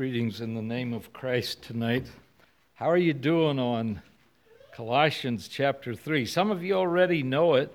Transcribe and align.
Greetings 0.00 0.40
in 0.40 0.54
the 0.54 0.62
name 0.62 0.94
of 0.94 1.12
Christ 1.12 1.60
tonight. 1.60 2.06
How 2.72 2.88
are 2.90 2.96
you 2.96 3.12
doing 3.12 3.58
on 3.58 4.00
Colossians 4.72 5.46
chapter 5.46 5.94
3? 5.94 6.24
Some 6.24 6.50
of 6.50 6.64
you 6.64 6.72
already 6.72 7.22
know 7.22 7.52
it. 7.56 7.70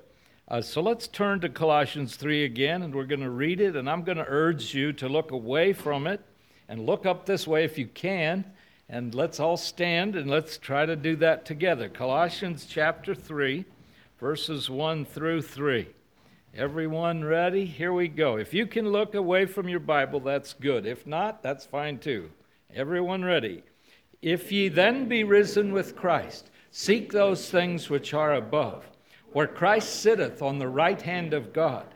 Uh, 0.47 0.59
so 0.59 0.81
let's 0.81 1.07
turn 1.07 1.39
to 1.41 1.49
Colossians 1.49 2.15
3 2.15 2.43
again, 2.43 2.81
and 2.81 2.95
we're 2.95 3.05
going 3.05 3.21
to 3.21 3.29
read 3.29 3.61
it. 3.61 3.75
And 3.75 3.87
I'm 3.87 4.01
going 4.01 4.17
to 4.17 4.25
urge 4.27 4.73
you 4.73 4.91
to 4.93 5.07
look 5.07 5.29
away 5.29 5.71
from 5.71 6.07
it 6.07 6.19
and 6.67 6.87
look 6.87 7.05
up 7.05 7.27
this 7.27 7.45
way 7.45 7.63
if 7.63 7.77
you 7.77 7.85
can. 7.85 8.43
And 8.89 9.13
let's 9.13 9.39
all 9.39 9.55
stand 9.55 10.15
and 10.15 10.27
let's 10.27 10.57
try 10.57 10.87
to 10.87 10.95
do 10.95 11.15
that 11.17 11.45
together. 11.45 11.89
Colossians 11.89 12.65
chapter 12.67 13.13
3, 13.13 13.65
verses 14.19 14.67
1 14.67 15.05
through 15.05 15.43
3. 15.43 15.87
Everyone 16.57 17.21
ready? 17.21 17.65
Here 17.65 17.91
we 17.91 18.07
go. 18.07 18.37
If 18.37 18.53
you 18.53 18.65
can 18.65 18.87
look 18.87 19.13
away 19.13 19.45
from 19.45 19.67
your 19.67 19.81
Bible, 19.81 20.21
that's 20.21 20.53
good. 20.53 20.85
If 20.85 21.05
not, 21.05 21.43
that's 21.43 21.65
fine 21.65 21.99
too. 21.99 22.31
Everyone 22.73 23.25
ready? 23.25 23.61
If 24.21 24.53
ye 24.53 24.69
then 24.69 25.09
be 25.09 25.25
risen 25.25 25.73
with 25.73 25.97
Christ, 25.97 26.49
seek 26.71 27.11
those 27.11 27.49
things 27.49 27.89
which 27.89 28.13
are 28.13 28.35
above, 28.35 28.89
where 29.33 29.47
Christ 29.47 29.99
sitteth 29.99 30.41
on 30.41 30.57
the 30.57 30.69
right 30.69 31.01
hand 31.01 31.33
of 31.33 31.51
God. 31.51 31.87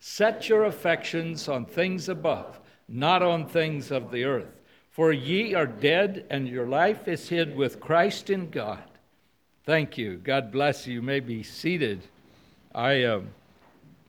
Set 0.00 0.48
your 0.48 0.64
affections 0.64 1.48
on 1.48 1.64
things 1.64 2.08
above, 2.08 2.58
not 2.88 3.22
on 3.22 3.46
things 3.46 3.92
of 3.92 4.10
the 4.10 4.24
earth. 4.24 4.60
For 4.90 5.12
ye 5.12 5.54
are 5.54 5.66
dead, 5.66 6.26
and 6.28 6.48
your 6.48 6.66
life 6.66 7.06
is 7.06 7.28
hid 7.28 7.56
with 7.56 7.78
Christ 7.78 8.30
in 8.30 8.50
God. 8.50 8.82
Thank 9.64 9.96
you. 9.96 10.16
God 10.16 10.50
bless 10.50 10.88
you. 10.88 10.94
You 10.94 11.02
may 11.02 11.20
be 11.20 11.44
seated. 11.44 12.02
I. 12.74 13.04
Um, 13.04 13.28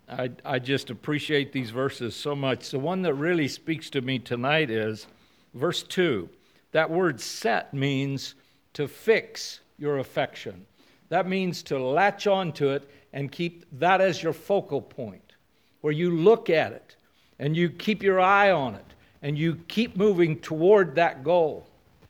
I, 0.09 0.31
I 0.43 0.59
just 0.59 0.89
appreciate 0.89 1.51
these 1.51 1.69
verses 1.69 2.15
so 2.15 2.35
much. 2.35 2.71
The 2.71 2.79
one 2.79 3.03
that 3.03 3.13
really 3.13 3.47
speaks 3.47 3.89
to 3.91 4.01
me 4.01 4.17
tonight 4.17 4.71
is 4.71 5.05
verse 5.53 5.83
2. 5.83 6.27
That 6.71 6.89
word 6.89 7.21
set 7.21 7.73
means 7.73 8.35
to 8.73 8.87
fix 8.87 9.59
your 9.77 9.99
affection. 9.99 10.65
That 11.09 11.27
means 11.27 11.61
to 11.63 11.79
latch 11.79 12.25
onto 12.27 12.69
it 12.69 12.89
and 13.13 13.31
keep 13.31 13.65
that 13.79 14.01
as 14.01 14.21
your 14.23 14.33
focal 14.33 14.81
point, 14.81 15.33
where 15.81 15.93
you 15.93 16.15
look 16.17 16.49
at 16.49 16.71
it 16.71 16.95
and 17.37 17.55
you 17.55 17.69
keep 17.69 18.01
your 18.01 18.19
eye 18.19 18.51
on 18.51 18.75
it 18.75 18.85
and 19.21 19.37
you 19.37 19.55
keep 19.67 19.95
moving 19.95 20.39
toward 20.39 20.95
that 20.95 21.23
goal. 21.23 21.67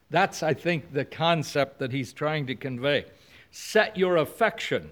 That's, 0.10 0.42
I 0.42 0.54
think, 0.54 0.94
the 0.94 1.06
concept 1.06 1.80
that 1.80 1.92
he's 1.92 2.14
trying 2.14 2.48
to 2.48 2.56
convey. 2.56 3.06
Set 3.52 3.98
your 3.98 4.18
affection, 4.18 4.90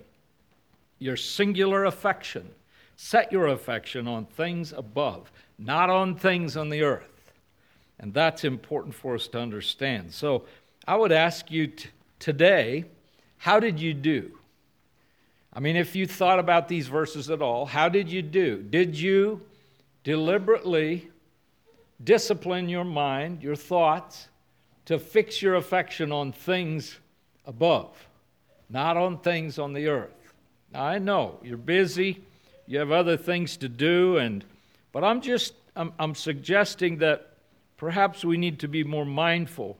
your 1.00 1.18
singular 1.18 1.86
affection, 1.86 2.50
Set 2.98 3.32
your 3.32 3.48
affection 3.48 4.08
on 4.08 4.26
things 4.26 4.74
above, 4.74 5.32
not 5.60 5.90
on 5.90 6.16
things 6.16 6.58
on 6.58 6.70
the 6.70 6.82
earth. 6.82 7.32
And 8.00 8.12
that's 8.14 8.44
important 8.44 8.96
for 8.96 9.16
us 9.16 9.28
to 9.30 9.40
understand. 9.40 10.14
So 10.14 10.46
I 10.88 10.96
would 10.96 11.12
ask 11.12 11.50
you 11.52 11.68
t- 11.68 11.90
today, 12.20 12.86
how 13.38 13.60
did 13.60 13.80
you 13.80 13.94
do? 13.94 14.32
I 15.54 15.60
mean, 15.60 15.76
if 15.76 15.96
you 15.96 16.08
thought 16.08 16.40
about 16.40 16.68
these 16.68 16.88
verses 16.88 17.30
at 17.30 17.42
all, 17.42 17.68
how 17.68 17.88
did 17.88 18.12
you 18.12 18.24
do? 18.24 18.64
Did 18.64 18.96
you 18.98 19.42
deliberately 20.04 21.10
discipline 22.04 22.68
your 22.68 22.84
mind, 22.84 23.44
your 23.44 23.56
thoughts, 23.56 24.28
to 24.86 24.98
fix 24.98 25.42
your 25.42 25.56
affection 25.56 26.12
on 26.12 26.32
things 26.32 26.98
above, 27.46 28.08
not 28.70 28.98
on 28.98 29.20
things 29.20 29.60
on 29.60 29.74
the 29.74 29.88
earth? 29.88 30.34
Now, 30.74 30.84
I 30.84 30.98
know 30.98 31.40
you're 31.44 31.58
busy, 31.58 32.24
you 32.68 32.80
have 32.80 32.92
other 32.92 33.18
things 33.18 33.58
to 33.58 33.70
do 33.70 34.18
and 34.18 34.46
but 34.92 35.04
i'm 35.04 35.22
just 35.22 35.54
i'm, 35.76 35.94
I'm 35.98 36.14
suggesting 36.14 36.98
that 36.98 37.34
perhaps 37.78 38.24
we 38.24 38.38
need 38.38 38.60
to 38.60 38.68
be 38.68 38.84
more 38.84 39.06
mindful 39.06 39.78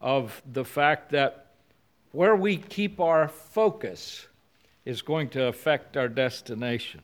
of 0.00 0.42
the 0.50 0.64
fact 0.64 1.10
that 1.10 1.46
where 2.12 2.36
we 2.36 2.56
keep 2.56 3.00
our 3.00 3.28
focus 3.28 4.26
is 4.84 5.02
going 5.02 5.28
to 5.28 5.44
affect 5.46 5.96
our 5.96 6.08
destination. 6.08 7.02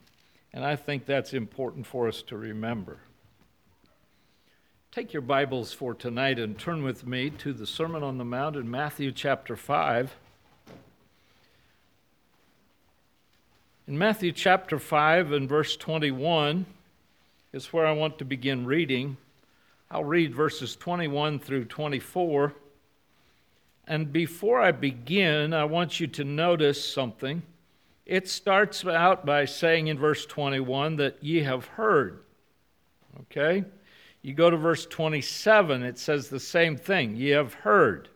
And 0.53 0.65
i 0.65 0.77
think 0.77 1.07
that's 1.07 1.35
important 1.35 1.87
for 1.87 2.09
us 2.09 2.23
to 2.23 2.37
remember. 2.37 2.99
Take 4.93 5.13
your 5.13 5.23
bibles 5.23 5.73
for 5.73 5.93
tonight 5.93 6.39
and 6.39 6.57
turn 6.57 6.85
with 6.85 7.05
me 7.05 7.31
to 7.31 7.53
the 7.53 7.67
sermon 7.67 8.05
on 8.05 8.19
the 8.19 8.25
mount 8.25 8.57
in 8.57 8.71
matthew 8.71 9.11
chapter 9.11 9.57
5 9.57 10.17
In 13.87 13.99
Matthew 13.99 14.33
chapter 14.33 14.79
5 14.79 15.33
and 15.33 15.47
verse 15.47 15.77
21 15.77 16.65
is 17.53 17.71
where 17.71 17.85
I 17.85 17.93
want 17.93 18.17
to 18.17 18.25
begin 18.25 18.65
reading. 18.65 19.19
I'll 19.91 20.05
read 20.05 20.35
verses 20.35 20.75
21 20.75 21.39
through 21.39 21.67
24. 21.67 22.55
And 23.87 24.11
before 24.11 24.63
I 24.63 24.73
begin, 24.73 25.53
I 25.53 25.67
want 25.67 26.01
you 26.01 26.07
to 26.07 26.25
notice 26.25 26.83
something. 26.83 27.43
It 28.07 28.27
starts 28.27 28.87
out 28.87 29.27
by 29.27 29.45
saying 29.45 29.89
in 29.89 29.99
verse 29.99 30.25
21 30.25 30.97
that 30.97 31.23
ye 31.23 31.43
have 31.43 31.67
heard. 31.67 32.21
Okay? 33.21 33.65
You 34.23 34.33
go 34.33 34.49
to 34.49 34.57
verse 34.57 34.87
27, 34.87 35.83
it 35.83 35.99
says 35.99 36.31
the 36.31 36.41
same 36.41 36.79
thing. 36.79 37.17
Ye 37.17 37.29
have 37.31 37.53
heard. 37.53 38.09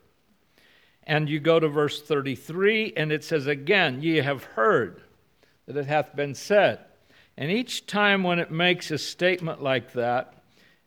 And 1.06 1.28
you 1.28 1.38
go 1.40 1.60
to 1.60 1.68
verse 1.68 2.00
33, 2.00 2.94
and 2.96 3.12
it 3.12 3.22
says 3.22 3.46
again, 3.46 4.00
Ye 4.00 4.16
have 4.16 4.44
heard 4.44 5.02
that 5.68 5.76
it 5.76 5.86
hath 5.86 6.16
been 6.16 6.34
said. 6.34 6.80
And 7.36 7.52
each 7.52 7.86
time 7.86 8.24
when 8.24 8.40
it 8.40 8.50
makes 8.50 8.90
a 8.90 8.98
statement 8.98 9.62
like 9.62 9.92
that, 9.92 10.34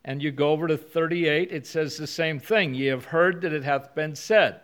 and 0.04 0.20
you 0.20 0.32
go 0.32 0.50
over 0.50 0.66
to 0.66 0.76
38, 0.76 1.52
it 1.52 1.66
says 1.66 1.96
the 1.96 2.06
same 2.06 2.40
thing. 2.40 2.74
Ye 2.74 2.86
have 2.86 3.06
heard 3.06 3.40
that 3.42 3.52
it 3.52 3.62
hath 3.62 3.94
been 3.94 4.16
said. 4.16 4.60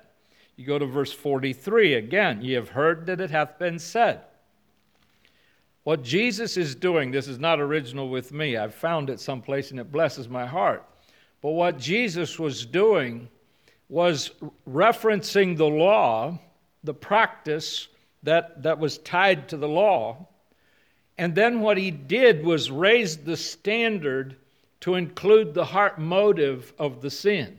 You 0.57 0.67
go 0.67 0.79
to 0.79 0.87
verse 0.87 1.13
43 1.13 1.95
again. 1.95 2.43
Ye 2.43 2.55
have 2.55 2.71
heard 2.71 3.07
that 3.07 3.21
it 3.21 3.31
hath 3.31 3.59
been 3.61 3.79
said. 3.79 4.23
What 5.85 6.03
Jesus 6.03 6.57
is 6.57 6.75
doing, 6.75 7.13
this 7.13 7.29
is 7.29 7.39
not 7.39 7.61
original 7.61 8.11
with 8.11 8.33
me. 8.33 8.57
I've 8.57 8.75
found 8.75 9.09
it 9.09 9.21
someplace 9.21 9.71
and 9.71 9.79
it 9.79 9.93
blesses 9.93 10.29
my 10.29 10.45
heart. 10.45 10.85
But 11.41 11.53
what 11.53 11.79
Jesus 11.79 12.39
was 12.39 12.67
doing 12.67 13.29
was 13.89 14.33
referencing 14.69 15.57
the 15.57 15.69
law, 15.69 16.39
the 16.83 16.93
practice, 16.93 17.87
that, 18.23 18.63
that 18.63 18.79
was 18.79 18.99
tied 18.99 19.49
to 19.49 19.57
the 19.57 19.69
law. 19.69 20.27
And 21.17 21.35
then 21.35 21.61
what 21.61 21.79
he 21.79 21.91
did 21.91 22.45
was 22.45 22.71
raise 22.71 23.19
the 23.19 23.37
standard 23.37 24.37
to 24.81 24.95
include 24.95 25.55
the 25.55 25.65
heart 25.65 25.99
motive 25.99 26.73
of 26.79 27.01
the 27.01 27.11
sin. 27.11 27.59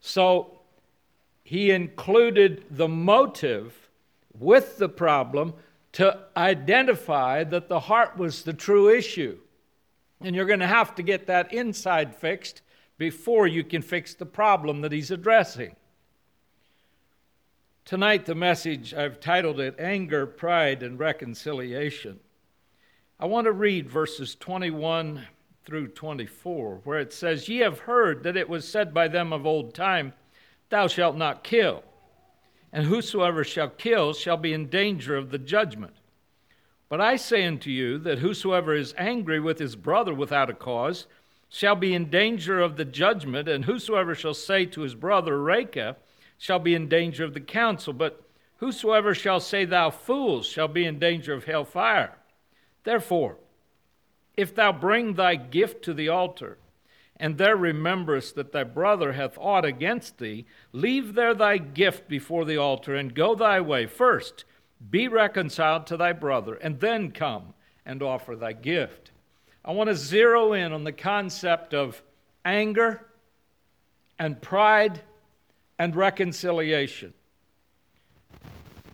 So 0.00 0.58
he 1.44 1.70
included 1.70 2.64
the 2.70 2.88
motive 2.88 3.88
with 4.38 4.78
the 4.78 4.88
problem 4.88 5.54
to 5.92 6.18
identify 6.36 7.44
that 7.44 7.68
the 7.68 7.80
heart 7.80 8.16
was 8.16 8.42
the 8.42 8.52
true 8.52 8.88
issue. 8.88 9.38
And 10.20 10.34
you're 10.34 10.46
going 10.46 10.60
to 10.60 10.66
have 10.66 10.94
to 10.96 11.02
get 11.02 11.26
that 11.26 11.52
inside 11.52 12.16
fixed 12.16 12.62
before 12.98 13.46
you 13.46 13.62
can 13.62 13.82
fix 13.82 14.14
the 14.14 14.26
problem 14.26 14.80
that 14.80 14.92
he's 14.92 15.10
addressing. 15.10 15.76
Tonight, 17.84 18.24
the 18.24 18.34
message, 18.34 18.94
I've 18.94 19.20
titled 19.20 19.60
it 19.60 19.78
Anger, 19.78 20.24
Pride, 20.24 20.82
and 20.82 20.98
Reconciliation. 20.98 22.18
I 23.20 23.26
want 23.26 23.44
to 23.44 23.52
read 23.52 23.90
verses 23.90 24.34
21 24.36 25.26
through 25.66 25.88
24, 25.88 26.80
where 26.84 26.98
it 26.98 27.12
says, 27.12 27.46
Ye 27.46 27.58
have 27.58 27.80
heard 27.80 28.22
that 28.22 28.38
it 28.38 28.48
was 28.48 28.66
said 28.66 28.94
by 28.94 29.08
them 29.08 29.34
of 29.34 29.44
old 29.44 29.74
time, 29.74 30.14
Thou 30.70 30.86
shalt 30.86 31.14
not 31.18 31.44
kill, 31.44 31.84
and 32.72 32.86
whosoever 32.86 33.44
shall 33.44 33.68
kill 33.68 34.14
shall 34.14 34.38
be 34.38 34.54
in 34.54 34.70
danger 34.70 35.14
of 35.14 35.30
the 35.30 35.38
judgment. 35.38 35.96
But 36.88 37.02
I 37.02 37.16
say 37.16 37.44
unto 37.44 37.68
you 37.68 37.98
that 37.98 38.20
whosoever 38.20 38.74
is 38.74 38.94
angry 38.96 39.40
with 39.40 39.58
his 39.58 39.76
brother 39.76 40.14
without 40.14 40.48
a 40.48 40.54
cause 40.54 41.06
shall 41.50 41.76
be 41.76 41.92
in 41.92 42.08
danger 42.08 42.60
of 42.60 42.78
the 42.78 42.86
judgment, 42.86 43.46
and 43.46 43.66
whosoever 43.66 44.14
shall 44.14 44.32
say 44.32 44.64
to 44.64 44.80
his 44.80 44.94
brother, 44.94 45.38
Raca, 45.38 45.96
shall 46.44 46.58
be 46.58 46.74
in 46.74 46.90
danger 46.90 47.24
of 47.24 47.32
the 47.32 47.40
council, 47.40 47.94
but 47.94 48.22
whosoever 48.56 49.14
shall 49.14 49.40
say, 49.40 49.64
Thou 49.64 49.88
fools, 49.88 50.46
shall 50.46 50.68
be 50.68 50.84
in 50.84 50.98
danger 50.98 51.32
of 51.32 51.44
hell 51.44 51.64
fire. 51.64 52.18
Therefore, 52.82 53.38
if 54.36 54.54
thou 54.54 54.70
bring 54.70 55.14
thy 55.14 55.36
gift 55.36 55.82
to 55.84 55.94
the 55.94 56.10
altar, 56.10 56.58
and 57.16 57.38
there 57.38 57.56
rememberest 57.56 58.34
that 58.34 58.52
thy 58.52 58.62
brother 58.62 59.12
hath 59.12 59.38
aught 59.38 59.64
against 59.64 60.18
thee, 60.18 60.44
leave 60.70 61.14
there 61.14 61.32
thy 61.32 61.56
gift 61.56 62.10
before 62.10 62.44
the 62.44 62.58
altar, 62.58 62.94
and 62.94 63.14
go 63.14 63.34
thy 63.34 63.58
way. 63.58 63.86
First, 63.86 64.44
be 64.90 65.08
reconciled 65.08 65.86
to 65.86 65.96
thy 65.96 66.12
brother, 66.12 66.56
and 66.56 66.78
then 66.78 67.10
come 67.10 67.54
and 67.86 68.02
offer 68.02 68.36
thy 68.36 68.52
gift. 68.52 69.12
I 69.64 69.72
want 69.72 69.88
to 69.88 69.96
zero 69.96 70.52
in 70.52 70.74
on 70.74 70.84
the 70.84 70.92
concept 70.92 71.72
of 71.72 72.02
anger 72.44 73.06
and 74.18 74.42
pride 74.42 75.00
and 75.78 75.94
reconciliation. 75.96 77.14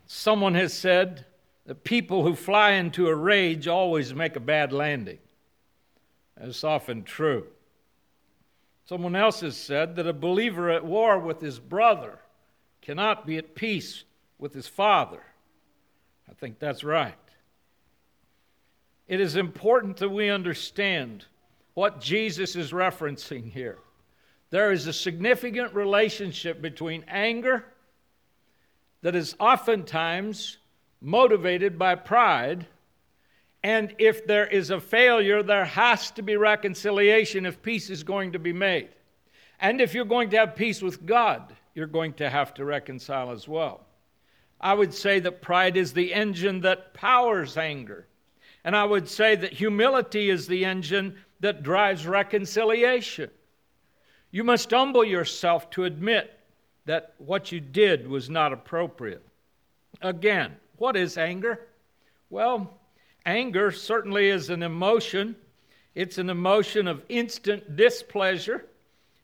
Someone 0.06 0.54
has 0.54 0.72
said 0.72 1.26
that 1.66 1.84
people 1.84 2.24
who 2.24 2.34
fly 2.34 2.72
into 2.72 3.08
a 3.08 3.14
rage 3.14 3.68
always 3.68 4.14
make 4.14 4.36
a 4.36 4.40
bad 4.40 4.72
landing. 4.72 5.18
That's 6.36 6.64
often 6.64 7.04
true. 7.04 7.46
Someone 8.86 9.14
else 9.14 9.40
has 9.40 9.56
said 9.56 9.94
that 9.96 10.06
a 10.06 10.12
believer 10.12 10.70
at 10.70 10.84
war 10.84 11.18
with 11.18 11.40
his 11.40 11.60
brother 11.60 12.18
cannot 12.82 13.26
be 13.26 13.36
at 13.36 13.54
peace 13.54 14.04
with 14.38 14.52
his 14.52 14.66
father. 14.66 15.22
I 16.28 16.32
think 16.32 16.58
that's 16.58 16.82
right. 16.82 17.14
It 19.06 19.20
is 19.20 19.36
important 19.36 19.98
that 19.98 20.08
we 20.08 20.28
understand 20.28 21.26
what 21.74 22.00
Jesus 22.00 22.56
is 22.56 22.72
referencing 22.72 23.52
here. 23.52 23.78
There 24.50 24.72
is 24.72 24.86
a 24.86 24.92
significant 24.92 25.74
relationship 25.74 26.60
between 26.60 27.04
anger 27.06 27.64
that 29.02 29.14
is 29.14 29.36
oftentimes 29.38 30.58
motivated 31.00 31.78
by 31.78 31.94
pride. 31.94 32.66
And 33.62 33.94
if 33.98 34.26
there 34.26 34.46
is 34.46 34.70
a 34.70 34.80
failure, 34.80 35.42
there 35.42 35.64
has 35.64 36.10
to 36.12 36.22
be 36.22 36.36
reconciliation 36.36 37.46
if 37.46 37.62
peace 37.62 37.90
is 37.90 38.02
going 38.02 38.32
to 38.32 38.38
be 38.38 38.52
made. 38.52 38.88
And 39.60 39.80
if 39.80 39.94
you're 39.94 40.04
going 40.04 40.30
to 40.30 40.38
have 40.38 40.56
peace 40.56 40.82
with 40.82 41.06
God, 41.06 41.54
you're 41.74 41.86
going 41.86 42.14
to 42.14 42.28
have 42.28 42.52
to 42.54 42.64
reconcile 42.64 43.30
as 43.30 43.46
well. 43.46 43.86
I 44.60 44.74
would 44.74 44.92
say 44.92 45.20
that 45.20 45.42
pride 45.42 45.76
is 45.76 45.92
the 45.92 46.12
engine 46.12 46.60
that 46.62 46.92
powers 46.92 47.56
anger. 47.56 48.06
And 48.64 48.76
I 48.76 48.84
would 48.84 49.08
say 49.08 49.36
that 49.36 49.52
humility 49.52 50.28
is 50.28 50.46
the 50.46 50.64
engine 50.64 51.16
that 51.40 51.62
drives 51.62 52.06
reconciliation. 52.06 53.30
You 54.30 54.44
must 54.44 54.70
humble 54.70 55.04
yourself 55.04 55.70
to 55.70 55.84
admit 55.84 56.38
that 56.86 57.14
what 57.18 57.52
you 57.52 57.60
did 57.60 58.08
was 58.08 58.30
not 58.30 58.52
appropriate. 58.52 59.24
Again, 60.00 60.56
what 60.76 60.96
is 60.96 61.18
anger? 61.18 61.66
Well, 62.30 62.78
anger 63.26 63.70
certainly 63.70 64.28
is 64.28 64.50
an 64.50 64.62
emotion. 64.62 65.36
It's 65.94 66.18
an 66.18 66.30
emotion 66.30 66.86
of 66.86 67.02
instant 67.08 67.76
displeasure. 67.76 68.66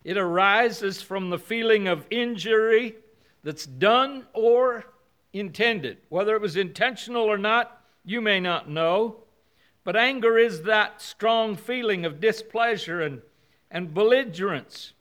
It 0.04 0.16
arises 0.16 1.02
from 1.02 1.30
the 1.30 1.38
feeling 1.38 1.88
of 1.88 2.06
injury 2.10 2.96
that's 3.42 3.66
done 3.66 4.26
or 4.32 4.84
intended. 5.32 5.98
Whether 6.08 6.34
it 6.34 6.42
was 6.42 6.56
intentional 6.56 7.24
or 7.24 7.38
not, 7.38 7.80
you 8.04 8.20
may 8.20 8.40
not 8.40 8.68
know. 8.68 9.18
But 9.84 9.96
anger 9.96 10.36
is 10.36 10.62
that 10.62 11.00
strong 11.00 11.54
feeling 11.54 12.04
of 12.04 12.20
displeasure 12.20 13.00
and, 13.00 13.22
and 13.70 13.94
belligerence. 13.94 14.92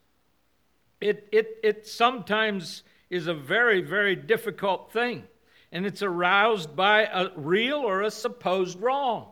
It, 1.02 1.28
it, 1.32 1.58
it 1.64 1.88
sometimes 1.88 2.84
is 3.10 3.28
a 3.28 3.34
very, 3.34 3.82
very 3.82 4.16
difficult 4.16 4.92
thing, 4.92 5.24
and 5.72 5.86
it's 5.86 6.02
aroused 6.02 6.76
by 6.76 7.04
a 7.04 7.30
real 7.36 7.78
or 7.78 8.02
a 8.02 8.12
supposed 8.12 8.82
wrong. 8.82 9.28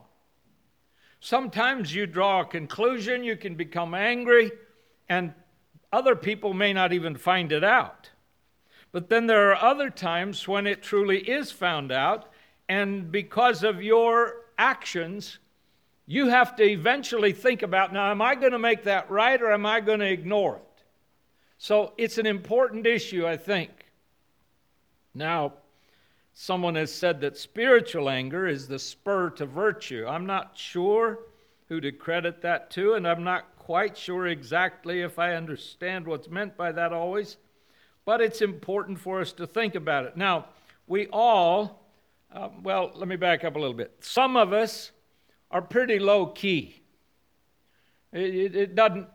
Sometimes 1.20 1.96
you 1.96 2.06
draw 2.06 2.42
a 2.42 2.46
conclusion, 2.46 3.24
you 3.24 3.38
can 3.38 3.56
become 3.56 3.94
angry, 3.94 4.52
and 5.08 5.34
other 5.92 6.16
people 6.16 6.54
may 6.54 6.74
not 6.74 6.92
even 6.92 7.16
find 7.16 7.52
it 7.52 7.64
out. 7.64 8.10
But 8.92 9.10
then 9.10 9.28
there 9.28 9.52
are 9.52 9.64
other 9.64 9.90
times 9.90 10.48
when 10.48 10.68
it 10.68 10.84
truly 10.84 11.20
is 11.20 11.52
found 11.52 11.92
out, 11.92 12.32
and 12.68 13.12
because 13.12 13.64
of 13.64 13.82
your 13.82 14.36
actions, 14.58 15.40
you 16.06 16.28
have 16.28 16.56
to 16.58 16.64
eventually 16.64 17.32
think 17.32 17.64
about 17.64 17.94
now, 17.94 18.12
am 18.12 18.22
I 18.22 18.36
going 18.36 18.52
to 18.52 18.60
make 18.60 18.84
that 18.84 19.10
right 19.10 19.42
or 19.42 19.52
am 19.52 19.66
I 19.66 19.80
going 19.80 20.00
to 20.00 20.12
ignore 20.12 20.58
it? 20.58 20.73
So 21.64 21.94
it's 21.98 22.18
an 22.18 22.26
important 22.26 22.86
issue, 22.86 23.26
I 23.26 23.38
think. 23.38 23.70
Now, 25.16 25.54
someone 26.34 26.76
has 26.76 26.94
said 26.94 27.22
that 27.22 27.38
spiritual 27.38 28.10
anger 28.10 28.46
is 28.46 28.68
the 28.68 28.78
spur 28.78 29.30
to 29.30 29.46
virtue. 29.46 30.06
I'm 30.06 30.26
not 30.26 30.58
sure 30.58 31.20
who 31.70 31.80
to 31.80 31.94
credit 31.94 32.42
that 32.42 32.70
to, 32.72 32.96
and 32.96 33.08
I'm 33.08 33.24
not 33.24 33.58
quite 33.58 33.98
sure 33.98 34.28
exactly 34.28 35.04
if 35.04 35.18
I 35.18 35.36
understand 35.36 36.06
what's 36.06 36.28
meant 36.28 36.58
by 36.58 36.74
that 36.74 36.92
always, 36.92 37.38
but 38.04 38.20
it's 38.20 38.42
important 38.42 39.00
for 39.00 39.22
us 39.22 39.32
to 39.32 39.48
think 39.48 39.76
about 39.76 40.04
it. 40.04 40.18
Now, 40.18 40.48
we 40.86 41.08
all, 41.14 41.88
uh, 42.34 42.50
well, 42.62 42.92
let 42.94 43.08
me 43.08 43.16
back 43.16 43.46
up 43.46 43.56
a 43.56 43.60
little 43.60 43.74
bit. 43.74 43.96
Some 44.02 44.36
of 44.36 44.52
us 44.52 44.92
are 45.50 45.62
pretty 45.62 45.98
low 45.98 46.26
key. 46.26 46.82
It, 48.12 48.54
it 48.54 48.76
doesn't 48.76 49.08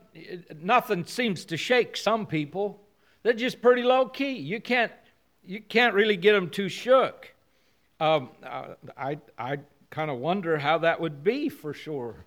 nothing 0.63 1.05
seems 1.05 1.45
to 1.47 1.57
shake 1.57 1.97
some 1.97 2.27
people. 2.27 2.81
They're 3.23 3.33
just 3.33 3.61
pretty 3.61 3.83
low 3.83 4.07
key. 4.07 4.33
You 4.33 4.61
can't, 4.61 4.93
you 5.45 5.61
can't 5.61 5.95
really 5.95 6.17
get 6.17 6.33
them 6.33 6.51
too 6.51 6.69
shook. 6.69 7.33
Um, 8.01 8.31
uh, 8.45 8.75
I, 8.97 9.19
I 9.39 9.59
kind 9.91 10.11
of 10.11 10.19
wonder 10.19 10.59
how 10.59 10.79
that 10.79 11.01
would 11.01 11.25
be 11.25 11.49
for 11.49 11.73
sure. 11.73 12.25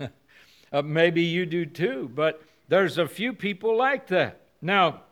uh, 0.00 0.82
maybe 0.82 1.22
you 1.22 1.46
do 1.46 1.64
too, 1.66 2.10
but 2.14 2.42
there's 2.68 2.98
a 2.98 3.06
few 3.06 3.32
people 3.32 3.76
like 3.76 4.08
that. 4.08 4.40
Now, 4.60 5.02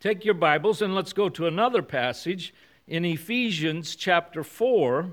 take 0.00 0.24
your 0.24 0.34
Bibles 0.34 0.82
and 0.82 0.94
let's 0.94 1.12
go 1.12 1.28
to 1.30 1.46
another 1.46 1.82
passage 1.82 2.54
in 2.86 3.04
Ephesians 3.04 3.96
chapter 3.96 4.44
4. 4.44 5.12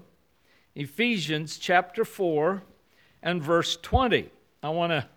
Ephesians 0.75 1.57
chapter 1.57 2.03
4 2.03 2.63
and 3.23 3.41
verse 3.41 3.77
20. 3.77 4.29
I 4.61 4.69
want 4.69 4.91
to 4.91 5.07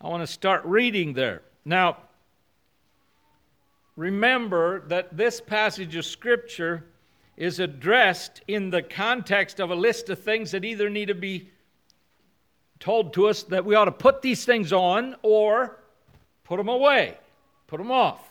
I 0.00 0.08
want 0.08 0.22
to 0.22 0.26
start 0.26 0.64
reading 0.64 1.12
there. 1.12 1.42
Now, 1.64 1.98
remember 3.96 4.80
that 4.88 5.14
this 5.14 5.42
passage 5.42 5.94
of 5.94 6.06
Scripture 6.06 6.86
is 7.36 7.60
addressed 7.60 8.40
in 8.48 8.70
the 8.70 8.82
context 8.82 9.60
of 9.60 9.70
a 9.70 9.74
list 9.74 10.08
of 10.08 10.18
things 10.18 10.52
that 10.52 10.64
either 10.64 10.88
need 10.88 11.08
to 11.08 11.14
be 11.14 11.50
told 12.78 13.12
to 13.12 13.28
us 13.28 13.42
that 13.44 13.64
we 13.66 13.74
ought 13.74 13.84
to 13.84 13.92
put 13.92 14.22
these 14.22 14.46
things 14.46 14.72
on 14.72 15.16
or 15.22 15.78
put 16.44 16.56
them 16.56 16.68
away, 16.68 17.18
put 17.66 17.76
them 17.76 17.90
off. 17.90 18.26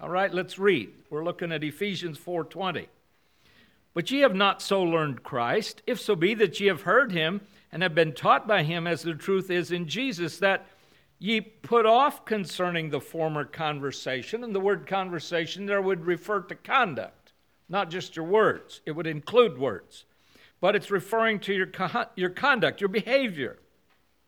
All 0.00 0.08
right, 0.08 0.34
let's 0.34 0.58
read. 0.58 0.90
We're 1.10 1.24
looking 1.24 1.52
at 1.52 1.62
Ephesians 1.62 2.18
4:20. 2.18 2.88
But 3.94 4.10
ye 4.10 4.18
have 4.20 4.34
not 4.34 4.60
so 4.60 4.82
learned 4.82 5.22
Christ, 5.22 5.80
if 5.86 6.00
so 6.00 6.16
be 6.16 6.34
that 6.34 6.58
ye 6.58 6.66
have 6.66 6.82
heard 6.82 7.12
him 7.12 7.40
and 7.76 7.82
have 7.82 7.94
been 7.94 8.14
taught 8.14 8.48
by 8.48 8.62
him 8.62 8.86
as 8.86 9.02
the 9.02 9.12
truth 9.12 9.50
is 9.50 9.70
in 9.70 9.86
Jesus, 9.86 10.38
that 10.38 10.64
ye 11.18 11.42
put 11.42 11.84
off 11.84 12.24
concerning 12.24 12.88
the 12.88 13.02
former 13.02 13.44
conversation. 13.44 14.42
And 14.42 14.54
the 14.54 14.60
word 14.60 14.86
conversation 14.86 15.66
there 15.66 15.82
would 15.82 16.06
refer 16.06 16.40
to 16.40 16.54
conduct, 16.54 17.34
not 17.68 17.90
just 17.90 18.16
your 18.16 18.24
words, 18.24 18.80
it 18.86 18.92
would 18.92 19.06
include 19.06 19.58
words. 19.58 20.06
But 20.58 20.74
it's 20.74 20.90
referring 20.90 21.38
to 21.40 21.52
your, 21.52 21.68
your 22.16 22.30
conduct, 22.30 22.80
your 22.80 22.88
behavior 22.88 23.58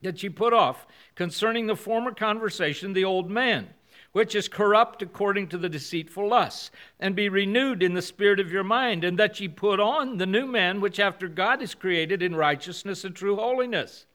that 0.02 0.22
ye 0.22 0.28
put 0.28 0.52
off 0.52 0.86
concerning 1.14 1.68
the 1.68 1.74
former 1.74 2.12
conversation, 2.12 2.92
the 2.92 3.06
old 3.06 3.30
man 3.30 3.68
which 4.12 4.34
is 4.34 4.48
corrupt 4.48 5.02
according 5.02 5.48
to 5.48 5.58
the 5.58 5.68
deceitful 5.68 6.28
lusts, 6.28 6.70
and 6.98 7.14
be 7.14 7.28
renewed 7.28 7.82
in 7.82 7.94
the 7.94 8.02
spirit 8.02 8.40
of 8.40 8.50
your 8.50 8.64
mind, 8.64 9.04
and 9.04 9.18
that 9.18 9.38
ye 9.38 9.48
put 9.48 9.78
on 9.78 10.16
the 10.16 10.26
new 10.26 10.46
man, 10.46 10.80
which 10.80 10.98
after 10.98 11.28
God 11.28 11.62
is 11.62 11.74
created 11.74 12.22
in 12.22 12.34
righteousness 12.34 13.04
and 13.04 13.14
true 13.14 13.36
holiness. 13.36 14.06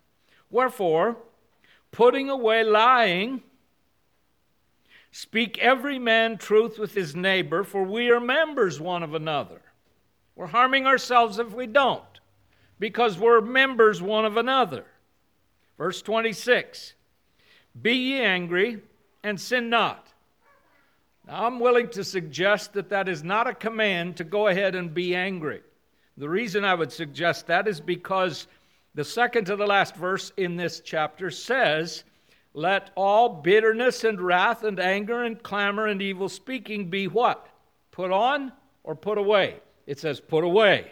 Wherefore, 0.50 1.18
putting 1.92 2.30
away 2.30 2.64
lying, 2.64 3.44
speak 5.12 5.58
every 5.60 6.00
man 6.00 6.38
truth 6.38 6.80
with 6.80 6.96
his 6.96 7.16
neighbor, 7.16 7.64
for 7.64 7.84
we 7.84 8.10
are 8.10 8.20
members 8.20 8.80
one 8.80 9.04
of 9.04 9.14
another. 9.14 9.62
We're 10.36 10.48
harming 10.48 10.88
ourselves 10.88 11.38
if 11.38 11.54
we 11.54 11.68
don't, 11.68 12.04
because 12.80 13.20
we're 13.20 13.42
members 13.42 14.02
one 14.02 14.26
of 14.26 14.38
another. 14.38 14.86
Verse 15.78 16.02
26 16.02 16.94
Be 17.80 17.94
ye 17.94 18.22
angry 18.22 18.82
and 19.24 19.40
sin 19.40 19.70
not. 19.70 20.08
Now, 21.26 21.46
I'm 21.46 21.60
willing 21.60 21.90
to 21.90 22.04
suggest 22.04 22.74
that 22.74 22.90
that 22.90 23.08
is 23.08 23.24
not 23.24 23.48
a 23.48 23.54
command 23.54 24.18
to 24.18 24.24
go 24.24 24.48
ahead 24.48 24.76
and 24.76 24.94
be 24.94 25.16
angry. 25.16 25.62
The 26.18 26.30
reason 26.30 26.66
I 26.66 26.76
would 26.76 26.92
suggest 26.92 27.48
that 27.48 27.68
is 27.68 27.80
because 27.80 28.48
the 28.94 29.04
second 29.04 29.46
to 29.46 29.56
the 29.56 29.66
last 29.66 29.96
verse 29.96 30.32
in 30.38 30.58
this 30.58 30.82
chapter 30.82 31.32
says, 31.32 32.04
Let 32.54 32.92
all 32.96 33.30
bitterness 33.42 34.04
and 34.04 34.22
wrath 34.22 34.64
and 34.64 34.80
anger 34.80 35.24
and 35.24 35.42
clamor 35.42 35.88
and 35.88 36.02
evil 36.02 36.30
speaking 36.30 36.90
be 36.90 37.08
what? 37.08 37.48
Put 37.92 38.12
on 38.12 38.52
or 38.84 38.94
put 38.96 39.18
away? 39.18 39.58
It 39.88 40.00
says, 40.00 40.20
Put 40.20 40.44
away 40.44 40.92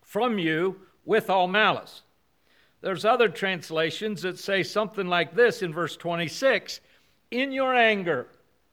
from 0.00 0.38
you 0.38 0.80
with 1.04 1.30
all 1.30 1.46
malice. 1.46 2.02
There's 2.80 3.04
other 3.04 3.28
translations 3.28 4.22
that 4.22 4.38
say 4.38 4.64
something 4.64 5.06
like 5.06 5.36
this 5.36 5.62
in 5.62 5.72
verse 5.72 5.96
26 5.96 6.80
in 7.32 7.52
your 7.52 7.74
anger, 7.74 8.26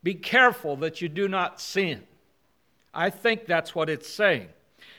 be 0.04 0.13
careful 0.13 0.75
that 0.78 1.01
you 1.01 1.10
do 1.10 1.28
not 1.28 1.60
sin. 1.60 2.04
I 2.94 3.10
think 3.10 3.46
that's 3.46 3.75
what 3.75 3.89
it's 3.89 4.10
saying. 4.10 4.50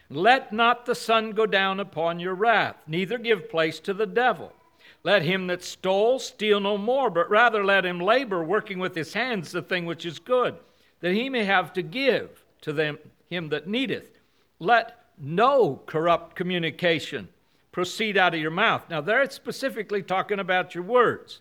Let 0.08 0.52
not 0.52 0.86
the 0.86 0.94
sun 0.94 1.32
go 1.32 1.46
down 1.46 1.80
upon 1.80 2.20
your 2.20 2.34
wrath, 2.34 2.76
neither 2.86 3.18
give 3.18 3.48
place 3.48 3.78
to 3.80 3.94
the 3.94 4.06
devil. 4.06 4.52
Let 5.02 5.22
him 5.22 5.46
that 5.46 5.62
stole 5.62 6.18
steal 6.18 6.60
no 6.60 6.76
more, 6.76 7.10
but 7.10 7.30
rather 7.30 7.64
let 7.64 7.86
him 7.86 8.00
labor, 8.00 8.44
working 8.44 8.78
with 8.78 8.94
his 8.94 9.14
hands 9.14 9.52
the 9.52 9.62
thing 9.62 9.86
which 9.86 10.04
is 10.04 10.18
good, 10.18 10.56
that 11.00 11.12
he 11.12 11.30
may 11.30 11.44
have 11.44 11.72
to 11.74 11.82
give 11.82 12.44
to 12.62 12.72
them 12.72 12.98
him 13.28 13.48
that 13.50 13.68
needeth. 13.68 14.18
Let 14.58 14.98
no 15.16 15.80
corrupt 15.86 16.34
communication 16.36 17.28
proceed 17.72 18.16
out 18.16 18.34
of 18.34 18.40
your 18.40 18.50
mouth. 18.50 18.82
Now, 18.90 19.00
there 19.00 19.22
it's 19.22 19.36
specifically 19.36 20.02
talking 20.02 20.40
about 20.40 20.74
your 20.74 20.84
words 20.84 21.40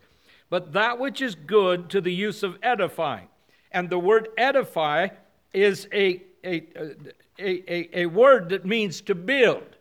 but 0.50 0.74
that 0.74 1.00
which 1.00 1.22
is 1.22 1.36
good 1.36 1.90
to 1.92 2.02
the 2.02 2.14
use 2.14 2.44
of 2.44 2.58
edifying. 2.64 3.28
And 3.72 3.90
the 3.90 4.00
word 4.00 4.30
edify 4.38 5.10
is 5.54 5.88
a, 5.94 6.24
a, 6.44 6.64
a, 6.76 7.74
a, 7.74 8.00
a 8.02 8.06
word 8.08 8.50
that 8.50 8.66
means 8.66 9.02
to 9.02 9.16
build. 9.16 9.78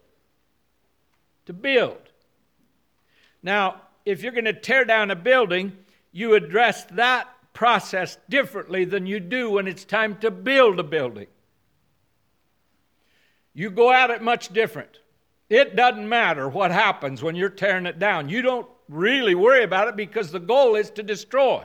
To 1.46 1.52
build. 1.52 1.98
Now, 3.42 3.82
if 4.04 4.22
you're 4.22 4.32
going 4.32 4.44
to 4.44 4.52
tear 4.52 4.84
down 4.84 5.10
a 5.10 5.16
building, 5.16 5.72
you 6.12 6.34
address 6.34 6.84
that 6.92 7.28
process 7.52 8.18
differently 8.28 8.84
than 8.84 9.06
you 9.06 9.20
do 9.20 9.50
when 9.50 9.66
it's 9.66 9.84
time 9.84 10.16
to 10.18 10.30
build 10.30 10.78
a 10.78 10.84
building. 10.84 11.26
You 13.54 13.70
go 13.70 13.90
at 13.90 14.10
it 14.10 14.22
much 14.22 14.50
different. 14.50 15.00
It 15.48 15.74
doesn't 15.74 16.08
matter 16.08 16.48
what 16.48 16.70
happens 16.70 17.22
when 17.22 17.34
you're 17.34 17.48
tearing 17.48 17.86
it 17.86 17.98
down. 17.98 18.28
You 18.28 18.42
don't 18.42 18.68
really 18.88 19.34
worry 19.34 19.64
about 19.64 19.88
it 19.88 19.96
because 19.96 20.30
the 20.30 20.40
goal 20.40 20.74
is 20.74 20.90
to 20.90 21.02
destroy. 21.02 21.64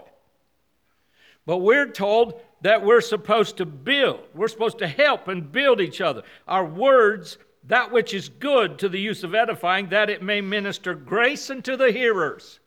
But 1.46 1.58
we're 1.58 1.92
told 1.92 2.39
that 2.62 2.86
we're 2.86 3.01
supposed 3.01 3.58
to 3.58 3.65
build. 3.65 4.22
We're 4.34 4.48
supposed 4.48 4.80
to 4.80 4.88
help 4.88 5.27
and 5.27 5.51
build 5.51 5.82
each 5.82 6.00
other. 6.00 6.24
Our 6.48 6.65
words, 6.65 7.38
that 7.65 7.92
which 7.92 8.13
is 8.13 8.30
good 8.30 8.80
to 8.80 8.89
the 8.89 9.00
use 9.00 9.24
of 9.24 9.36
edifying, 9.36 9.89
that 9.89 10.10
it 10.10 10.24
may 10.24 10.42
minister 10.42 10.96
grace 10.96 11.50
unto 11.50 11.75
the 11.75 11.92
hearers, 11.92 12.60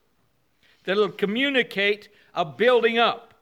that 0.84 0.92
it'll 0.92 1.10
communicate 1.10 2.08
a 2.34 2.44
building 2.44 2.98
up. 2.98 3.34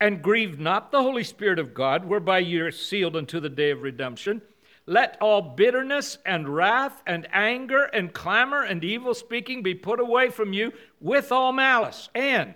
And 0.00 0.22
grieve 0.22 0.60
not 0.60 0.92
the 0.92 1.02
Holy 1.02 1.24
Spirit 1.24 1.58
of 1.58 1.74
God, 1.74 2.04
whereby 2.04 2.38
you're 2.38 2.70
sealed 2.70 3.16
unto 3.16 3.40
the 3.40 3.48
day 3.48 3.72
of 3.72 3.82
redemption. 3.82 4.42
Let 4.88 5.18
all 5.20 5.42
bitterness 5.42 6.16
and 6.24 6.48
wrath 6.48 7.02
and 7.06 7.28
anger 7.30 7.84
and 7.84 8.10
clamor 8.10 8.62
and 8.62 8.82
evil 8.82 9.12
speaking 9.12 9.62
be 9.62 9.74
put 9.74 10.00
away 10.00 10.30
from 10.30 10.54
you 10.54 10.72
with 10.98 11.30
all 11.30 11.52
malice. 11.52 12.08
And, 12.14 12.54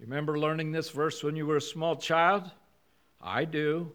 you 0.00 0.06
remember 0.06 0.38
learning 0.38 0.72
this 0.72 0.88
verse 0.88 1.22
when 1.22 1.36
you 1.36 1.46
were 1.46 1.58
a 1.58 1.60
small 1.60 1.96
child? 1.96 2.50
I 3.20 3.44
do. 3.44 3.92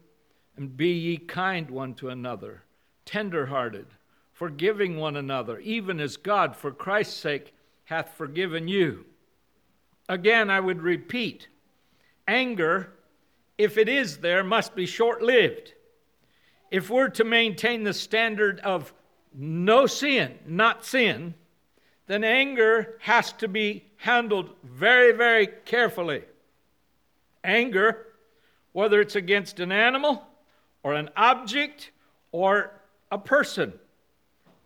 And 0.56 0.78
be 0.78 0.90
ye 0.90 1.18
kind 1.18 1.72
one 1.72 1.96
to 1.96 2.10
another, 2.10 2.62
tenderhearted, 3.06 3.88
forgiving 4.32 4.98
one 4.98 5.16
another, 5.16 5.58
even 5.62 6.00
as 6.00 6.16
God, 6.16 6.56
for 6.56 6.70
Christ's 6.72 7.18
sake, 7.18 7.56
hath 7.86 8.14
forgiven 8.16 8.68
you. 8.68 9.04
Again, 10.10 10.52
I 10.52 10.60
would 10.60 10.84
repeat 10.84 11.48
anger, 12.28 12.94
if 13.58 13.80
it 13.80 13.90
is 13.90 14.18
there, 14.18 14.44
must 14.44 14.76
be 14.76 14.86
short 14.86 15.24
lived 15.24 15.74
if 16.74 16.90
we're 16.90 17.08
to 17.08 17.24
maintain 17.24 17.84
the 17.84 17.94
standard 17.94 18.60
of 18.62 18.92
no 19.32 19.86
sin, 19.86 20.40
not 20.48 20.84
sin, 20.84 21.36
then 22.08 22.24
anger 22.24 22.96
has 23.00 23.32
to 23.32 23.48
be 23.48 23.86
handled 23.98 24.50
very, 24.64 25.12
very 25.12 25.46
carefully. 25.66 26.24
Anger, 27.44 28.08
whether 28.72 29.00
it's 29.00 29.16
against 29.16 29.60
an 29.60 29.72
animal 29.72 30.28
or 30.82 30.96
an 30.96 31.12
object 31.16 31.92
or 32.32 32.72
a 33.12 33.20
person, 33.20 33.72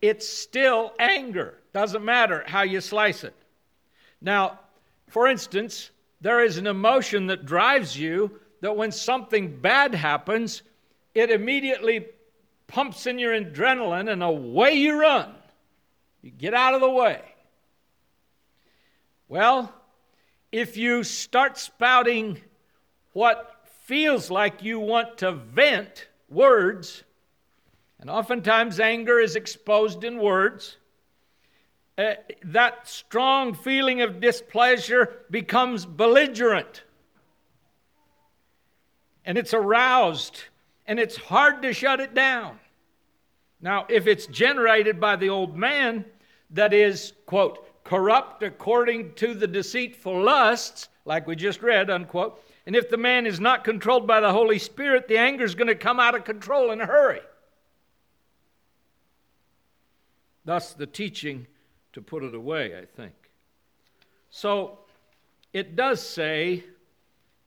it's 0.02 0.26
still 0.26 0.94
anger. 1.00 1.56
Doesn't 1.74 2.06
matter 2.06 2.46
how 2.48 2.62
you 2.62 2.80
slice 2.80 3.26
it. 3.26 3.36
Now, 4.22 4.62
for 5.10 5.28
instance, 5.28 5.92
there 6.22 6.42
is 6.42 6.56
an 6.56 6.68
emotion 6.68 7.28
that 7.28 7.46
drives 7.46 8.00
you 8.00 8.40
that 8.62 8.78
when 8.78 8.94
something 8.94 9.60
bad 9.60 9.94
happens, 9.94 10.62
it 11.18 11.32
immediately 11.32 12.06
pumps 12.68 13.08
in 13.08 13.18
your 13.18 13.34
adrenaline 13.34 14.12
and 14.12 14.22
away 14.22 14.74
you 14.74 15.02
run. 15.02 15.34
You 16.22 16.30
get 16.30 16.54
out 16.54 16.76
of 16.76 16.82
the 16.82 16.90
way. 16.90 17.22
Well, 19.28 19.74
if 20.52 20.78
you 20.78 21.04
start 21.04 21.58
spouting 21.58 22.40
what 23.14 23.66
feels 23.86 24.30
like 24.30 24.62
you 24.62 24.80
want 24.80 25.18
to 25.18 25.32
vent 25.32 26.08
words, 26.30 27.04
and 28.00 28.12
oftentimes 28.12 28.80
anger 28.80 29.20
is 29.20 29.36
exposed 29.36 30.04
in 30.04 30.20
words, 30.20 30.78
uh, 31.98 32.14
that 32.44 32.88
strong 32.88 33.56
feeling 33.56 34.02
of 34.02 34.22
displeasure 34.22 35.24
becomes 35.32 35.84
belligerent. 35.84 36.84
And 39.26 39.36
it's 39.36 39.56
aroused 39.56 40.44
and 40.88 41.00
it's 41.00 41.17
hard 41.17 41.62
to 41.62 41.74
shut 41.74 42.00
it 42.00 42.13
down. 42.13 42.58
Now, 43.62 43.86
if 43.89 44.08
it's 44.08 44.27
generated 44.27 45.00
by 45.00 45.15
the 45.15 45.29
old 45.29 45.56
man 45.56 46.06
that 46.51 46.74
is, 46.74 47.13
quote, 47.25 47.84
corrupt 47.84 48.44
according 48.44 49.13
to 49.15 49.34
the 49.34 49.48
deceitful 49.48 50.22
lusts, 50.22 50.89
like 51.06 51.27
we 51.27 51.36
just 51.36 51.62
read, 51.62 51.89
unquote, 51.89 52.44
and 52.65 52.75
if 52.75 52.89
the 52.89 52.98
man 52.98 53.25
is 53.25 53.39
not 53.39 53.63
controlled 53.63 54.06
by 54.06 54.20
the 54.20 54.32
Holy 54.32 54.60
Spirit, 54.60 55.08
the 55.08 55.17
anger 55.17 55.46
is 55.46 55.56
going 55.56 55.67
to 55.67 55.75
come 55.75 56.00
out 56.00 56.15
of 56.15 56.25
control 56.25 56.72
in 56.72 56.82
a 56.82 56.86
hurry. 56.86 57.22
Thus, 60.44 60.74
the 60.74 60.86
teaching 60.86 61.48
to 61.94 62.01
put 62.01 62.24
it 62.24 62.36
away, 62.36 62.77
I 62.77 62.86
think. 62.86 63.13
So, 64.29 64.79
it 65.53 65.75
does 65.75 66.01
say, 66.01 66.63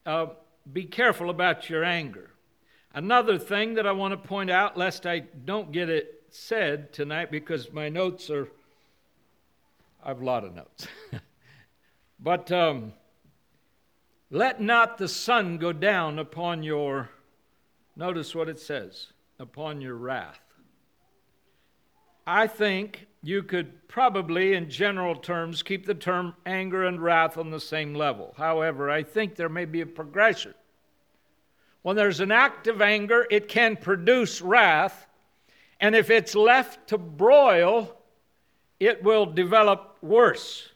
uh, 0.06 0.28
be 0.72 0.84
careful 0.84 1.30
about 1.30 1.70
your 1.70 1.84
anger. 1.84 2.29
Another 2.92 3.38
thing 3.38 3.74
that 3.74 3.86
I 3.86 3.92
want 3.92 4.12
to 4.12 4.28
point 4.28 4.50
out, 4.50 4.76
lest 4.76 5.06
I 5.06 5.20
don't 5.20 5.70
get 5.70 5.88
it 5.88 6.24
said 6.30 6.92
tonight 6.92 7.30
because 7.30 7.72
my 7.72 7.88
notes 7.88 8.30
are, 8.30 8.48
I 10.04 10.08
have 10.08 10.20
a 10.20 10.24
lot 10.24 10.44
of 10.44 10.54
notes. 10.54 10.88
but 12.20 12.50
um, 12.50 12.92
let 14.30 14.60
not 14.60 14.98
the 14.98 15.06
sun 15.06 15.58
go 15.58 15.72
down 15.72 16.18
upon 16.18 16.64
your, 16.64 17.10
notice 17.94 18.34
what 18.34 18.48
it 18.48 18.58
says, 18.58 19.08
upon 19.38 19.80
your 19.80 19.94
wrath. 19.94 20.40
I 22.26 22.48
think 22.48 23.06
you 23.22 23.42
could 23.42 23.88
probably, 23.88 24.54
in 24.54 24.68
general 24.68 25.14
terms, 25.14 25.62
keep 25.62 25.86
the 25.86 25.94
term 25.94 26.34
anger 26.46 26.84
and 26.84 27.00
wrath 27.00 27.36
on 27.36 27.50
the 27.50 27.60
same 27.60 27.94
level. 27.94 28.34
However, 28.36 28.90
I 28.90 29.02
think 29.02 29.36
there 29.36 29.48
may 29.48 29.64
be 29.64 29.80
a 29.80 29.86
progression. 29.86 30.54
When 31.82 31.96
there's 31.96 32.20
an 32.20 32.32
act 32.32 32.66
of 32.66 32.82
anger, 32.82 33.26
it 33.30 33.48
can 33.48 33.76
produce 33.76 34.42
wrath. 34.42 35.06
And 35.80 35.94
if 35.94 36.10
it's 36.10 36.34
left 36.34 36.88
to 36.88 36.98
broil, 36.98 37.96
it 38.78 39.02
will 39.02 39.26
develop 39.26 39.96
worse. 40.02 40.68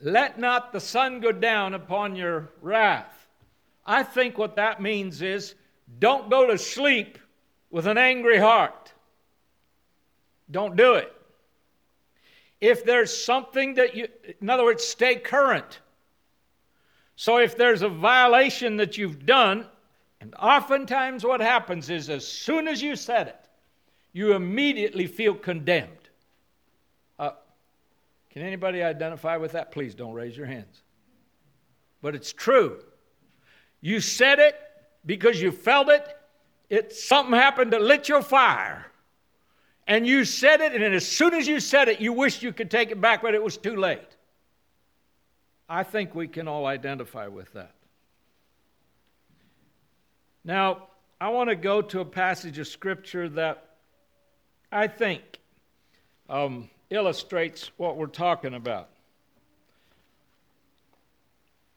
Let 0.00 0.38
not 0.38 0.72
the 0.72 0.80
sun 0.80 1.20
go 1.20 1.32
down 1.32 1.74
upon 1.74 2.16
your 2.16 2.50
wrath. 2.60 3.28
I 3.84 4.02
think 4.02 4.38
what 4.38 4.56
that 4.56 4.80
means 4.80 5.22
is 5.22 5.54
don't 5.98 6.28
go 6.28 6.46
to 6.46 6.58
sleep 6.58 7.18
with 7.70 7.86
an 7.86 7.98
angry 7.98 8.38
heart. 8.38 8.92
Don't 10.50 10.76
do 10.76 10.94
it. 10.94 11.12
If 12.60 12.84
there's 12.84 13.16
something 13.16 13.74
that 13.74 13.94
you, 13.94 14.08
in 14.40 14.48
other 14.48 14.64
words, 14.64 14.84
stay 14.84 15.16
current. 15.16 15.80
So 17.16 17.38
if 17.38 17.56
there's 17.56 17.82
a 17.82 17.88
violation 17.88 18.76
that 18.76 18.98
you've 18.98 19.24
done, 19.24 19.66
and 20.20 20.34
oftentimes 20.34 21.24
what 21.24 21.40
happens 21.40 21.90
is 21.90 22.10
as 22.10 22.26
soon 22.26 22.68
as 22.68 22.82
you 22.82 22.94
said 22.94 23.28
it, 23.28 23.48
you 24.12 24.34
immediately 24.34 25.06
feel 25.06 25.34
condemned. 25.34 25.90
Uh, 27.18 27.32
can 28.30 28.42
anybody 28.42 28.82
identify 28.82 29.36
with 29.38 29.52
that? 29.52 29.72
Please 29.72 29.94
don't 29.94 30.12
raise 30.12 30.36
your 30.36 30.46
hands. 30.46 30.82
But 32.02 32.14
it's 32.14 32.32
true. 32.32 32.82
You 33.80 34.00
said 34.00 34.38
it 34.38 34.58
because 35.04 35.40
you 35.40 35.52
felt 35.52 35.88
it. 35.88 36.06
It 36.68 36.92
something 36.92 37.34
happened 37.34 37.72
that 37.72 37.82
lit 37.82 38.08
your 38.08 38.22
fire. 38.22 38.86
And 39.86 40.06
you 40.06 40.24
said 40.24 40.60
it, 40.60 40.74
and 40.74 40.94
as 40.94 41.06
soon 41.06 41.32
as 41.32 41.46
you 41.46 41.60
said 41.60 41.88
it, 41.88 42.00
you 42.00 42.12
wished 42.12 42.42
you 42.42 42.52
could 42.52 42.70
take 42.70 42.90
it 42.90 43.00
back, 43.00 43.22
but 43.22 43.34
it 43.34 43.42
was 43.42 43.56
too 43.56 43.76
late. 43.76 44.15
I 45.68 45.82
think 45.82 46.14
we 46.14 46.28
can 46.28 46.46
all 46.46 46.66
identify 46.66 47.26
with 47.26 47.52
that. 47.54 47.72
Now, 50.44 50.88
I 51.20 51.30
want 51.30 51.50
to 51.50 51.56
go 51.56 51.82
to 51.82 52.00
a 52.00 52.04
passage 52.04 52.58
of 52.58 52.68
Scripture 52.68 53.28
that 53.30 53.64
I 54.70 54.86
think 54.86 55.22
um, 56.28 56.70
illustrates 56.90 57.70
what 57.76 57.96
we're 57.96 58.06
talking 58.06 58.54
about. 58.54 58.90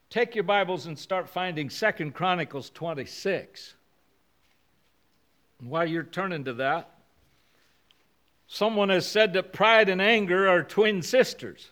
Take 0.08 0.34
your 0.34 0.44
Bibles 0.44 0.86
and 0.86 0.98
start 0.98 1.28
finding 1.28 1.70
Second 1.70 2.14
Chronicles 2.14 2.70
26. 2.70 3.74
And 5.60 5.70
while 5.70 5.88
you're 5.88 6.02
turning 6.02 6.44
to 6.44 6.54
that, 6.54 6.90
someone 8.46 8.88
has 8.88 9.06
said 9.06 9.32
that 9.32 9.52
pride 9.52 9.88
and 9.88 10.02
anger 10.02 10.48
are 10.48 10.62
twin 10.62 11.02
sisters. 11.02 11.70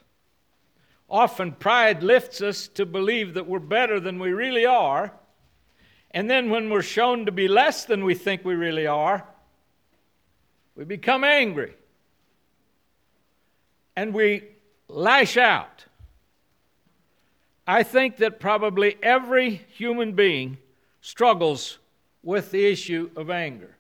Often 1.11 1.53
pride 1.53 2.03
lifts 2.03 2.43
us 2.43 2.69
to 2.69 2.85
believe 2.85 3.35
that 3.35 3.47
we're 3.47 3.59
better 3.61 3.99
than 3.99 4.19
we 4.19 4.33
really 4.33 4.67
are. 4.67 5.13
And 6.11 6.29
then 6.29 6.51
when 6.51 6.69
we're 6.69 6.83
shown 6.83 7.27
to 7.27 7.33
be 7.33 7.49
less 7.49 7.85
than 7.85 8.05
we 8.05 8.15
think 8.15 8.45
we 8.45 8.55
really 8.55 8.87
are, 8.87 9.27
we 10.75 10.85
become 10.85 11.25
angry. 11.25 11.75
And 13.97 14.15
we 14.15 14.45
lash 14.89 15.37
out. 15.37 15.87
I 17.67 17.83
think 17.83 18.17
that 18.19 18.41
probably 18.41 18.97
every 19.03 19.51
human 19.51 20.13
being 20.13 20.59
struggles 21.01 21.79
with 22.23 22.51
the 22.51 22.67
issue 22.67 23.11
of 23.17 23.31
anger. 23.31 23.77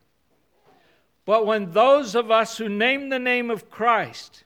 But 1.25 1.47
when 1.47 1.73
those 1.73 2.15
of 2.15 2.31
us 2.31 2.57
who 2.59 2.69
name 2.69 3.11
the 3.11 3.19
name 3.19 3.51
of 3.51 3.71
Christ, 3.71 4.45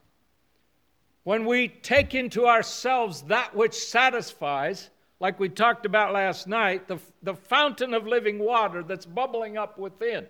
when 1.24 1.46
we 1.46 1.68
take 1.68 2.14
into 2.14 2.46
ourselves 2.46 3.22
that 3.22 3.54
which 3.54 3.74
satisfies, 3.74 4.90
like 5.20 5.38
we 5.38 5.48
talked 5.48 5.86
about 5.86 6.12
last 6.12 6.48
night, 6.48 6.88
the, 6.88 6.98
the 7.22 7.34
fountain 7.34 7.94
of 7.94 8.06
living 8.06 8.38
water 8.38 8.82
that's 8.82 9.06
bubbling 9.06 9.56
up 9.56 9.78
within, 9.78 10.26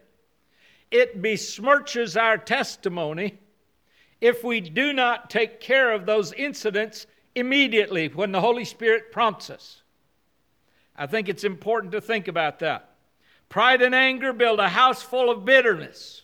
it 0.91 1.23
besmirches 1.23 2.21
our 2.21 2.37
testimony 2.37 3.39
if 4.21 4.45
we 4.45 4.61
do 4.61 4.93
not 4.93 5.31
take 5.31 5.61
care 5.61 5.93
of 5.93 6.05
those 6.05 6.33
incidents 6.35 7.07
immediately 7.35 8.09
when 8.09 8.33
the 8.33 8.41
Holy 8.41 8.65
Spirit 8.65 9.11
prompts 9.11 9.49
us. 9.49 9.83
I 10.95 11.07
think 11.07 11.31
it's 11.31 11.45
important 11.45 11.93
to 11.93 12.03
think 12.03 12.29
about 12.29 12.59
that. 12.59 12.91
Pride 13.49 13.81
and 13.81 13.95
anger 13.95 14.33
build 14.35 14.61
a 14.61 14.69
house 14.69 15.03
full 15.03 15.31
of 15.31 15.47
bitterness. 15.47 16.23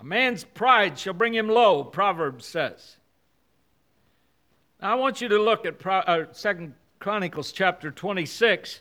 A 0.00 0.04
man's 0.04 0.44
pride 0.44 0.98
shall 0.98 1.12
bring 1.12 1.34
him 1.34 1.48
low, 1.48 1.82
Proverbs 1.82 2.46
says. 2.46 2.96
I 4.80 4.94
want 4.94 5.20
you 5.20 5.28
to 5.28 5.38
look 5.38 5.64
at 5.64 5.84
uh, 5.86 6.24
2 6.24 6.72
Chronicles 6.98 7.52
chapter 7.52 7.90
26, 7.90 8.80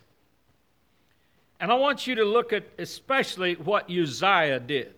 and 1.59 1.71
I 1.71 1.75
want 1.75 2.05
you 2.05 2.15
to 2.15 2.25
look 2.25 2.51
at 2.51 2.65
especially 2.77 3.53
what 3.55 3.89
Uzziah 3.89 4.59
did. 4.59 4.93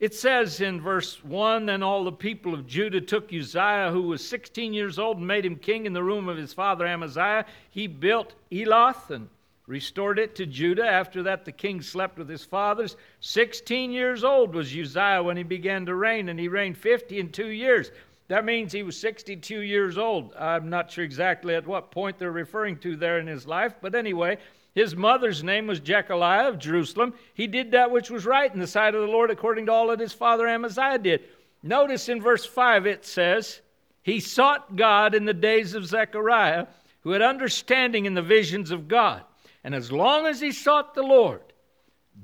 It 0.00 0.14
says 0.14 0.60
in 0.60 0.80
verse 0.80 1.22
1 1.22 1.66
Then 1.66 1.84
all 1.84 2.02
the 2.02 2.10
people 2.10 2.52
of 2.52 2.66
Judah 2.66 3.00
took 3.00 3.32
Uzziah, 3.32 3.90
who 3.92 4.02
was 4.02 4.26
16 4.26 4.74
years 4.74 4.98
old, 4.98 5.18
and 5.18 5.26
made 5.26 5.46
him 5.46 5.54
king 5.54 5.86
in 5.86 5.92
the 5.92 6.02
room 6.02 6.28
of 6.28 6.36
his 6.36 6.52
father 6.52 6.84
Amaziah. 6.84 7.46
He 7.70 7.86
built 7.86 8.34
Eloth 8.50 9.12
and 9.12 9.28
restored 9.68 10.18
it 10.18 10.34
to 10.34 10.46
Judah. 10.46 10.84
After 10.84 11.22
that, 11.22 11.44
the 11.44 11.52
king 11.52 11.80
slept 11.80 12.18
with 12.18 12.28
his 12.28 12.44
fathers. 12.44 12.96
16 13.20 13.92
years 13.92 14.24
old 14.24 14.56
was 14.56 14.76
Uzziah 14.76 15.22
when 15.22 15.36
he 15.36 15.44
began 15.44 15.86
to 15.86 15.94
reign, 15.94 16.28
and 16.28 16.40
he 16.40 16.48
reigned 16.48 16.76
50 16.76 17.20
and 17.20 17.32
two 17.32 17.50
years. 17.50 17.92
That 18.32 18.46
means 18.46 18.72
he 18.72 18.82
was 18.82 18.98
62 18.98 19.60
years 19.60 19.98
old. 19.98 20.32
I'm 20.38 20.70
not 20.70 20.90
sure 20.90 21.04
exactly 21.04 21.54
at 21.54 21.66
what 21.66 21.90
point 21.90 22.18
they're 22.18 22.32
referring 22.32 22.78
to 22.78 22.96
there 22.96 23.18
in 23.18 23.26
his 23.26 23.46
life, 23.46 23.74
but 23.82 23.94
anyway, 23.94 24.38
his 24.74 24.96
mother's 24.96 25.44
name 25.44 25.66
was 25.66 25.82
Jecoliah 25.82 26.48
of 26.48 26.58
Jerusalem. 26.58 27.12
He 27.34 27.46
did 27.46 27.72
that 27.72 27.90
which 27.90 28.08
was 28.08 28.24
right 28.24 28.50
in 28.50 28.58
the 28.58 28.66
sight 28.66 28.94
of 28.94 29.02
the 29.02 29.06
Lord 29.06 29.30
according 29.30 29.66
to 29.66 29.72
all 29.72 29.88
that 29.88 30.00
his 30.00 30.14
father 30.14 30.48
Amaziah 30.48 30.98
did. 30.98 31.24
Notice 31.62 32.08
in 32.08 32.22
verse 32.22 32.46
5 32.46 32.86
it 32.86 33.04
says, 33.04 33.60
He 34.02 34.18
sought 34.18 34.76
God 34.76 35.14
in 35.14 35.26
the 35.26 35.34
days 35.34 35.74
of 35.74 35.84
Zechariah, 35.84 36.68
who 37.02 37.10
had 37.10 37.20
understanding 37.20 38.06
in 38.06 38.14
the 38.14 38.22
visions 38.22 38.70
of 38.70 38.88
God. 38.88 39.24
And 39.62 39.74
as 39.74 39.92
long 39.92 40.24
as 40.24 40.40
he 40.40 40.52
sought 40.52 40.94
the 40.94 41.02
Lord, 41.02 41.42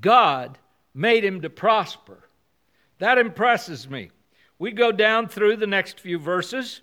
God 0.01 0.57
made 0.95 1.23
him 1.23 1.41
to 1.41 1.51
prosper. 1.51 2.27
That 2.97 3.19
impresses 3.19 3.87
me. 3.87 4.09
We 4.59 4.71
go 4.71 4.91
down 4.91 5.29
through 5.29 5.55
the 5.55 5.67
next 5.67 6.01
few 6.01 6.19
verses 6.19 6.81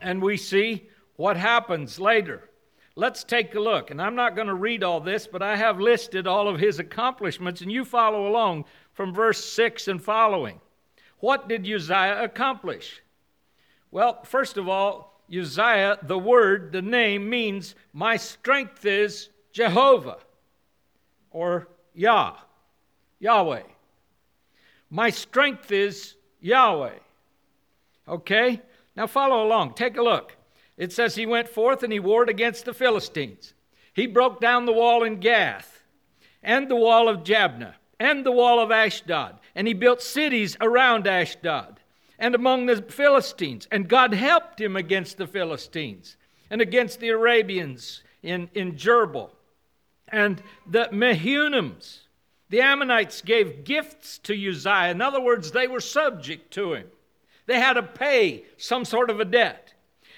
and 0.00 0.22
we 0.22 0.38
see 0.38 0.88
what 1.16 1.36
happens 1.36 2.00
later. 2.00 2.48
Let's 2.96 3.24
take 3.24 3.54
a 3.54 3.60
look. 3.60 3.90
And 3.90 4.00
I'm 4.00 4.14
not 4.14 4.34
going 4.34 4.46
to 4.46 4.54
read 4.54 4.82
all 4.82 5.00
this, 5.00 5.26
but 5.26 5.42
I 5.42 5.56
have 5.56 5.80
listed 5.80 6.26
all 6.26 6.48
of 6.48 6.60
his 6.60 6.78
accomplishments, 6.78 7.60
and 7.60 7.70
you 7.70 7.84
follow 7.84 8.28
along 8.28 8.64
from 8.92 9.12
verse 9.12 9.44
6 9.44 9.88
and 9.88 10.02
following. 10.02 10.60
What 11.18 11.48
did 11.48 11.68
Uzziah 11.68 12.22
accomplish? 12.22 13.02
Well, 13.90 14.22
first 14.22 14.56
of 14.56 14.68
all, 14.68 15.20
Uzziah, 15.32 15.98
the 16.02 16.18
word, 16.18 16.72
the 16.72 16.82
name 16.82 17.28
means 17.28 17.74
my 17.92 18.16
strength 18.16 18.86
is 18.86 19.30
Jehovah 19.52 20.18
or 21.30 21.68
Yah, 21.94 22.36
Yahweh. 23.18 23.62
My 24.90 25.10
strength 25.10 25.72
is 25.72 26.14
Yahweh. 26.44 26.98
Okay? 28.06 28.60
Now 28.94 29.06
follow 29.06 29.46
along. 29.46 29.74
Take 29.74 29.96
a 29.96 30.02
look. 30.02 30.36
It 30.76 30.92
says 30.92 31.14
he 31.14 31.24
went 31.24 31.48
forth 31.48 31.82
and 31.82 31.92
he 31.92 31.98
warred 31.98 32.28
against 32.28 32.66
the 32.66 32.74
Philistines. 32.74 33.54
He 33.94 34.06
broke 34.06 34.40
down 34.40 34.66
the 34.66 34.72
wall 34.72 35.04
in 35.04 35.20
Gath, 35.20 35.82
and 36.42 36.68
the 36.68 36.76
wall 36.76 37.08
of 37.08 37.24
Jabneh, 37.24 37.74
and 37.98 38.26
the 38.26 38.32
wall 38.32 38.60
of 38.60 38.70
Ashdod, 38.70 39.38
and 39.54 39.66
he 39.66 39.72
built 39.72 40.02
cities 40.02 40.56
around 40.60 41.06
Ashdod 41.06 41.80
and 42.18 42.34
among 42.34 42.66
the 42.66 42.82
Philistines. 42.82 43.66
And 43.70 43.88
God 43.88 44.12
helped 44.12 44.60
him 44.60 44.76
against 44.76 45.16
the 45.16 45.26
Philistines 45.26 46.16
and 46.50 46.60
against 46.60 47.00
the 47.00 47.08
Arabians 47.08 48.02
in, 48.22 48.50
in 48.54 48.72
Jerbel. 48.72 49.30
And 50.08 50.42
the 50.66 50.88
Mehunims, 50.92 52.00
the 52.54 52.60
Ammonites, 52.60 53.20
gave 53.20 53.64
gifts 53.64 54.18
to 54.18 54.32
Uzziah. 54.32 54.92
In 54.92 55.02
other 55.02 55.20
words, 55.20 55.50
they 55.50 55.66
were 55.66 55.80
subject 55.80 56.52
to 56.52 56.74
him. 56.74 56.86
They 57.46 57.58
had 57.58 57.72
to 57.72 57.82
pay 57.82 58.44
some 58.58 58.84
sort 58.84 59.10
of 59.10 59.18
a 59.18 59.24
debt. 59.24 59.74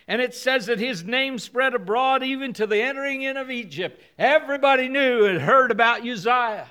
And 0.07 0.21
it 0.21 0.35
says 0.35 0.67
that 0.67 0.79
his 0.79 1.03
name 1.03 1.39
spread 1.39 1.73
abroad 1.73 2.23
even 2.23 2.53
to 2.53 2.67
the 2.67 2.83
entering 2.83 3.23
in 3.23 3.39
of 3.39 3.51
Egypt. 3.51 4.03
Everybody 4.19 4.91
knew 4.91 5.25
and 5.25 5.41
heard 5.41 5.71
about 5.71 6.07
Uzziah. 6.07 6.71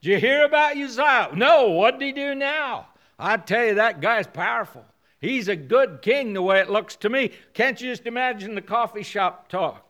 Did 0.00 0.08
you 0.08 0.18
hear 0.18 0.46
about 0.46 0.78
Uzziah? 0.78 1.28
No, 1.34 1.72
what 1.72 1.98
did 1.98 2.06
he 2.06 2.12
do 2.12 2.34
now? 2.34 2.88
I 3.18 3.36
tell 3.36 3.66
you, 3.66 3.74
that 3.74 4.00
guy's 4.00 4.28
powerful. 4.28 4.86
He's 5.20 5.48
a 5.48 5.56
good 5.56 6.00
king, 6.00 6.32
the 6.32 6.40
way 6.40 6.58
it 6.58 6.70
looks 6.70 6.96
to 6.96 7.10
me. 7.10 7.32
Can't 7.52 7.78
you 7.78 7.90
just 7.90 8.06
imagine 8.06 8.54
the 8.54 8.62
coffee 8.62 9.02
shop 9.02 9.50
talk? 9.50 9.89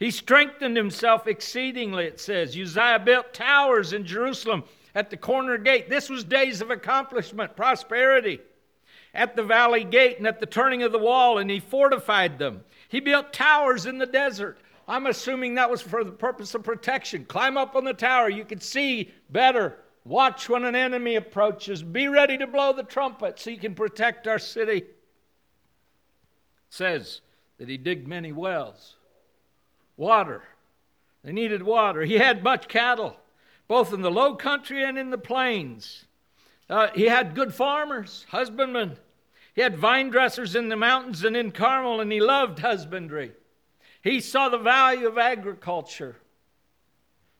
He 0.00 0.10
strengthened 0.10 0.78
himself 0.78 1.26
exceedingly, 1.26 2.06
it 2.06 2.18
says. 2.18 2.56
Uzziah 2.56 3.02
built 3.04 3.34
towers 3.34 3.92
in 3.92 4.06
Jerusalem 4.06 4.64
at 4.94 5.10
the 5.10 5.16
corner 5.16 5.58
gate. 5.58 5.90
This 5.90 6.08
was 6.08 6.24
days 6.24 6.62
of 6.62 6.70
accomplishment, 6.70 7.54
prosperity 7.54 8.40
at 9.12 9.36
the 9.36 9.42
valley 9.42 9.84
gate 9.84 10.16
and 10.16 10.26
at 10.26 10.40
the 10.40 10.46
turning 10.46 10.82
of 10.82 10.92
the 10.92 10.98
wall, 10.98 11.36
and 11.38 11.50
he 11.50 11.60
fortified 11.60 12.38
them. 12.38 12.64
He 12.88 13.00
built 13.00 13.34
towers 13.34 13.84
in 13.84 13.98
the 13.98 14.06
desert. 14.06 14.58
I'm 14.88 15.06
assuming 15.06 15.54
that 15.54 15.70
was 15.70 15.82
for 15.82 16.02
the 16.02 16.12
purpose 16.12 16.54
of 16.54 16.62
protection. 16.62 17.26
Climb 17.26 17.58
up 17.58 17.76
on 17.76 17.84
the 17.84 17.92
tower, 17.92 18.30
you 18.30 18.46
can 18.46 18.60
see 18.60 19.12
better. 19.28 19.76
Watch 20.04 20.48
when 20.48 20.64
an 20.64 20.74
enemy 20.74 21.16
approaches. 21.16 21.82
Be 21.82 22.08
ready 22.08 22.38
to 22.38 22.46
blow 22.46 22.72
the 22.72 22.84
trumpet 22.84 23.38
so 23.38 23.50
you 23.50 23.58
can 23.58 23.74
protect 23.74 24.26
our 24.26 24.38
city. 24.38 24.78
It 24.78 24.96
says 26.70 27.20
that 27.58 27.68
he 27.68 27.76
digged 27.76 28.08
many 28.08 28.32
wells. 28.32 28.96
Water. 30.00 30.42
They 31.22 31.30
needed 31.30 31.62
water. 31.62 32.00
He 32.00 32.14
had 32.14 32.42
much 32.42 32.66
cattle, 32.68 33.18
both 33.68 33.92
in 33.92 34.00
the 34.00 34.10
low 34.10 34.34
country 34.34 34.82
and 34.82 34.98
in 34.98 35.10
the 35.10 35.18
plains. 35.18 36.06
Uh, 36.70 36.88
he 36.94 37.04
had 37.04 37.34
good 37.34 37.52
farmers, 37.52 38.24
husbandmen. 38.30 38.96
He 39.54 39.60
had 39.60 39.76
vine 39.76 40.08
dressers 40.08 40.56
in 40.56 40.70
the 40.70 40.76
mountains 40.76 41.22
and 41.22 41.36
in 41.36 41.52
Carmel, 41.52 42.00
and 42.00 42.10
he 42.10 42.18
loved 42.18 42.60
husbandry. 42.60 43.32
He 44.02 44.20
saw 44.20 44.48
the 44.48 44.56
value 44.56 45.06
of 45.06 45.18
agriculture. 45.18 46.16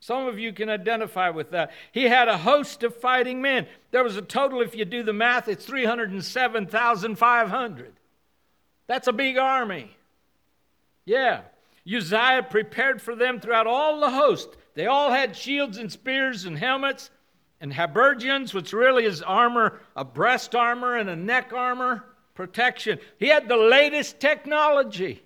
Some 0.01 0.27
of 0.27 0.39
you 0.39 0.53
can 0.53 0.69
identify 0.69 1.31
with 1.31 1.53
that. 1.53 1.71
He 1.93 2.05
had 2.05 2.29
a 2.29 2.37
host 2.37 2.83
of 2.83 2.95
fighting 2.95 3.41
men. 3.41 3.67
There 3.91 4.05
was 4.05 4.19
a 4.19 4.23
total, 4.23 4.61
if 4.61 4.75
you 4.75 4.85
do 4.85 5.03
the 5.03 5.15
math, 5.15 5.49
it's 5.49 5.65
307,500. 5.65 7.95
That's 8.87 9.09
a 9.09 9.15
big 9.15 9.39
army. 9.39 9.97
Yeah. 11.07 11.41
Uzziah 11.87 12.47
prepared 12.49 13.01
for 13.01 13.15
them 13.15 13.41
throughout 13.41 13.67
all 13.67 14.01
the 14.01 14.11
host. 14.11 14.57
They 14.75 14.87
all 14.87 15.11
had 15.11 15.37
shields 15.37 15.79
and 15.79 15.91
spears 15.91 16.45
and 16.45 16.59
helmets 16.59 17.11
and 17.61 17.73
habergeons, 17.73 18.55
which 18.55 18.73
really 18.73 19.05
is 19.05 19.23
armor, 19.23 19.81
a 19.97 20.05
breast 20.05 20.55
armor 20.55 20.97
and 20.97 21.11
a 21.11 21.17
neck 21.17 21.53
armor 21.53 22.05
protection. 22.35 22.99
He 23.19 23.29
had 23.29 23.49
the 23.49 23.57
latest 23.57 24.21
technology. 24.21 25.23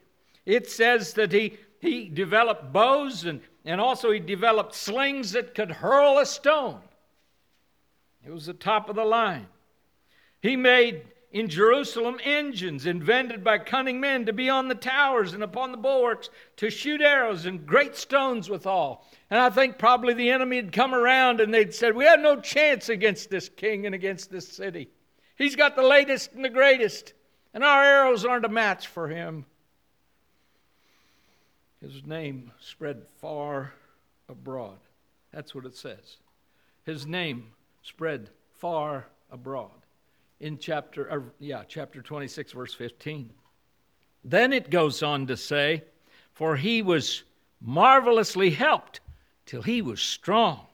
It 0.46 0.68
says 0.68 1.14
that 1.14 1.32
he, 1.32 1.56
he 1.80 2.08
developed 2.08 2.72
bows 2.72 3.24
and, 3.24 3.40
and 3.64 3.80
also 3.80 4.10
he 4.10 4.20
developed 4.20 4.74
slings 4.74 5.32
that 5.32 5.54
could 5.54 5.70
hurl 5.70 6.18
a 6.18 6.26
stone. 6.26 6.80
It 8.26 8.32
was 8.32 8.46
the 8.46 8.54
top 8.54 8.88
of 8.88 8.96
the 8.96 9.04
line. 9.04 9.46
He 10.40 10.56
made 10.56 11.02
in 11.34 11.48
Jerusalem 11.48 12.20
engines 12.22 12.86
invented 12.86 13.42
by 13.42 13.58
cunning 13.58 13.98
men 14.00 14.24
to 14.24 14.32
be 14.32 14.48
on 14.48 14.68
the 14.68 14.74
towers 14.76 15.34
and 15.34 15.42
upon 15.42 15.72
the 15.72 15.76
bulwarks 15.76 16.30
to 16.56 16.70
shoot 16.70 17.00
arrows 17.00 17.44
and 17.44 17.66
great 17.66 17.96
stones 17.96 18.48
withal. 18.48 19.04
And 19.30 19.40
I 19.40 19.50
think 19.50 19.76
probably 19.76 20.14
the 20.14 20.30
enemy 20.30 20.56
had 20.56 20.70
come 20.70 20.94
around 20.94 21.40
and 21.40 21.52
they'd 21.52 21.74
said, 21.74 21.96
We 21.96 22.04
have 22.04 22.20
no 22.20 22.40
chance 22.40 22.88
against 22.88 23.30
this 23.30 23.48
king 23.48 23.84
and 23.84 23.96
against 23.96 24.30
this 24.30 24.46
city. 24.46 24.88
He's 25.36 25.56
got 25.56 25.74
the 25.74 25.82
latest 25.82 26.32
and 26.34 26.44
the 26.44 26.48
greatest, 26.48 27.14
and 27.52 27.64
our 27.64 27.82
arrows 27.82 28.24
aren't 28.24 28.44
a 28.44 28.48
match 28.48 28.86
for 28.86 29.08
him. 29.08 29.44
His 31.80 32.06
name 32.06 32.52
spread 32.60 33.02
far 33.20 33.74
abroad. 34.28 34.78
That's 35.32 35.52
what 35.52 35.66
it 35.66 35.76
says. 35.76 36.18
His 36.84 37.08
name 37.08 37.48
spread 37.82 38.30
far 38.52 39.08
abroad 39.32 39.83
in 40.44 40.58
chapter, 40.58 41.32
yeah, 41.40 41.62
chapter 41.66 42.02
26, 42.02 42.52
verse 42.52 42.74
15. 42.74 43.30
Then 44.22 44.52
it 44.52 44.68
goes 44.68 45.02
on 45.02 45.26
to 45.28 45.38
say, 45.38 45.84
For 46.34 46.54
he 46.54 46.82
was 46.82 47.22
marvelously 47.62 48.50
helped 48.50 49.00
till 49.46 49.62
he 49.62 49.80
was 49.80 50.02
strong. 50.02 50.66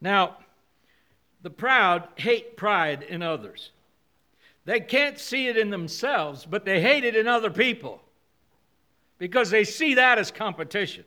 Now, 0.00 0.38
the 1.42 1.50
proud 1.50 2.08
hate 2.16 2.56
pride 2.56 3.02
in 3.02 3.20
others. 3.20 3.70
They 4.64 4.80
can't 4.80 5.18
see 5.18 5.46
it 5.48 5.58
in 5.58 5.68
themselves, 5.68 6.46
but 6.46 6.64
they 6.64 6.80
hate 6.80 7.04
it 7.04 7.14
in 7.14 7.28
other 7.28 7.50
people 7.50 8.00
because 9.18 9.50
they 9.50 9.64
see 9.64 9.92
that 9.94 10.18
as 10.18 10.30
competition. 10.30 11.04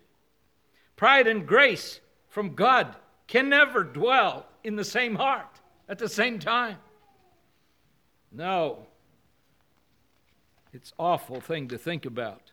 Pride 0.95 1.25
and 1.25 1.47
grace 1.47 2.01
from 2.29 2.53
God 2.53 2.95
can 3.25 3.49
never 3.49 3.83
dwell 3.83 4.45
in 4.63 4.75
the 4.75 4.85
same 4.85 5.15
heart 5.15 5.59
at 5.89 5.97
the 5.97 6.07
same 6.07 6.37
time. 6.37 6.77
No. 8.31 8.85
It's 10.73 10.93
awful 10.97 11.41
thing 11.41 11.69
to 11.69 11.77
think 11.77 12.05
about. 12.05 12.51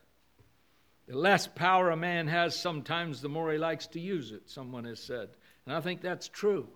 The 1.07 1.17
less 1.17 1.47
power 1.47 1.91
a 1.91 1.97
man 1.97 2.27
has 2.27 2.55
sometimes 2.59 3.21
the 3.21 3.29
more 3.29 3.51
he 3.51 3.57
likes 3.57 3.85
to 3.87 3.99
use 3.99 4.31
it, 4.31 4.49
someone 4.49 4.85
has 4.85 4.99
said. 4.99 5.29
And 5.65 5.75
I 5.75 5.81
think 5.81 6.01
that's 6.01 6.27
true. 6.27 6.67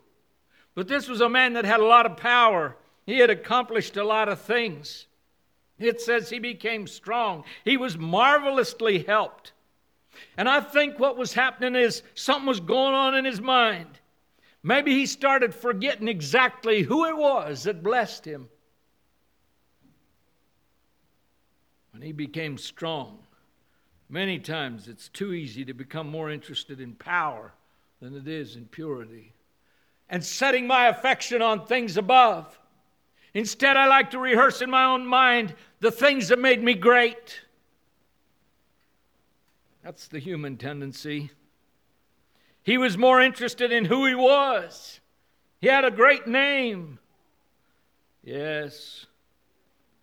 But 0.76 0.88
this 0.88 1.08
was 1.08 1.22
a 1.22 1.30
man 1.30 1.54
that 1.54 1.66
had 1.66 1.80
a 1.80 1.86
lot 1.86 2.06
of 2.06 2.18
power. 2.18 2.76
He 3.06 3.18
had 3.18 3.30
accomplished 3.30 3.98
a 3.98 4.04
lot 4.04 4.30
of 4.30 4.40
things. 4.40 5.08
It 5.80 6.02
says 6.02 6.30
he 6.30 6.40
became 6.40 6.86
strong. 6.86 7.44
He 7.66 7.78
was 7.78 7.98
marvelously 7.98 9.04
helped. 9.04 9.54
And 10.38 10.48
I 10.48 10.60
think 10.60 11.00
what 11.00 11.18
was 11.18 11.34
happening 11.34 11.82
is 11.82 12.04
something 12.14 12.46
was 12.46 12.60
going 12.60 12.94
on 12.94 13.16
in 13.16 13.26
his 13.26 13.42
mind. 13.42 14.00
Maybe 14.62 14.94
he 14.94 15.06
started 15.06 15.56
forgetting 15.56 16.08
exactly 16.08 16.82
who 16.82 17.06
it 17.06 17.16
was 17.16 17.64
that 17.64 17.82
blessed 17.82 18.26
him. 18.26 18.50
When 22.00 22.06
he 22.06 22.14
became 22.14 22.58
strong, 22.58 23.20
many 24.08 24.40
times 24.40 24.88
it's 24.88 25.10
too 25.10 25.34
easy 25.34 25.66
to 25.66 25.74
become 25.74 26.08
more 26.08 26.32
interested 26.32 26.80
in 26.80 26.94
power 26.94 27.52
than 28.00 28.16
it 28.16 28.26
is 28.26 28.56
in 28.56 28.68
purity. 28.68 29.34
And 30.10 30.24
setting 30.24 30.66
my 30.66 30.88
affection 30.88 31.42
on 31.42 31.66
things 31.66 31.98
above. 31.98 32.58
Instead, 33.34 33.76
I 33.76 33.88
like 33.88 34.12
to 34.12 34.18
rehearse 34.18 34.62
in 34.62 34.70
my 34.70 34.86
own 34.86 35.06
mind 35.06 35.54
the 35.82 35.92
things 35.92 36.30
that 36.30 36.40
made 36.40 36.64
me 36.64 36.74
great. 36.74 37.42
That's 39.84 40.08
the 40.08 40.20
human 40.20 40.56
tendency. 40.56 41.32
He 42.64 42.78
was 42.78 42.98
more 42.98 43.22
interested 43.22 43.74
in 43.74 43.84
who 43.84 44.06
he 44.06 44.16
was. 44.16 45.02
He 45.60 45.68
had 45.68 45.84
a 45.84 45.92
great 45.92 46.28
name. 46.28 46.98
Yes, 48.24 49.06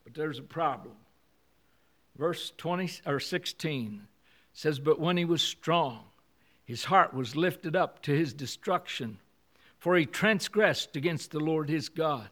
but 0.05 0.13
there's 0.13 0.39
a 0.39 0.43
problem. 0.43 0.93
Verse 2.17 2.53
20 2.57 3.03
or 3.07 3.21
16 3.21 4.07
says, 4.53 4.79
But 4.79 4.99
when 4.99 5.17
he 5.17 5.25
was 5.25 5.43
strong, 5.43 6.05
his 6.65 6.85
heart 6.85 7.13
was 7.15 7.37
lifted 7.37 7.77
up 7.77 8.03
to 8.03 8.13
his 8.13 8.33
destruction, 8.33 9.19
for 9.79 9.97
he 9.97 10.07
transgressed 10.07 10.97
against 10.97 11.31
the 11.31 11.41
Lord 11.41 11.69
his 11.69 11.89
God. 11.89 12.31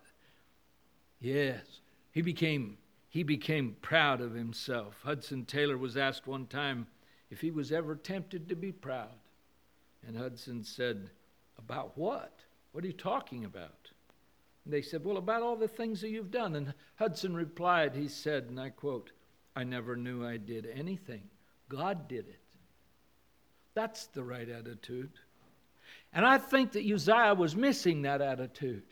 Yes, 1.20 1.81
he 2.12 2.23
became 2.23 2.79
he 3.14 3.23
became 3.23 3.77
proud 3.81 4.20
of 4.20 4.35
himself. 4.35 5.01
Hudson 5.05 5.44
Taylor 5.44 5.79
was 5.79 5.97
asked 5.97 6.27
one 6.27 6.47
time 6.47 6.88
if 7.31 7.40
he 7.40 7.53
was 7.53 7.70
ever 7.70 7.94
tempted 7.94 8.49
to 8.49 8.57
be 8.57 8.73
proud. 8.73 9.14
And 10.05 10.16
Hudson 10.16 10.64
said, 10.64 11.11
About 11.57 11.97
what? 11.97 12.40
What 12.73 12.83
are 12.83 12.88
you 12.88 12.92
talking 12.92 13.44
about? 13.44 13.90
And 14.64 14.75
they 14.75 14.83
said, 14.83 15.05
Well, 15.05 15.16
about 15.16 15.42
all 15.42 15.55
the 15.55 15.68
things 15.68 16.01
that 16.01 16.11
you've 16.11 16.33
done. 16.33 16.57
And 16.57 16.75
Hudson 16.97 17.37
replied, 17.37 17.94
He 17.94 18.09
said, 18.09 18.47
and 18.49 18.59
I 18.59 18.70
quote, 18.70 19.12
I 19.57 19.64
never 19.64 19.97
knew 19.97 20.27
I 20.27 20.37
did 20.37 20.67
anything. 20.75 21.23
God 21.69 22.09
did 22.09 22.29
it. 22.29 22.40
That's 23.75 24.07
the 24.07 24.23
right 24.23 24.49
attitude. 24.49 25.11
And 26.12 26.25
I 26.25 26.38
think 26.38 26.73
that 26.73 26.85
Uzziah 26.85 27.35
was 27.35 27.57
missing 27.57 28.03
that 28.03 28.21
attitude. 28.21 28.85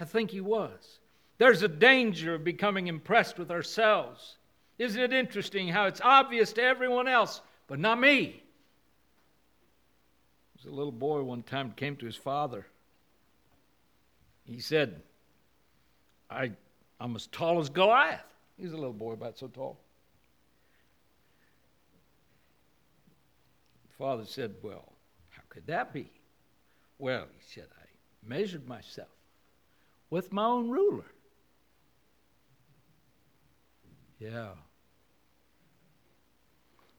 I 0.00 0.04
think 0.04 0.30
he 0.30 0.40
was. 0.40 0.98
There's 1.38 1.62
a 1.62 1.68
danger 1.68 2.34
of 2.34 2.44
becoming 2.44 2.86
impressed 2.86 3.38
with 3.38 3.50
ourselves. 3.50 4.36
Isn't 4.78 5.00
it 5.00 5.12
interesting 5.12 5.68
how 5.68 5.86
it's 5.86 6.00
obvious 6.02 6.52
to 6.54 6.62
everyone 6.62 7.08
else, 7.08 7.42
but 7.66 7.78
not 7.78 8.00
me? 8.00 8.42
There 10.54 10.70
was 10.70 10.72
a 10.72 10.76
little 10.76 10.92
boy 10.92 11.22
one 11.22 11.42
time 11.42 11.72
came 11.72 11.96
to 11.96 12.06
his 12.06 12.16
father. 12.16 12.66
He 14.44 14.60
said, 14.60 15.02
I, 16.30 16.52
I'm 17.00 17.16
as 17.16 17.26
tall 17.26 17.58
as 17.58 17.68
Goliath. 17.68 18.24
He's 18.58 18.72
a 18.72 18.76
little 18.76 18.92
boy 18.92 19.12
about 19.12 19.38
so 19.38 19.48
tall. 19.48 19.78
Father 23.98 24.24
said, 24.24 24.54
Well, 24.62 24.92
how 25.30 25.42
could 25.48 25.66
that 25.66 25.92
be? 25.92 26.10
Well, 26.98 27.26
he 27.32 27.44
said, 27.54 27.66
I 27.80 27.86
measured 28.26 28.66
myself 28.68 29.08
with 30.10 30.32
my 30.32 30.44
own 30.44 30.70
ruler. 30.70 31.04
Yeah. 34.18 34.50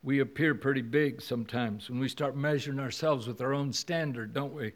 We 0.03 0.19
appear 0.19 0.53
pretty 0.55 0.83
big 0.83 1.21
sometimes 1.21 1.89
when 1.89 1.99
we 1.99 2.07
start 2.07 2.35
measuring 2.35 2.79
ourselves 2.79 3.27
with 3.27 3.41
our 3.41 3.53
own 3.53 3.73
standard, 3.73 4.33
don't 4.33 4.53
we? 4.53 4.73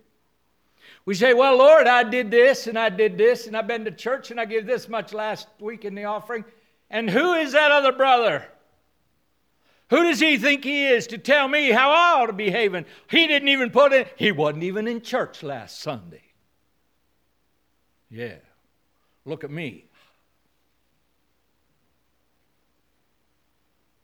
We 1.06 1.14
say, 1.14 1.34
Well, 1.34 1.58
Lord, 1.58 1.88
I 1.88 2.04
did 2.04 2.32
this 2.32 2.68
and 2.68 2.78
I 2.78 2.90
did 2.90 3.18
this 3.18 3.48
and 3.48 3.56
I've 3.56 3.68
been 3.68 3.86
to 3.86 3.92
church 3.92 4.32
and 4.32 4.40
I 4.40 4.46
gave 4.46 4.66
this 4.66 4.90
much 4.90 5.14
last 5.14 5.48
week 5.60 5.86
in 5.86 5.96
the 5.96 6.06
offering. 6.06 6.44
And 6.90 7.10
who 7.10 7.34
is 7.34 7.54
that 7.54 7.72
other 7.72 7.92
brother? 7.92 8.46
Who 9.92 10.04
does 10.04 10.22
he 10.22 10.38
think 10.38 10.64
he 10.64 10.88
is 10.88 11.06
to 11.08 11.18
tell 11.18 11.50
me 11.50 11.70
how 11.70 11.92
I 11.92 12.22
ought 12.22 12.28
to 12.28 12.34
behave? 12.34 12.74
And 12.74 12.86
he 13.10 13.28
didn't 13.28 13.50
even 13.50 13.72
put 13.72 13.92
in, 13.92 14.06
he 14.16 14.32
wasn't 14.32 14.64
even 14.64 14.88
in 14.88 15.02
church 15.02 15.44
last 15.44 15.82
Sunday. 15.82 16.24
Yeah. 18.10 18.38
Look 19.26 19.44
at 19.44 19.52
me. 19.52 19.86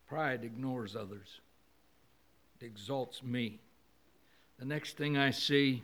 Pride 0.09 0.43
ignores 0.43 0.95
others, 0.95 1.39
it 2.59 2.65
exalts 2.65 3.23
me. 3.23 3.59
The 4.59 4.65
next 4.65 4.97
thing 4.97 5.17
I 5.17 5.31
see, 5.31 5.83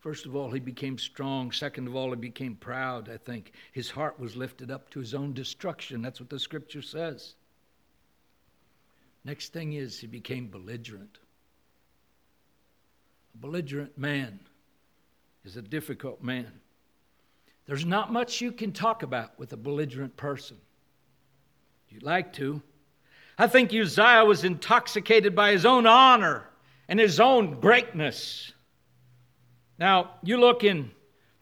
first 0.00 0.26
of 0.26 0.36
all, 0.36 0.50
he 0.50 0.60
became 0.60 0.98
strong. 0.98 1.52
Second 1.52 1.86
of 1.86 1.96
all, 1.96 2.10
he 2.10 2.16
became 2.16 2.54
proud, 2.54 3.08
I 3.08 3.16
think. 3.16 3.52
His 3.72 3.90
heart 3.90 4.18
was 4.20 4.36
lifted 4.36 4.70
up 4.70 4.90
to 4.90 5.00
his 5.00 5.14
own 5.14 5.32
destruction. 5.32 6.02
That's 6.02 6.20
what 6.20 6.30
the 6.30 6.38
scripture 6.38 6.82
says. 6.82 7.34
Next 9.28 9.52
thing 9.52 9.74
is, 9.74 10.00
he 10.00 10.06
became 10.06 10.48
belligerent. 10.48 11.18
A 13.34 13.36
belligerent 13.36 13.98
man 13.98 14.40
is 15.44 15.58
a 15.58 15.60
difficult 15.60 16.22
man. 16.22 16.50
There's 17.66 17.84
not 17.84 18.10
much 18.10 18.40
you 18.40 18.52
can 18.52 18.72
talk 18.72 19.02
about 19.02 19.38
with 19.38 19.52
a 19.52 19.58
belligerent 19.58 20.16
person. 20.16 20.56
You'd 21.90 22.04
like 22.04 22.32
to, 22.34 22.62
I 23.36 23.48
think 23.48 23.70
Uzziah 23.70 24.24
was 24.24 24.44
intoxicated 24.44 25.36
by 25.36 25.52
his 25.52 25.66
own 25.66 25.86
honor 25.86 26.48
and 26.88 26.98
his 26.98 27.20
own 27.20 27.60
greatness. 27.60 28.54
Now, 29.78 30.12
you 30.22 30.38
look 30.38 30.64
in 30.64 30.90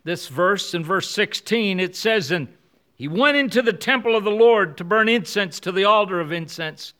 this 0.03 0.27
verse, 0.27 0.75
in 0.75 0.83
verse 0.83 1.09
16, 1.09 1.79
it 1.79 1.95
says, 1.95 2.33
And 2.33 2.49
he 2.97 3.07
went 3.07 3.37
into 3.37 3.63
the 3.63 3.73
temple 3.73 4.17
of 4.17 4.25
the 4.25 4.33
Lord 4.33 4.77
to 4.79 4.83
burn 4.83 5.09
incense 5.09 5.61
to 5.61 5.71
the 5.71 5.85
altar 5.85 6.19
of 6.19 6.33
incense. 6.33 6.93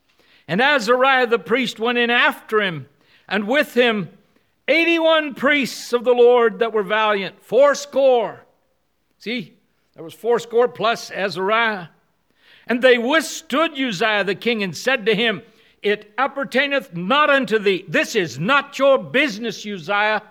And 0.49 0.61
Azariah 0.61 1.27
the 1.27 1.39
priest 1.39 1.79
went 1.81 1.99
in 1.99 2.11
after 2.11 2.61
him, 2.61 2.89
and 3.29 3.49
with 3.49 3.75
him 3.75 4.11
81 4.69 5.35
priests 5.35 5.93
of 5.93 6.05
the 6.05 6.15
Lord 6.15 6.59
that 6.59 6.73
were 6.73 6.83
valiant, 6.83 7.43
fourscore. 7.43 8.45
See, 9.19 9.55
there 9.95 10.05
was 10.05 10.15
fourscore 10.15 10.69
plus 10.69 11.11
Azariah. 11.11 11.89
And 12.67 12.83
they 12.83 12.99
withstood 12.99 13.79
Uzziah 13.79 14.25
the 14.25 14.35
king 14.35 14.63
and 14.63 14.77
said 14.77 15.07
to 15.07 15.15
him, 15.15 15.43
It 15.83 16.13
appertaineth 16.19 16.95
not 16.95 17.31
unto 17.31 17.59
thee. 17.59 17.85
This 17.87 18.17
is 18.17 18.39
not 18.39 18.79
your 18.79 18.99
business, 18.99 19.65
Uzziah. 19.65 20.23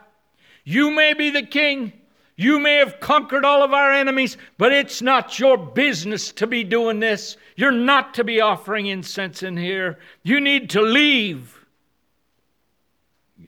You 0.66 0.92
may 0.92 1.14
be 1.14 1.30
the 1.30 1.44
king. 1.44 1.94
You 2.38 2.60
may 2.60 2.76
have 2.78 3.00
conquered 3.00 3.46
all 3.46 3.64
of 3.64 3.74
our 3.74 3.94
enemies, 3.94 4.38
but 4.58 4.74
it's 4.74 5.02
not 5.02 5.40
your 5.40 5.58
business 5.58 6.32
to 6.34 6.48
be 6.48 6.64
doing 6.64 7.00
this. 7.00 7.38
You're 7.56 7.72
not 7.72 8.14
to 8.16 8.26
be 8.26 8.42
offering 8.42 8.88
incense 8.88 9.42
in 9.42 9.56
here. 9.56 10.00
You 10.22 10.42
need 10.42 10.70
to 10.72 10.82
leave. 10.82 11.66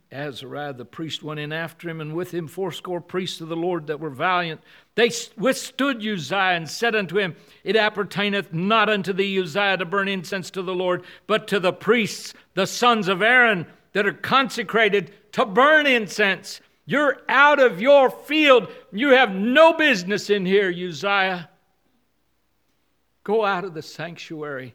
Azariah 0.10 0.74
the 0.74 0.86
priest 0.86 1.22
went 1.22 1.42
in 1.42 1.52
after 1.52 1.90
him, 1.90 2.00
and 2.00 2.16
with 2.16 2.34
him 2.34 2.48
fourscore 2.48 3.02
priests 3.02 3.42
of 3.42 3.50
the 3.50 3.58
Lord 3.58 3.88
that 3.88 4.00
were 4.00 4.10
valiant. 4.10 4.62
They 4.96 5.12
withstood 5.36 5.98
Uzziah 5.98 6.56
and 6.56 6.70
said 6.70 6.96
unto 6.96 7.18
him, 7.18 7.36
It 7.66 7.76
appertaineth 7.76 8.54
not 8.54 8.90
unto 8.90 9.12
thee, 9.12 9.38
Uzziah, 9.38 9.78
to 9.78 9.86
burn 9.86 10.08
incense 10.08 10.50
to 10.52 10.62
the 10.62 10.74
Lord, 10.74 11.04
but 11.28 11.46
to 11.50 11.60
the 11.60 11.74
priests, 11.74 12.34
the 12.54 12.66
sons 12.66 13.10
of 13.10 13.22
Aaron, 13.22 13.68
that 13.92 14.08
are 14.08 14.14
consecrated 14.14 15.12
to 15.34 15.46
burn 15.46 15.86
incense. 15.86 16.62
You're 16.90 17.18
out 17.28 17.60
of 17.60 17.82
your 17.82 18.10
field. 18.10 18.70
You 18.92 19.10
have 19.10 19.36
no 19.36 19.74
business 19.74 20.30
in 20.30 20.46
here, 20.46 20.72
Uzziah. 20.72 21.50
Go 23.24 23.46
out 23.46 23.66
of 23.66 23.74
the 23.74 23.82
sanctuary. 23.82 24.74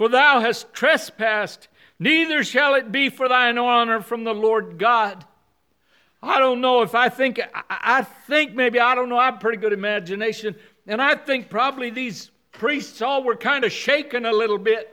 for 0.00 0.08
thou 0.08 0.40
hast 0.40 0.72
trespassed, 0.72 1.68
neither 1.98 2.42
shall 2.42 2.74
it 2.74 2.90
be 2.90 3.10
for 3.10 3.28
thine 3.28 3.58
honor 3.58 4.00
from 4.00 4.24
the 4.24 4.32
Lord 4.32 4.78
God. 4.78 5.26
I 6.22 6.38
don't 6.38 6.62
know 6.62 6.80
if 6.80 6.94
I 6.94 7.10
think, 7.10 7.38
I 7.68 8.00
think 8.26 8.54
maybe, 8.54 8.80
I 8.80 8.94
don't 8.94 9.10
know, 9.10 9.18
I 9.18 9.26
have 9.26 9.40
pretty 9.40 9.58
good 9.58 9.74
imagination, 9.74 10.56
and 10.86 11.02
I 11.02 11.16
think 11.16 11.50
probably 11.50 11.90
these 11.90 12.30
priests 12.52 13.02
all 13.02 13.22
were 13.22 13.36
kind 13.36 13.62
of 13.62 13.72
shaken 13.72 14.24
a 14.24 14.32
little 14.32 14.56
bit. 14.56 14.88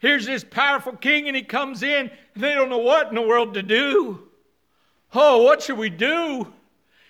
Here's 0.00 0.26
this 0.26 0.42
powerful 0.42 0.96
king, 0.96 1.28
and 1.28 1.36
he 1.36 1.42
comes 1.42 1.84
in, 1.84 2.10
and 2.34 2.42
they 2.42 2.54
don't 2.54 2.68
know 2.68 2.78
what 2.78 3.10
in 3.10 3.14
the 3.14 3.22
world 3.22 3.54
to 3.54 3.62
do. 3.62 4.29
Oh, 5.12 5.42
what 5.42 5.62
should 5.62 5.78
we 5.78 5.90
do? 5.90 6.52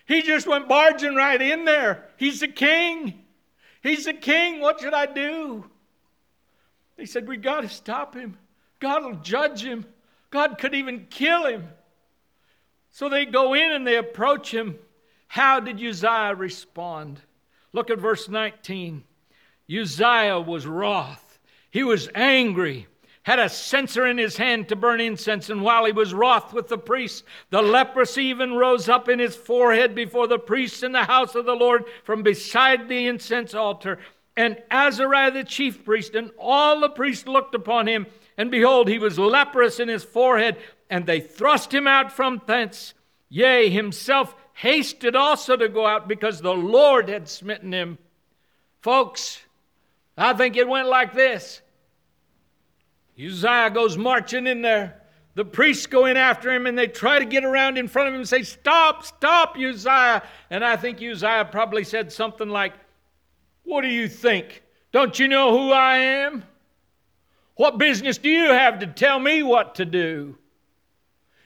He 0.06 0.22
just 0.22 0.46
went 0.46 0.68
barging 0.68 1.14
right 1.14 1.40
in 1.40 1.64
there. 1.64 2.08
He's 2.16 2.40
the 2.40 2.48
king. 2.48 3.22
He's 3.82 4.06
the 4.06 4.14
king. 4.14 4.60
What 4.60 4.80
should 4.80 4.94
I 4.94 5.06
do? 5.06 5.64
They 6.96 7.06
said, 7.06 7.28
We 7.28 7.36
got 7.36 7.62
to 7.62 7.68
stop 7.68 8.14
him. 8.14 8.36
God 8.78 9.04
will 9.04 9.16
judge 9.16 9.62
him. 9.62 9.86
God 10.30 10.58
could 10.58 10.74
even 10.74 11.06
kill 11.10 11.46
him. 11.46 11.68
So 12.90 13.08
they 13.08 13.24
go 13.24 13.54
in 13.54 13.70
and 13.70 13.86
they 13.86 13.96
approach 13.96 14.52
him. 14.52 14.78
How 15.28 15.60
did 15.60 15.82
Uzziah 15.82 16.34
respond? 16.34 17.20
Look 17.72 17.90
at 17.90 17.98
verse 17.98 18.28
19. 18.28 19.04
Uzziah 19.70 20.40
was 20.40 20.66
wroth, 20.66 21.38
he 21.70 21.84
was 21.84 22.08
angry 22.14 22.88
had 23.22 23.38
a 23.38 23.48
censer 23.48 24.06
in 24.06 24.16
his 24.16 24.38
hand 24.38 24.68
to 24.68 24.76
burn 24.76 25.00
incense, 25.00 25.50
and 25.50 25.62
while 25.62 25.84
he 25.84 25.92
was 25.92 26.14
wroth 26.14 26.54
with 26.54 26.68
the 26.68 26.78
priests, 26.78 27.22
the 27.50 27.60
leprosy 27.60 28.24
even 28.24 28.54
rose 28.54 28.88
up 28.88 29.08
in 29.08 29.18
his 29.18 29.36
forehead 29.36 29.94
before 29.94 30.26
the 30.26 30.38
priests 30.38 30.82
in 30.82 30.92
the 30.92 31.04
house 31.04 31.34
of 31.34 31.44
the 31.44 31.54
Lord 31.54 31.84
from 32.02 32.22
beside 32.22 32.88
the 32.88 33.06
incense 33.06 33.54
altar. 33.54 33.98
And 34.36 34.62
Azariah 34.70 35.32
the 35.32 35.44
chief 35.44 35.84
priest 35.84 36.14
and 36.14 36.30
all 36.38 36.80
the 36.80 36.88
priests 36.88 37.26
looked 37.26 37.54
upon 37.54 37.86
him, 37.86 38.06
and 38.38 38.50
behold, 38.50 38.88
he 38.88 38.98
was 38.98 39.18
leprous 39.18 39.80
in 39.80 39.88
his 39.88 40.02
forehead, 40.02 40.56
and 40.88 41.04
they 41.04 41.20
thrust 41.20 41.74
him 41.74 41.86
out 41.86 42.10
from 42.10 42.40
thence. 42.46 42.94
Yea, 43.28 43.68
himself 43.68 44.34
hasted 44.54 45.14
also 45.14 45.56
to 45.56 45.68
go 45.68 45.86
out 45.86 46.08
because 46.08 46.40
the 46.40 46.54
Lord 46.54 47.08
had 47.08 47.28
smitten 47.28 47.72
him. 47.72 47.98
Folks, 48.80 49.42
I 50.16 50.32
think 50.32 50.56
it 50.56 50.68
went 50.68 50.88
like 50.88 51.12
this. 51.12 51.60
Uzziah 53.26 53.70
goes 53.70 53.96
marching 53.96 54.46
in 54.46 54.62
there. 54.62 55.02
The 55.34 55.44
priests 55.44 55.86
go 55.86 56.06
in 56.06 56.16
after 56.16 56.52
him 56.52 56.66
and 56.66 56.76
they 56.76 56.86
try 56.86 57.18
to 57.18 57.24
get 57.24 57.44
around 57.44 57.78
in 57.78 57.88
front 57.88 58.08
of 58.08 58.14
him 58.14 58.20
and 58.20 58.28
say, 58.28 58.42
Stop, 58.42 59.04
stop, 59.04 59.56
Uzziah. 59.56 60.22
And 60.50 60.64
I 60.64 60.76
think 60.76 61.02
Uzziah 61.02 61.48
probably 61.50 61.84
said 61.84 62.12
something 62.12 62.48
like, 62.48 62.72
what 63.70 63.82
do 63.82 63.88
you 63.88 64.08
think? 64.08 64.64
Don't 64.90 65.16
you 65.18 65.28
know 65.28 65.56
who 65.56 65.70
I 65.70 65.96
am? 65.98 66.42
What 67.54 67.78
business 67.78 68.18
do 68.18 68.28
you 68.28 68.50
have 68.50 68.80
to 68.80 68.86
tell 68.88 69.20
me 69.20 69.44
what 69.44 69.76
to 69.76 69.84
do? 69.84 70.36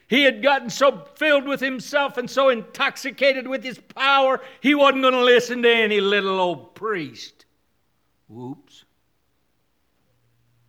He 0.09 0.23
had 0.23 0.43
gotten 0.43 0.71
so 0.71 1.07
filled 1.17 1.47
with 1.47 1.61
himself 1.61 2.17
and 2.17 2.31
so 2.31 2.49
intoxicated 2.49 3.47
with 3.47 3.63
his 3.63 3.79
power, 3.79 4.41
he 4.61 4.75
wasn't 4.75 5.03
going 5.03 5.13
to 5.13 5.23
listen 5.23 5.63
to 5.63 5.71
any 5.71 6.01
little 6.01 6.41
old 6.41 6.75
priest. 6.75 7.45
Whoops. 8.29 8.64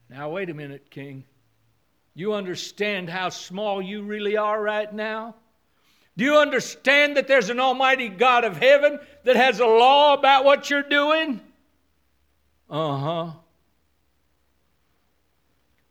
Now, 0.09 0.29
wait 0.29 0.49
a 0.49 0.53
minute, 0.53 0.89
King. 0.89 1.23
You 2.13 2.33
understand 2.33 3.09
how 3.09 3.29
small 3.29 3.81
you 3.81 4.03
really 4.03 4.37
are 4.37 4.61
right 4.61 4.91
now? 4.93 5.35
Do 6.17 6.23
you 6.23 6.37
understand 6.37 7.17
that 7.17 7.27
there's 7.27 7.49
an 7.49 7.59
Almighty 7.59 8.07
God 8.07 8.45
of 8.45 8.57
heaven 8.57 8.99
that 9.23 9.35
has 9.35 9.59
a 9.59 9.65
law 9.65 10.13
about 10.13 10.45
what 10.45 10.69
you're 10.69 10.81
doing? 10.81 11.41
Uh 12.69 12.97
huh. 12.97 13.31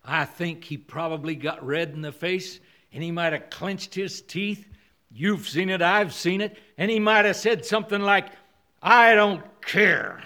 I 0.04 0.24
think 0.24 0.64
he 0.64 0.76
probably 0.76 1.34
got 1.34 1.64
red 1.64 1.90
in 1.90 2.00
the 2.00 2.12
face 2.12 2.60
and 2.92 3.02
he 3.02 3.10
might 3.10 3.32
have 3.32 3.50
clenched 3.50 3.94
his 3.94 4.22
teeth. 4.22 4.66
You've 5.10 5.48
seen 5.48 5.68
it, 5.68 5.82
I've 5.82 6.14
seen 6.14 6.40
it. 6.40 6.56
And 6.78 6.90
he 6.90 7.00
might 7.00 7.24
have 7.24 7.36
said 7.36 7.64
something 7.64 8.00
like, 8.00 8.28
I 8.82 9.14
don't 9.14 9.42
care. 9.62 10.22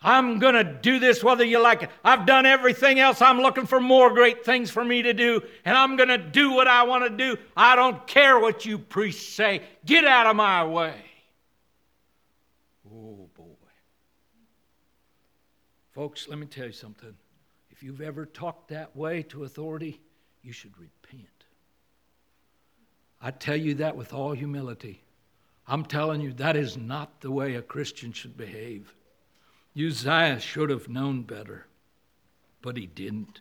I'm 0.00 0.38
going 0.38 0.54
to 0.54 0.62
do 0.62 1.00
this 1.00 1.24
whether 1.24 1.44
you 1.44 1.60
like 1.60 1.82
it. 1.82 1.90
I've 2.04 2.24
done 2.24 2.46
everything 2.46 3.00
else. 3.00 3.20
I'm 3.20 3.40
looking 3.40 3.66
for 3.66 3.80
more 3.80 4.10
great 4.10 4.44
things 4.44 4.70
for 4.70 4.84
me 4.84 5.02
to 5.02 5.12
do, 5.12 5.42
and 5.64 5.76
I'm 5.76 5.96
going 5.96 6.08
to 6.08 6.18
do 6.18 6.52
what 6.52 6.68
I 6.68 6.84
want 6.84 7.04
to 7.04 7.10
do. 7.10 7.36
I 7.56 7.74
don't 7.74 8.06
care 8.06 8.38
what 8.38 8.64
you 8.64 8.78
priests 8.78 9.32
say. 9.32 9.62
Get 9.84 10.04
out 10.04 10.26
of 10.26 10.36
my 10.36 10.64
way. 10.64 10.94
Oh, 12.86 13.28
boy. 13.36 13.44
Folks, 15.92 16.28
let 16.28 16.38
me 16.38 16.46
tell 16.46 16.66
you 16.66 16.72
something. 16.72 17.12
If 17.70 17.82
you've 17.82 18.00
ever 18.00 18.24
talked 18.24 18.68
that 18.68 18.94
way 18.94 19.22
to 19.24 19.42
authority, 19.44 20.00
you 20.42 20.52
should 20.52 20.78
repent. 20.78 21.26
I 23.20 23.32
tell 23.32 23.56
you 23.56 23.74
that 23.74 23.96
with 23.96 24.14
all 24.14 24.32
humility. 24.32 25.02
I'm 25.66 25.84
telling 25.84 26.20
you, 26.20 26.32
that 26.34 26.54
is 26.54 26.76
not 26.76 27.20
the 27.20 27.32
way 27.32 27.56
a 27.56 27.62
Christian 27.62 28.12
should 28.12 28.36
behave. 28.36 28.94
Uzziah 29.78 30.40
should 30.40 30.70
have 30.70 30.88
known 30.88 31.22
better, 31.22 31.66
but 32.62 32.76
he 32.76 32.86
didn't. 32.86 33.40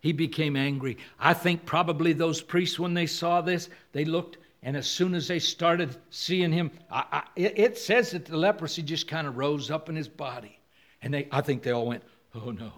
He 0.00 0.12
became 0.12 0.56
angry. 0.56 0.96
I 1.18 1.34
think 1.34 1.66
probably 1.66 2.12
those 2.12 2.40
priests, 2.40 2.78
when 2.78 2.94
they 2.94 3.06
saw 3.06 3.40
this, 3.40 3.68
they 3.92 4.04
looked, 4.04 4.38
and 4.62 4.76
as 4.76 4.86
soon 4.86 5.14
as 5.14 5.26
they 5.28 5.40
started 5.40 5.96
seeing 6.10 6.52
him, 6.52 6.70
I, 6.90 7.04
I, 7.12 7.22
it, 7.36 7.76
says 7.76 8.12
that 8.12 8.26
the 8.26 8.36
leprosy 8.36 8.82
just 8.82 9.08
kind 9.08 9.26
of 9.26 9.36
rose 9.36 9.70
up 9.70 9.88
in 9.88 9.96
his 9.96 10.08
body. 10.08 10.58
And 11.02 11.12
they, 11.12 11.28
I 11.32 11.40
think 11.40 11.62
they 11.62 11.72
all 11.72 11.86
went, 11.86 12.04
oh 12.34 12.50
no, 12.50 12.72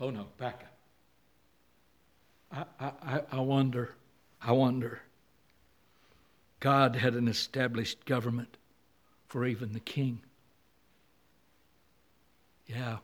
oh 0.00 0.10
no, 0.10 0.26
back 0.38 0.64
up. 2.52 2.66
I, 2.80 2.92
I, 3.02 3.22
I 3.32 3.40
wonder, 3.40 3.94
I 4.42 4.52
wonder. 4.52 5.02
God 6.60 6.96
had 6.96 7.14
an 7.14 7.28
established 7.28 8.04
government 8.04 8.56
for 9.28 9.46
even 9.46 9.72
the 9.72 9.80
king. 9.80 10.20
Yeah. 12.68 12.98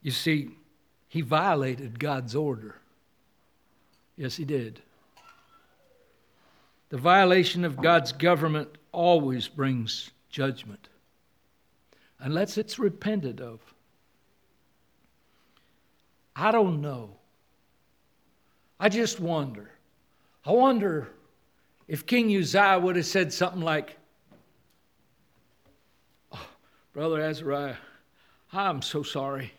You 0.00 0.12
see, 0.12 0.50
he 1.08 1.20
violated 1.20 1.98
God's 1.98 2.34
order. 2.34 2.76
Yes, 4.16 4.36
he 4.36 4.44
did. 4.44 4.80
The 6.88 6.96
violation 6.96 7.64
of 7.64 7.76
God's 7.76 8.12
government 8.12 8.68
always 8.92 9.48
brings 9.48 10.10
judgment, 10.30 10.88
unless 12.20 12.56
it's 12.56 12.78
repented 12.78 13.40
of. 13.40 13.60
I 16.36 16.52
don't 16.52 16.80
know. 16.80 17.16
I 18.78 18.88
just 18.88 19.18
wonder. 19.18 19.70
I 20.44 20.52
wonder 20.52 21.08
if 21.88 22.06
King 22.06 22.34
Uzziah 22.36 22.78
would 22.78 22.96
have 22.96 23.06
said 23.06 23.32
something 23.32 23.62
like, 23.62 23.96
Brother 26.96 27.20
Azariah, 27.20 27.76
I'm 28.54 28.80
so 28.80 29.02
sorry. 29.02 29.52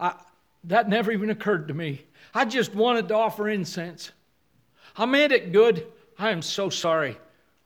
I, 0.00 0.14
that 0.64 0.88
never 0.88 1.12
even 1.12 1.30
occurred 1.30 1.68
to 1.68 1.74
me. 1.74 2.02
I 2.34 2.44
just 2.44 2.74
wanted 2.74 3.06
to 3.06 3.14
offer 3.14 3.48
incense. 3.48 4.10
I 4.96 5.06
meant 5.06 5.32
it 5.32 5.52
good. 5.52 5.86
I 6.18 6.32
am 6.32 6.42
so 6.42 6.70
sorry. 6.70 7.16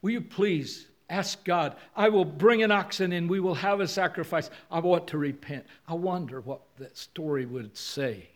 Will 0.02 0.10
you 0.10 0.20
please 0.20 0.86
ask 1.08 1.42
God? 1.46 1.76
I 1.96 2.10
will 2.10 2.26
bring 2.26 2.62
an 2.62 2.70
oxen 2.70 3.12
and 3.12 3.30
we 3.30 3.40
will 3.40 3.54
have 3.54 3.80
a 3.80 3.88
sacrifice. 3.88 4.50
I 4.70 4.80
want 4.80 5.06
to 5.06 5.16
repent. 5.16 5.64
I 5.88 5.94
wonder 5.94 6.42
what 6.42 6.60
that 6.76 6.98
story 6.98 7.46
would 7.46 7.74
say. 7.74 8.28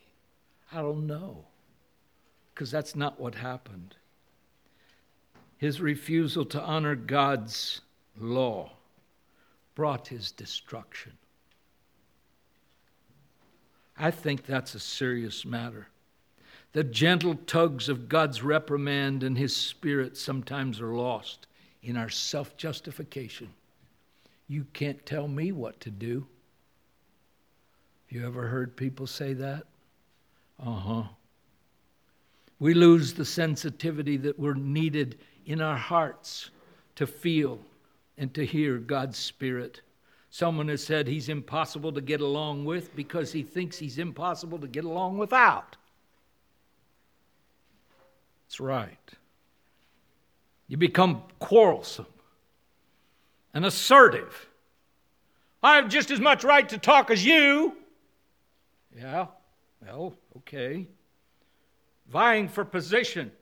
I 0.73 0.81
don't 0.81 1.07
know. 1.07 1.45
Because 2.55 2.71
that's 2.71 2.97
not 2.97 3.21
what 3.21 3.35
happened. 3.35 3.97
His 5.59 5.79
refusal 5.79 6.47
to 6.47 6.61
honor 6.63 6.95
God's 6.95 7.83
law 8.19 8.71
brought 9.81 10.09
his 10.09 10.31
destruction. 10.33 11.11
I 13.97 14.11
think 14.11 14.45
that's 14.45 14.75
a 14.75 14.79
serious 14.79 15.47
matter. 15.47 15.89
The 16.73 16.85
gentle 16.85 17.37
tugs 17.47 17.89
of 17.89 18.07
God's 18.07 18.43
reprimand 18.43 19.23
and 19.23 19.39
his 19.39 19.57
spirit 19.57 20.19
sometimes 20.19 20.83
are 20.83 20.95
lost 20.95 21.47
in 21.83 21.97
our 21.97 22.11
self 22.11 22.59
justification. 22.59 23.49
You 24.49 24.67
can't 24.75 25.07
tell 25.07 25.27
me 25.27 25.51
what 25.51 25.81
to 25.81 25.91
do. 25.91 26.27
Have 28.11 28.21
you 28.21 28.27
ever 28.27 28.49
heard 28.49 28.77
people 28.77 29.07
say 29.07 29.33
that? 29.33 29.65
Uh 30.63 30.75
huh. 30.75 31.03
We 32.59 32.75
lose 32.75 33.15
the 33.15 33.25
sensitivity 33.25 34.19
that 34.19 34.39
we're 34.39 34.53
needed 34.53 35.19
in 35.47 35.63
our 35.63 35.79
hearts 35.79 36.51
to 36.97 37.07
feel 37.07 37.61
and 38.21 38.35
to 38.35 38.45
hear 38.45 38.77
God's 38.77 39.19
Spirit. 39.19 39.81
Someone 40.29 40.69
has 40.69 40.85
said 40.85 41.09
he's 41.09 41.31
impossible 41.31 41.91
to 41.93 42.03
get 42.03 42.21
along 42.21 42.67
with 42.67 42.95
because 42.95 43.33
he 43.33 43.43
thinks 43.43 43.79
he's 43.79 43.97
impossible 43.97 44.59
to 44.59 44.69
get 44.69 44.85
along 44.85 45.17
without. 45.17 45.77
That's 48.45 48.61
right. 48.61 49.11
You 50.69 50.77
become 50.77 51.23
quarrelsome 51.39 52.07
and 53.55 53.65
assertive. 53.65 54.49
I 55.63 55.77
have 55.77 55.89
just 55.89 56.11
as 56.11 56.21
much 56.21 56.45
right 56.45 56.69
to 56.69 56.77
talk 56.77 57.11
as 57.11 57.25
you. 57.25 57.75
Yeah, 58.95 59.29
well, 59.83 60.15
okay. 60.37 60.87
Vying 62.07 62.49
for 62.49 62.67
position 62.67 63.33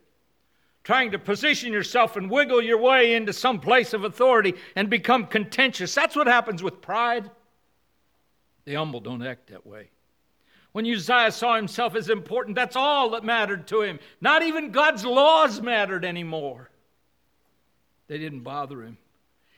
trying 0.88 1.10
to 1.10 1.18
position 1.18 1.70
yourself 1.70 2.16
and 2.16 2.30
wiggle 2.30 2.62
your 2.62 2.78
way 2.78 3.14
into 3.14 3.30
some 3.30 3.60
place 3.60 3.92
of 3.92 4.04
authority 4.04 4.54
and 4.74 4.88
become 4.88 5.26
contentious. 5.26 5.94
That's 5.94 6.16
what 6.16 6.26
happens 6.26 6.62
with 6.62 6.80
pride. 6.80 7.30
The 8.64 8.72
humble 8.72 9.00
don't 9.00 9.22
act 9.22 9.50
that 9.50 9.66
way. 9.66 9.90
When 10.72 10.86
Uzziah 10.86 11.30
saw 11.30 11.56
himself 11.56 11.94
as 11.94 12.08
important, 12.08 12.56
that's 12.56 12.74
all 12.74 13.10
that 13.10 13.22
mattered 13.22 13.66
to 13.66 13.82
him. 13.82 13.98
Not 14.22 14.42
even 14.42 14.70
God's 14.70 15.04
laws 15.04 15.60
mattered 15.60 16.06
anymore. 16.06 16.70
They 18.06 18.16
didn't 18.16 18.40
bother 18.40 18.82
him. 18.82 18.96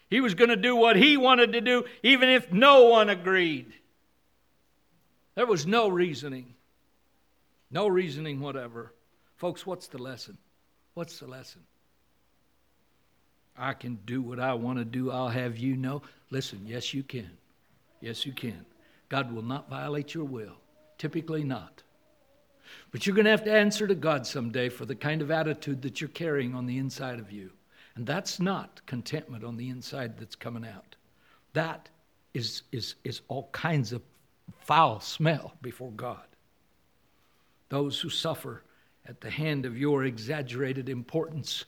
He 0.09 0.21
was 0.21 0.35
going 0.35 0.51
to 0.51 0.57
do 0.57 0.75
what 0.75 0.97
he 0.97 1.17
wanted 1.17 1.53
to 1.53 1.61
do, 1.61 1.85
even 2.03 2.29
if 2.29 2.51
no 2.51 2.87
one 2.87 3.09
agreed. 3.09 3.73
There 5.37 5.47
was 5.47 5.65
no 5.65 5.87
reasoning. 5.87 6.57
No 7.71 7.87
reasoning 7.87 8.41
whatever. 8.41 8.93
Folks, 9.37 9.65
what's 9.65 9.87
the 9.87 9.99
lesson? 9.99 10.37
What's 10.95 11.19
the 11.19 11.27
lesson? 11.27 11.63
I 13.57 13.75
can 13.75 13.99
do 14.07 14.23
what 14.23 14.41
I 14.41 14.55
want 14.55 14.79
to 14.79 14.85
do. 14.85 15.11
I'll 15.11 15.29
have 15.29 15.59
you 15.59 15.77
know. 15.77 16.03
Listen, 16.31 16.63
yes, 16.65 16.95
you 16.95 17.03
can. 17.03 17.31
Yes, 18.01 18.25
you 18.25 18.33
can. 18.33 18.65
God 19.09 19.33
will 19.33 19.43
not 19.43 19.69
violate 19.69 20.15
your 20.15 20.25
will. 20.25 20.57
Typically 20.99 21.45
not. 21.45 21.83
But 22.93 23.07
you're 23.07 23.17
going 23.17 23.25
to 23.25 23.33
have 23.33 23.45
to 23.45 23.53
answer 23.53 23.87
to 23.87 23.95
God 23.95 24.27
someday 24.27 24.69
for 24.69 24.87
the 24.87 24.95
kind 24.95 25.23
of 25.23 25.31
attitude 25.31 25.83
that 25.83 26.01
you're 26.01 26.09
carrying 26.09 26.55
on 26.55 26.67
the 26.67 26.79
inside 26.79 27.19
of 27.19 27.31
you. 27.31 27.51
And 27.97 28.07
that's 28.07 28.41
not 28.41 28.81
contentment 28.87 29.45
on 29.45 29.57
the 29.57 29.69
inside 29.69 30.17
that's 30.17 30.37
coming 30.37 30.65
out. 30.65 30.97
That 31.53 31.89
is, 32.35 32.63
is, 32.73 32.95
is 33.05 33.21
all 33.29 33.49
kinds 33.53 33.93
of 33.93 34.03
foul 34.61 35.01
smell 35.01 35.55
before 35.61 35.91
God. 35.93 36.23
Those 37.69 38.01
who 38.01 38.09
suffer 38.09 38.63
at 39.07 39.21
the 39.21 39.31
hand 39.31 39.67
of 39.67 39.79
your 39.79 40.05
exaggerated 40.05 40.89
importance 40.89 41.65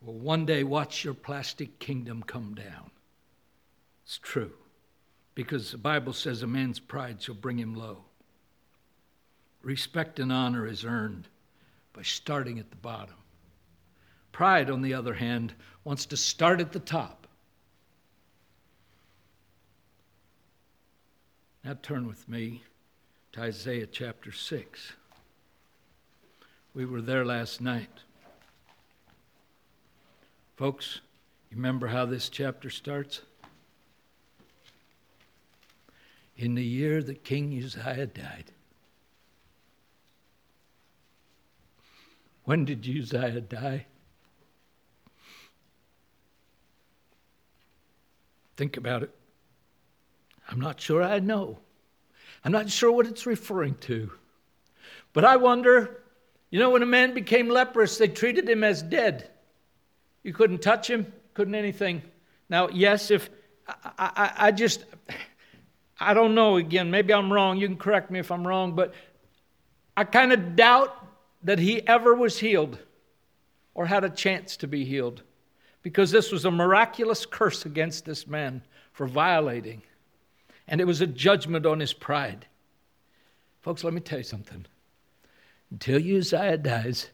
will 0.00 0.18
one 0.18 0.46
day 0.46 0.64
watch 0.64 1.04
your 1.04 1.14
plastic 1.14 1.78
kingdom 1.78 2.22
come 2.22 2.54
down. 2.54 2.90
It's 4.04 4.18
true, 4.18 4.52
because 5.34 5.70
the 5.70 5.78
Bible 5.78 6.12
says 6.12 6.42
a 6.42 6.46
man's 6.46 6.80
pride 6.80 7.22
shall 7.22 7.34
bring 7.34 7.58
him 7.58 7.74
low. 7.74 8.04
Respect 9.62 10.18
and 10.18 10.32
honor 10.32 10.66
is 10.66 10.84
earned 10.84 11.28
by 11.92 12.02
starting 12.02 12.58
at 12.58 12.70
the 12.70 12.76
bottom. 12.76 13.14
Pride, 14.32 14.70
on 14.70 14.80
the 14.80 14.94
other 14.94 15.14
hand, 15.14 15.52
wants 15.84 16.06
to 16.06 16.16
start 16.16 16.60
at 16.60 16.72
the 16.72 16.80
top. 16.80 17.26
Now 21.62 21.76
turn 21.82 22.06
with 22.06 22.26
me 22.28 22.62
to 23.32 23.42
Isaiah 23.42 23.86
chapter 23.86 24.32
6. 24.32 24.92
We 26.72 26.86
were 26.86 27.00
there 27.00 27.24
last 27.24 27.60
night. 27.60 27.90
Folks, 30.56 31.00
you 31.50 31.56
remember 31.56 31.88
how 31.88 32.06
this 32.06 32.28
chapter 32.28 32.70
starts? 32.70 33.22
In 36.36 36.54
the 36.54 36.64
year 36.64 37.02
that 37.02 37.24
King 37.24 37.52
Uzziah 37.52 38.06
died. 38.06 38.52
When 42.44 42.64
did 42.64 42.86
Uzziah 42.86 43.40
die? 43.40 43.86
Think 48.56 48.76
about 48.76 49.02
it. 49.02 49.14
I'm 50.48 50.60
not 50.60 50.80
sure 50.80 51.02
I 51.02 51.18
know. 51.18 51.58
I'm 52.44 52.52
not 52.52 52.70
sure 52.70 52.92
what 52.92 53.06
it's 53.06 53.26
referring 53.26 53.74
to. 53.82 54.12
But 55.12 55.24
I 55.24 55.36
wonder 55.36 55.99
you 56.50 56.58
know, 56.58 56.70
when 56.70 56.82
a 56.82 56.86
man 56.86 57.14
became 57.14 57.48
leprous, 57.48 57.98
they 57.98 58.08
treated 58.08 58.48
him 58.48 58.64
as 58.64 58.82
dead. 58.82 59.30
You 60.22 60.32
couldn't 60.32 60.62
touch 60.62 60.88
him, 60.88 61.12
couldn't 61.34 61.54
anything. 61.54 62.02
Now, 62.48 62.68
yes, 62.68 63.10
if 63.10 63.30
I, 63.68 63.74
I, 63.98 64.32
I 64.36 64.52
just, 64.52 64.84
I 65.98 66.12
don't 66.14 66.34
know 66.34 66.56
again, 66.56 66.90
maybe 66.90 67.14
I'm 67.14 67.32
wrong. 67.32 67.58
You 67.58 67.68
can 67.68 67.76
correct 67.76 68.10
me 68.10 68.18
if 68.18 68.30
I'm 68.32 68.46
wrong, 68.46 68.74
but 68.74 68.94
I 69.96 70.04
kind 70.04 70.32
of 70.32 70.56
doubt 70.56 70.96
that 71.44 71.58
he 71.58 71.86
ever 71.86 72.14
was 72.14 72.38
healed 72.38 72.78
or 73.74 73.86
had 73.86 74.04
a 74.04 74.10
chance 74.10 74.56
to 74.58 74.66
be 74.66 74.84
healed 74.84 75.22
because 75.82 76.10
this 76.10 76.32
was 76.32 76.44
a 76.44 76.50
miraculous 76.50 77.24
curse 77.24 77.64
against 77.64 78.04
this 78.04 78.26
man 78.26 78.62
for 78.92 79.06
violating, 79.06 79.82
and 80.68 80.80
it 80.80 80.84
was 80.84 81.00
a 81.00 81.06
judgment 81.06 81.64
on 81.64 81.80
his 81.80 81.92
pride. 81.92 82.46
Folks, 83.60 83.84
let 83.84 83.94
me 83.94 84.00
tell 84.00 84.18
you 84.18 84.24
something. 84.24 84.66
Until 85.70 85.96
Uzziah 85.96 86.58
dies, 86.58 87.10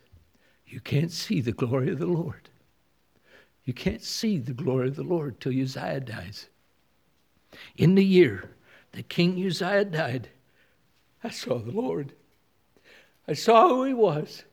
you 0.67 0.81
can't 0.81 1.13
see 1.13 1.41
the 1.41 1.53
glory 1.53 1.91
of 1.91 1.99
the 1.99 2.07
Lord. 2.07 2.49
You 3.65 3.75
can't 3.75 4.03
see 4.03 4.39
the 4.39 4.55
glory 4.55 4.89
of 4.89 4.97
the 4.97 5.03
Lord 5.03 5.41
till 5.41 5.53
Uzziah 5.53 6.01
dies. 6.01 6.49
In 7.77 7.95
the 7.95 8.05
year 8.05 8.51
that 8.93 9.09
King 9.09 9.45
Uzziah 9.45 9.85
died, 9.85 10.29
I 11.23 11.31
saw 11.31 11.59
the 11.59 11.73
Lord. 11.73 12.13
I 13.29 13.35
saw 13.35 13.69
who 13.69 13.85
he 13.85 13.95
was. 13.95 14.45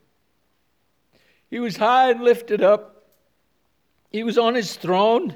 He 1.50 1.60
was 1.60 1.78
high 1.78 2.10
and 2.12 2.22
lifted 2.22 2.62
up. 2.62 3.06
He 4.12 4.24
was 4.24 4.38
on 4.38 4.56
his 4.56 4.76
throne. 4.76 5.36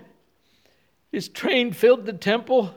His 1.12 1.30
train 1.30 1.72
filled 1.72 2.06
the 2.06 2.14
temple. 2.14 2.74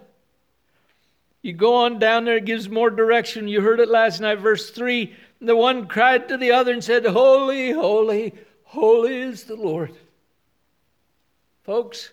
You 1.42 1.54
go 1.54 1.74
on 1.74 1.98
down 1.98 2.26
there, 2.26 2.36
it 2.36 2.44
gives 2.44 2.68
more 2.68 2.90
direction. 2.90 3.48
You 3.48 3.62
heard 3.62 3.80
it 3.80 3.88
last 3.88 4.20
night, 4.20 4.38
verse 4.38 4.70
3 4.70 5.14
the 5.40 5.56
one 5.56 5.86
cried 5.86 6.28
to 6.28 6.36
the 6.36 6.52
other 6.52 6.72
and 6.72 6.84
said, 6.84 7.06
Holy, 7.06 7.72
holy, 7.72 8.34
holy 8.64 9.22
is 9.22 9.44
the 9.44 9.56
Lord. 9.56 9.94
Folks, 11.62 12.12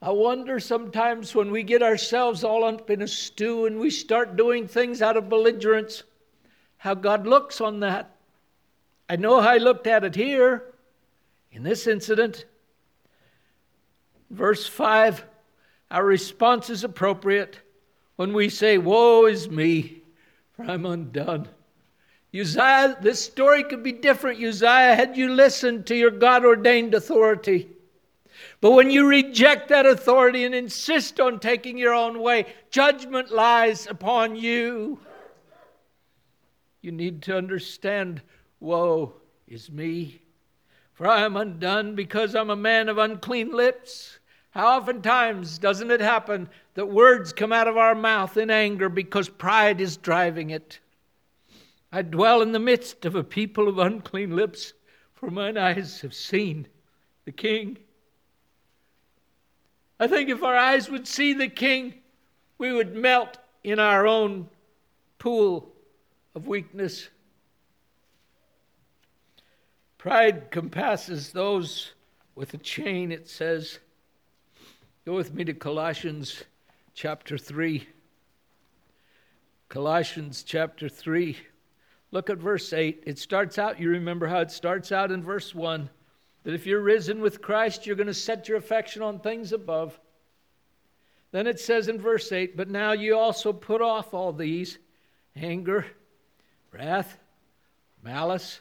I 0.00 0.10
wonder 0.10 0.60
sometimes 0.60 1.34
when 1.34 1.50
we 1.50 1.62
get 1.62 1.82
ourselves 1.82 2.44
all 2.44 2.64
up 2.64 2.90
in 2.90 3.02
a 3.02 3.08
stew 3.08 3.66
and 3.66 3.78
we 3.78 3.90
start 3.90 4.36
doing 4.36 4.66
things 4.66 5.02
out 5.02 5.16
of 5.16 5.28
belligerence, 5.28 6.02
how 6.78 6.94
God 6.94 7.26
looks 7.26 7.60
on 7.60 7.80
that. 7.80 8.10
I 9.08 9.16
know 9.16 9.40
how 9.40 9.56
looked 9.56 9.86
at 9.86 10.04
it 10.04 10.14
here 10.14 10.64
in 11.52 11.62
this 11.62 11.86
incident. 11.86 12.46
Verse 14.30 14.66
5, 14.66 15.24
our 15.90 16.04
response 16.04 16.70
is 16.70 16.84
appropriate 16.84 17.58
when 18.16 18.32
we 18.32 18.48
say, 18.48 18.78
Woe 18.78 19.26
is 19.26 19.50
me, 19.50 20.02
for 20.52 20.64
I'm 20.64 20.86
undone. 20.86 21.48
Uzziah, 22.34 22.96
this 23.00 23.22
story 23.22 23.62
could 23.64 23.82
be 23.82 23.92
different, 23.92 24.42
Uzziah, 24.42 24.94
had 24.94 25.16
you 25.16 25.28
listened 25.28 25.86
to 25.86 25.94
your 25.94 26.10
God 26.10 26.44
ordained 26.44 26.94
authority. 26.94 27.68
But 28.60 28.72
when 28.72 28.90
you 28.90 29.06
reject 29.06 29.68
that 29.68 29.86
authority 29.86 30.44
and 30.44 30.54
insist 30.54 31.20
on 31.20 31.40
taking 31.40 31.76
your 31.76 31.92
own 31.92 32.20
way, 32.20 32.46
judgment 32.70 33.30
lies 33.30 33.86
upon 33.86 34.36
you. 34.36 34.98
You 36.80 36.92
need 36.92 37.22
to 37.22 37.36
understand 37.36 38.22
woe 38.60 39.12
is 39.46 39.70
me, 39.70 40.22
for 40.94 41.06
I 41.06 41.22
am 41.22 41.36
undone 41.36 41.94
because 41.94 42.34
I'm 42.34 42.50
a 42.50 42.56
man 42.56 42.88
of 42.88 42.98
unclean 42.98 43.52
lips. 43.52 44.18
How 44.50 44.78
oftentimes 44.78 45.58
doesn't 45.58 45.90
it 45.90 46.00
happen 46.00 46.48
that 46.74 46.86
words 46.86 47.32
come 47.32 47.52
out 47.52 47.68
of 47.68 47.76
our 47.76 47.94
mouth 47.94 48.36
in 48.36 48.50
anger 48.50 48.88
because 48.88 49.28
pride 49.28 49.80
is 49.80 49.96
driving 49.96 50.50
it? 50.50 50.80
I 51.94 52.00
dwell 52.00 52.40
in 52.40 52.52
the 52.52 52.58
midst 52.58 53.04
of 53.04 53.14
a 53.14 53.22
people 53.22 53.68
of 53.68 53.78
unclean 53.78 54.34
lips, 54.34 54.72
for 55.12 55.30
mine 55.30 55.58
eyes 55.58 56.00
have 56.00 56.14
seen 56.14 56.66
the 57.26 57.32
King. 57.32 57.76
I 60.00 60.06
think 60.06 60.30
if 60.30 60.42
our 60.42 60.56
eyes 60.56 60.88
would 60.88 61.06
see 61.06 61.34
the 61.34 61.48
King, 61.48 61.94
we 62.56 62.72
would 62.72 62.96
melt 62.96 63.36
in 63.62 63.78
our 63.78 64.06
own 64.06 64.48
pool 65.18 65.70
of 66.34 66.46
weakness. 66.46 67.10
Pride 69.98 70.50
compasses 70.50 71.30
those 71.30 71.92
with 72.34 72.54
a 72.54 72.58
chain, 72.58 73.12
it 73.12 73.28
says. 73.28 73.78
Go 75.04 75.14
with 75.14 75.34
me 75.34 75.44
to 75.44 75.52
Colossians 75.52 76.42
chapter 76.94 77.36
3. 77.36 77.86
Colossians 79.68 80.42
chapter 80.42 80.88
3. 80.88 81.36
Look 82.12 82.30
at 82.30 82.38
verse 82.38 82.72
8. 82.72 83.02
It 83.06 83.18
starts 83.18 83.58
out, 83.58 83.80
you 83.80 83.88
remember 83.88 84.28
how 84.28 84.38
it 84.38 84.52
starts 84.52 84.92
out 84.92 85.10
in 85.10 85.22
verse 85.22 85.54
1 85.54 85.90
that 86.44 86.54
if 86.54 86.66
you're 86.66 86.80
risen 86.80 87.20
with 87.20 87.42
Christ, 87.42 87.86
you're 87.86 87.96
going 87.96 88.06
to 88.06 88.14
set 88.14 88.48
your 88.48 88.58
affection 88.58 89.02
on 89.02 89.18
things 89.18 89.52
above. 89.52 89.98
Then 91.30 91.46
it 91.46 91.58
says 91.58 91.88
in 91.88 92.00
verse 92.00 92.30
8, 92.30 92.56
But 92.56 92.68
now 92.68 92.92
you 92.92 93.16
also 93.16 93.52
put 93.52 93.80
off 93.80 94.12
all 94.12 94.32
these 94.32 94.78
anger, 95.34 95.86
wrath, 96.70 97.18
malice. 98.02 98.60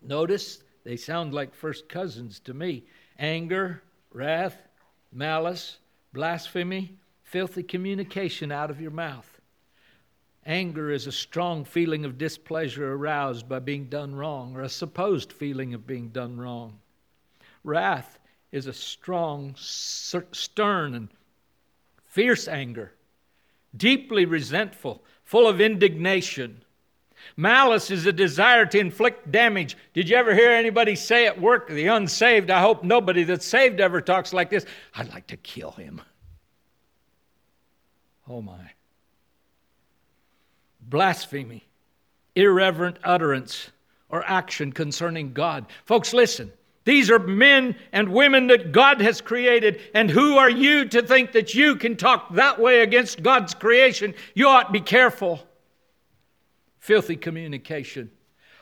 Notice 0.00 0.62
they 0.84 0.96
sound 0.96 1.34
like 1.34 1.54
first 1.54 1.88
cousins 1.88 2.38
to 2.40 2.54
me 2.54 2.84
anger, 3.18 3.82
wrath, 4.12 4.56
malice, 5.12 5.78
blasphemy, 6.12 6.98
filthy 7.22 7.62
communication 7.62 8.52
out 8.52 8.70
of 8.70 8.80
your 8.80 8.90
mouth. 8.90 9.31
Anger 10.44 10.90
is 10.90 11.06
a 11.06 11.12
strong 11.12 11.64
feeling 11.64 12.04
of 12.04 12.18
displeasure 12.18 12.92
aroused 12.92 13.48
by 13.48 13.60
being 13.60 13.84
done 13.86 14.14
wrong, 14.14 14.56
or 14.56 14.62
a 14.62 14.68
supposed 14.68 15.32
feeling 15.32 15.72
of 15.72 15.86
being 15.86 16.08
done 16.08 16.36
wrong. 16.36 16.78
Wrath 17.62 18.18
is 18.50 18.66
a 18.66 18.72
strong, 18.72 19.54
stern, 19.56 20.94
and 20.94 21.08
fierce 22.04 22.48
anger, 22.48 22.92
deeply 23.76 24.24
resentful, 24.24 25.04
full 25.24 25.46
of 25.46 25.60
indignation. 25.60 26.64
Malice 27.36 27.92
is 27.92 28.04
a 28.04 28.12
desire 28.12 28.66
to 28.66 28.80
inflict 28.80 29.30
damage. 29.30 29.76
Did 29.94 30.08
you 30.08 30.16
ever 30.16 30.34
hear 30.34 30.50
anybody 30.50 30.96
say 30.96 31.26
at 31.26 31.40
work, 31.40 31.68
the 31.68 31.86
unsaved? 31.86 32.50
I 32.50 32.60
hope 32.60 32.82
nobody 32.82 33.22
that's 33.22 33.46
saved 33.46 33.80
ever 33.80 34.00
talks 34.00 34.32
like 34.32 34.50
this. 34.50 34.66
I'd 34.96 35.08
like 35.10 35.28
to 35.28 35.36
kill 35.36 35.70
him. 35.70 36.02
Oh 38.28 38.42
my. 38.42 38.72
Blasphemy, 40.82 41.64
irreverent 42.34 42.98
utterance, 43.04 43.70
or 44.08 44.24
action 44.26 44.72
concerning 44.72 45.32
God. 45.32 45.66
Folks, 45.84 46.12
listen. 46.12 46.52
These 46.84 47.10
are 47.10 47.18
men 47.18 47.76
and 47.92 48.12
women 48.12 48.48
that 48.48 48.72
God 48.72 49.00
has 49.00 49.20
created, 49.20 49.80
and 49.94 50.10
who 50.10 50.36
are 50.36 50.50
you 50.50 50.84
to 50.86 51.02
think 51.02 51.32
that 51.32 51.54
you 51.54 51.76
can 51.76 51.96
talk 51.96 52.34
that 52.34 52.58
way 52.58 52.80
against 52.80 53.22
God's 53.22 53.54
creation? 53.54 54.14
You 54.34 54.48
ought 54.48 54.64
to 54.64 54.72
be 54.72 54.80
careful. 54.80 55.40
Filthy 56.80 57.14
communication. 57.14 58.10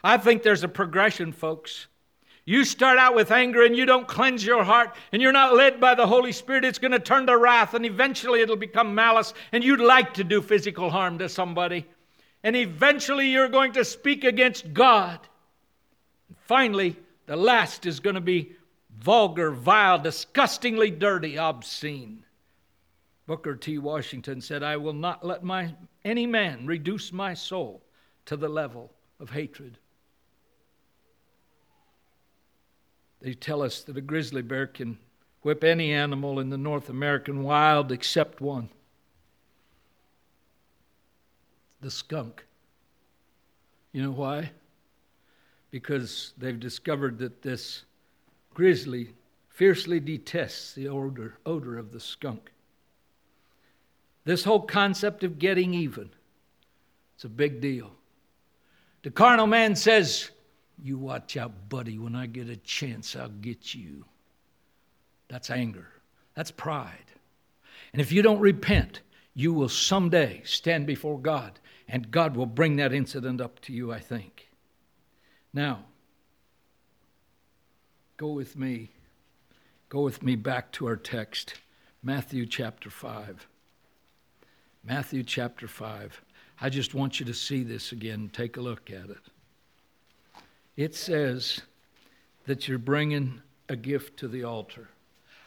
I 0.05 0.19
think 0.19 0.43
there's 0.43 0.65
a 0.65 0.69
progression, 0.69 1.33
folks. 1.33 1.87
You 2.45 2.65
start 2.65 2.99
out 2.99 3.15
with 3.15 3.31
anger 3.31 3.65
and 3.65 3.77
you 3.77 3.87
don't 3.87 4.09
cleanse 4.09 4.45
your 4.45 4.65
heart 4.65 4.95
and 5.13 5.23
you're 5.23 5.33
not 5.33 5.55
led 5.55 5.81
by 5.81 5.95
the 5.95 6.07
Holy 6.07 6.33
Spirit, 6.33 6.65
it's 6.65 6.79
going 6.79 6.93
to 6.93 6.99
turn 6.99 7.27
to 7.27 7.37
wrath 7.37 7.75
and 7.75 7.87
eventually 7.87 8.41
it'll 8.41 8.57
become 8.57 8.95
malice 8.95 9.35
and 9.53 9.63
you'd 9.63 9.81
like 9.81 10.15
to 10.15 10.25
do 10.25 10.43
physical 10.43 10.91
harm 10.91 11.19
to 11.19 11.29
somebody. 11.29 11.87
And 12.43 12.57
eventually 12.57 13.29
you're 13.29 13.49
going 13.49 13.73
to 13.73 13.85
speak 13.85 14.25
against 14.25 14.73
God. 14.73 15.21
And 16.29 16.37
finally, 16.47 16.97
the 17.27 17.37
last 17.37 17.87
is 17.87 18.01
going 18.01 18.15
to 18.15 18.21
be 18.21 18.57
vulgar, 18.99 19.51
vile, 19.51 19.99
disgustingly 19.99 20.91
dirty, 20.91 21.39
obscene. 21.39 22.25
Booker 23.27 23.55
T. 23.55 23.79
Washington 23.79 24.41
said, 24.41 24.63
I 24.63 24.77
will 24.77 24.95
not 24.95 25.25
let 25.25 25.45
my, 25.45 25.75
any 26.05 26.27
man 26.27 26.67
reduce 26.67 27.13
my 27.13 27.35
soul 27.35 27.83
to 28.27 28.37
the 28.37 28.49
level 28.49 28.91
of 29.21 29.31
hatred. 29.31 29.79
They 33.21 33.35
tell 33.35 33.63
us 33.63 33.83
that 33.83 33.99
a 33.99 34.01
grizzly 34.01 34.43
bear 34.43 34.67
can 34.67 34.99
whip 35.43 35.63
any 35.63 35.93
animal 35.93 36.41
in 36.41 36.49
the 36.49 36.59
North 36.59 36.89
American 36.89 37.43
wild 37.43 37.93
except 37.93 38.41
one 38.41 38.71
the 41.81 41.91
skunk. 41.91 42.45
You 43.93 44.03
know 44.03 44.13
why? 44.13 44.51
because 45.71 46.33
they've 46.37 46.59
discovered 46.59 47.19
that 47.19 47.43
this 47.43 47.85
grizzly 48.55 49.15
fiercely 49.49 50.01
detests 50.01 50.73
the 50.75 50.89
odor, 50.89 51.39
odor 51.47 51.79
of 51.79 51.93
the 51.93 52.01
skunk. 52.01 52.51
This 54.25 54.45
whole 54.45 54.63
concept 54.63 55.25
of 55.25 55.39
getting 55.39 55.75
even, 55.75 56.11
it's 57.15 57.25
a 57.25 57.29
big 57.29 57.61
deal. 57.61 57.91
The 59.03 59.11
carnal 59.11 59.47
man 59.47 59.77
says, 59.77 60.31
You 60.83 60.99
watch 60.99 61.37
out, 61.37 61.69
buddy. 61.69 61.99
When 61.99 62.15
I 62.15 62.27
get 62.27 62.49
a 62.49 62.57
chance, 62.57 63.17
I'll 63.17 63.29
get 63.29 63.75
you. 63.75 64.05
That's 65.29 65.51
anger. 65.51 65.89
That's 66.35 66.51
pride. 66.51 66.97
And 67.93 68.01
if 68.03 68.13
you 68.13 68.23
don't 68.23 68.41
repent, 68.41 69.01
you 69.35 69.53
will 69.53 69.69
someday 69.69 70.43
stand 70.45 70.87
before 70.87 71.19
God, 71.19 71.59
and 71.91 72.11
God 72.11 72.37
will 72.37 72.47
bring 72.47 72.77
that 72.77 72.93
incident 72.93 73.41
up 73.41 73.59
to 73.63 73.73
you, 73.73 73.93
I 73.93 73.99
think. 73.99 74.49
Now, 75.53 75.81
go 78.17 78.29
with 78.29 78.57
me. 78.57 78.91
Go 79.89 80.03
with 80.03 80.23
me 80.23 80.37
back 80.37 80.71
to 80.73 80.87
our 80.87 80.97
text, 80.97 81.55
Matthew 82.01 82.47
chapter 82.47 82.91
5. 82.91 83.45
Matthew 84.85 85.25
chapter 85.25 85.67
5. 85.67 86.23
I 86.61 86.69
just 86.69 86.95
want 86.95 87.19
you 87.19 87.27
to 87.27 87.35
see 87.35 87.65
this 87.65 87.91
again. 87.91 88.31
Take 88.33 88.57
a 88.57 88.61
look 88.61 88.89
at 88.91 89.11
it. 89.11 90.43
It 90.77 90.95
says 90.95 91.61
that 92.47 92.69
you're 92.69 92.79
bringing 92.79 93.43
a 93.69 93.75
gift 93.75 94.17
to 94.19 94.29
the 94.29 94.45
altar. 94.45 94.89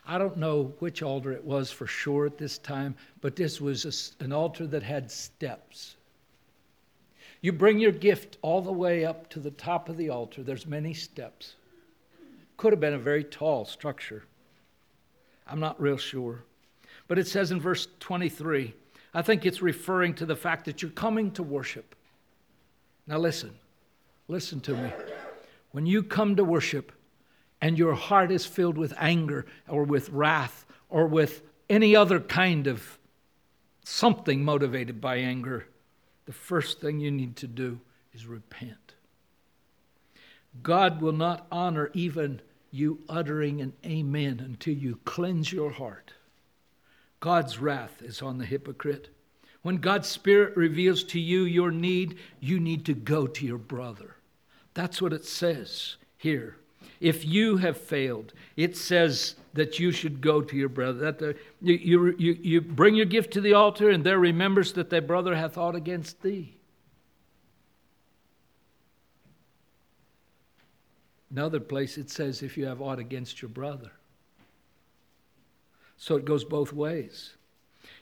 I 0.06 0.18
don't 0.18 0.36
know 0.36 0.74
which 0.80 1.02
altar 1.02 1.32
it 1.32 1.46
was 1.46 1.72
for 1.72 1.88
sure 1.88 2.26
at 2.26 2.38
this 2.38 2.58
time, 2.58 2.96
but 3.22 3.38
this 3.38 3.62
was 3.62 4.16
an 4.20 4.34
altar 4.34 4.68
that 4.68 4.84
had 4.84 5.10
steps. 5.10 5.96
You 7.44 7.52
bring 7.52 7.78
your 7.78 7.92
gift 7.92 8.38
all 8.42 8.62
the 8.62 8.72
way 8.72 9.04
up 9.04 9.30
to 9.32 9.40
the 9.42 9.52
top 9.52 9.90
of 9.90 9.98
the 9.98 10.10
altar. 10.10 10.44
There's 10.44 10.66
many 10.66 10.94
steps. 10.94 11.56
Could 12.56 12.72
have 12.72 12.80
been 12.80 12.94
a 12.94 12.98
very 12.98 13.26
tall 13.26 13.66
structure. 13.66 14.24
I'm 15.46 15.60
not 15.60 15.80
real 15.80 15.98
sure. 15.98 16.46
But 17.10 17.20
it 17.20 17.28
says 17.28 17.52
in 17.52 17.60
verse 17.60 17.90
23, 18.00 18.74
I 19.14 19.22
think 19.22 19.46
it's 19.46 19.62
referring 19.62 20.14
to 20.16 20.26
the 20.26 20.38
fact 20.38 20.64
that 20.66 20.82
you're 20.82 20.92
coming 20.92 21.32
to 21.32 21.44
worship. 21.44 21.96
Now 23.08 23.18
listen, 23.18 23.52
listen 24.30 24.62
to 24.62 24.76
me. 24.76 24.90
When 25.74 25.86
you 25.86 26.02
come 26.02 26.38
to 26.38 26.46
worship 26.46 26.94
and 27.60 27.78
your 27.78 27.94
heart 27.94 28.32
is 28.32 28.46
filled 28.46 28.78
with 28.78 28.94
anger 28.98 29.46
or 29.68 29.84
with 29.84 30.10
wrath 30.12 30.66
or 30.90 31.08
with 31.08 31.42
any 31.70 31.94
other 31.94 32.22
kind 32.22 32.68
of 32.68 32.98
something 33.84 34.46
motivated 34.46 35.02
by 35.02 35.18
anger, 35.18 35.68
the 36.26 36.34
first 36.34 36.80
thing 36.80 37.00
you 37.00 37.12
need 37.12 37.36
to 37.38 37.48
do 37.48 37.80
is 38.14 38.26
repent. 38.26 38.94
God 40.62 41.02
will 41.02 41.14
not 41.14 41.48
honor 41.52 41.90
even 41.94 42.42
you 42.72 43.00
uttering 43.10 43.62
an 43.62 43.74
amen 43.86 44.40
until 44.44 44.74
you 44.74 45.00
cleanse 45.06 45.52
your 45.52 45.72
heart. 45.72 46.14
God's 47.20 47.60
wrath 47.60 48.02
is 48.02 48.22
on 48.22 48.38
the 48.38 48.46
hypocrite. 48.46 49.10
When 49.62 49.78
God's 49.78 50.10
Spirit 50.10 50.58
reveals 50.58 51.04
to 51.06 51.20
you 51.20 51.44
your 51.44 51.72
need, 51.72 52.18
you 52.40 52.60
need 52.60 52.86
to 52.86 52.94
go 52.94 53.28
to 53.28 53.46
your 53.46 53.58
brother. 53.58 54.18
That's 54.74 55.02
what 55.02 55.14
it 55.14 55.26
says 55.26 55.96
here. 56.18 56.58
If 57.00 57.26
you 57.26 57.58
have 57.58 57.78
failed, 57.78 58.34
it 58.58 58.76
says 58.76 59.36
that 59.54 59.80
you 59.80 59.92
should 59.92 60.20
go 60.20 60.42
to 60.42 60.56
your 60.56 60.70
brother. 60.70 61.00
That 61.00 61.20
the, 61.20 61.36
you, 61.62 62.16
you, 62.18 62.34
you 62.42 62.62
bring 62.62 62.96
your 62.96 63.06
gift 63.06 63.34
to 63.34 63.42
the 63.42 63.54
altar, 63.54 63.90
and 63.90 64.04
there 64.04 64.20
remembers 64.20 64.74
that 64.74 64.90
thy 64.90 65.00
brother 65.00 65.36
hath 65.36 65.58
aught 65.58 65.76
against 65.76 66.22
thee. 66.22 66.56
Another 71.32 71.60
place 71.60 71.98
it 71.98 72.10
says, 72.10 72.44
if 72.44 72.58
you 72.58 72.66
have 72.66 72.82
aught 72.82 73.00
against 73.00 73.42
your 73.42 73.50
brother. 73.50 73.92
So 75.98 76.16
it 76.16 76.26
goes 76.26 76.44
both 76.44 76.74
ways. 76.74 77.34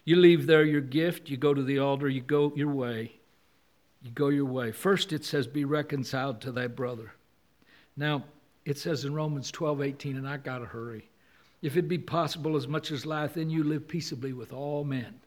You 0.04 0.16
leave 0.18 0.47
there 0.47 0.66
your 0.66 0.82
gift, 0.82 1.30
you 1.30 1.38
go 1.38 1.54
to 1.54 1.64
the 1.64 1.80
altar, 1.80 2.10
you 2.10 2.22
go 2.22 2.52
your 2.56 2.72
way. 2.72 3.14
You 4.02 4.12
go 4.12 4.30
your 4.30 4.45
way. 4.45 4.72
First, 4.72 5.14
it 5.14 5.24
says, 5.24 5.47
be 5.47 5.64
reconciled 5.64 6.41
to 6.41 6.52
thy 6.52 6.68
brother. 6.68 7.14
Now, 7.95 8.24
it 8.66 8.78
says 8.78 9.06
in 9.06 9.14
Romans 9.14 9.52
12, 9.52 9.82
18, 9.82 10.18
and 10.18 10.28
I 10.28 10.38
got 10.38 10.60
to 10.60 10.66
hurry. 10.66 11.11
If 11.62 11.78
it 11.78 11.88
be 11.88 11.97
possible, 11.97 12.55
as 12.55 12.68
much 12.68 12.91
as 12.91 13.05
lieth 13.05 13.38
in 13.38 13.49
you, 13.49 13.64
live 13.64 13.88
peaceably 13.88 14.34
with 14.34 14.51
all 14.51 14.84
men. 14.84 15.20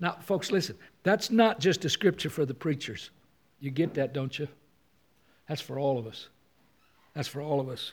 Now, 0.00 0.18
folks, 0.20 0.50
listen, 0.50 0.76
that's 1.02 1.30
not 1.30 1.60
just 1.60 1.84
a 1.84 1.90
scripture 1.90 2.30
for 2.30 2.44
the 2.44 2.54
preachers. 2.54 3.10
You 3.60 3.70
get 3.70 3.94
that, 3.94 4.12
don't 4.12 4.38
you? 4.38 4.48
That's 5.48 5.60
for 5.60 5.78
all 5.78 5.98
of 5.98 6.06
us. 6.06 6.28
That's 7.14 7.28
for 7.28 7.40
all 7.40 7.60
of 7.60 7.68
us. 7.68 7.92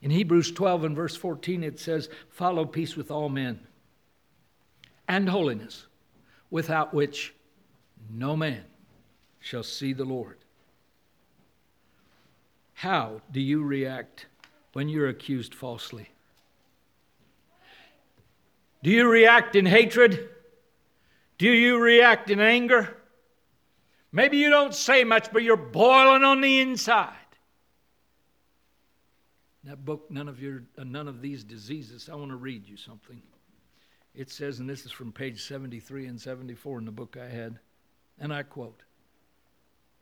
In 0.00 0.10
Hebrews 0.10 0.52
12 0.52 0.84
and 0.84 0.96
verse 0.96 1.16
14, 1.16 1.64
it 1.64 1.80
says, 1.80 2.08
Follow 2.30 2.64
peace 2.64 2.96
with 2.96 3.10
all 3.10 3.28
men 3.28 3.60
and 5.08 5.28
holiness, 5.28 5.86
without 6.50 6.94
which 6.94 7.34
no 8.10 8.36
man 8.36 8.64
shall 9.40 9.62
see 9.62 9.92
the 9.92 10.04
Lord. 10.04 10.36
How 12.74 13.22
do 13.32 13.40
you 13.40 13.64
react 13.64 14.26
when 14.72 14.88
you're 14.88 15.08
accused 15.08 15.54
falsely? 15.54 16.10
Do 18.82 18.90
you 18.90 19.08
react 19.08 19.56
in 19.56 19.66
hatred? 19.66 20.28
Do 21.36 21.48
you 21.48 21.78
react 21.78 22.30
in 22.30 22.40
anger? 22.40 22.96
Maybe 24.12 24.38
you 24.38 24.50
don't 24.50 24.74
say 24.74 25.04
much, 25.04 25.32
but 25.32 25.42
you're 25.42 25.56
boiling 25.56 26.24
on 26.24 26.40
the 26.40 26.60
inside. 26.60 27.14
That 29.64 29.84
book, 29.84 30.10
none 30.10 30.28
of 30.28 30.40
your, 30.40 30.62
uh, 30.78 30.84
none 30.84 31.08
of 31.08 31.20
these 31.20 31.44
diseases. 31.44 32.08
I 32.10 32.14
want 32.14 32.30
to 32.30 32.36
read 32.36 32.66
you 32.66 32.76
something. 32.76 33.20
It 34.14 34.30
says, 34.30 34.60
and 34.60 34.68
this 34.68 34.86
is 34.86 34.92
from 34.92 35.12
page 35.12 35.44
73 35.46 36.06
and 36.06 36.20
74 36.20 36.78
in 36.78 36.84
the 36.84 36.90
book 36.90 37.16
I 37.20 37.28
had, 37.28 37.58
and 38.18 38.32
I 38.32 38.44
quote: 38.44 38.82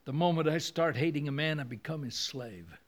"The 0.05 0.12
moment 0.12 0.49
I 0.49 0.59
start 0.59 0.97
hating 0.97 1.27
a 1.27 1.33
man, 1.33 1.59
I 1.59 1.64
become 1.64 2.03
his 2.03 2.14
slave. 2.14 2.79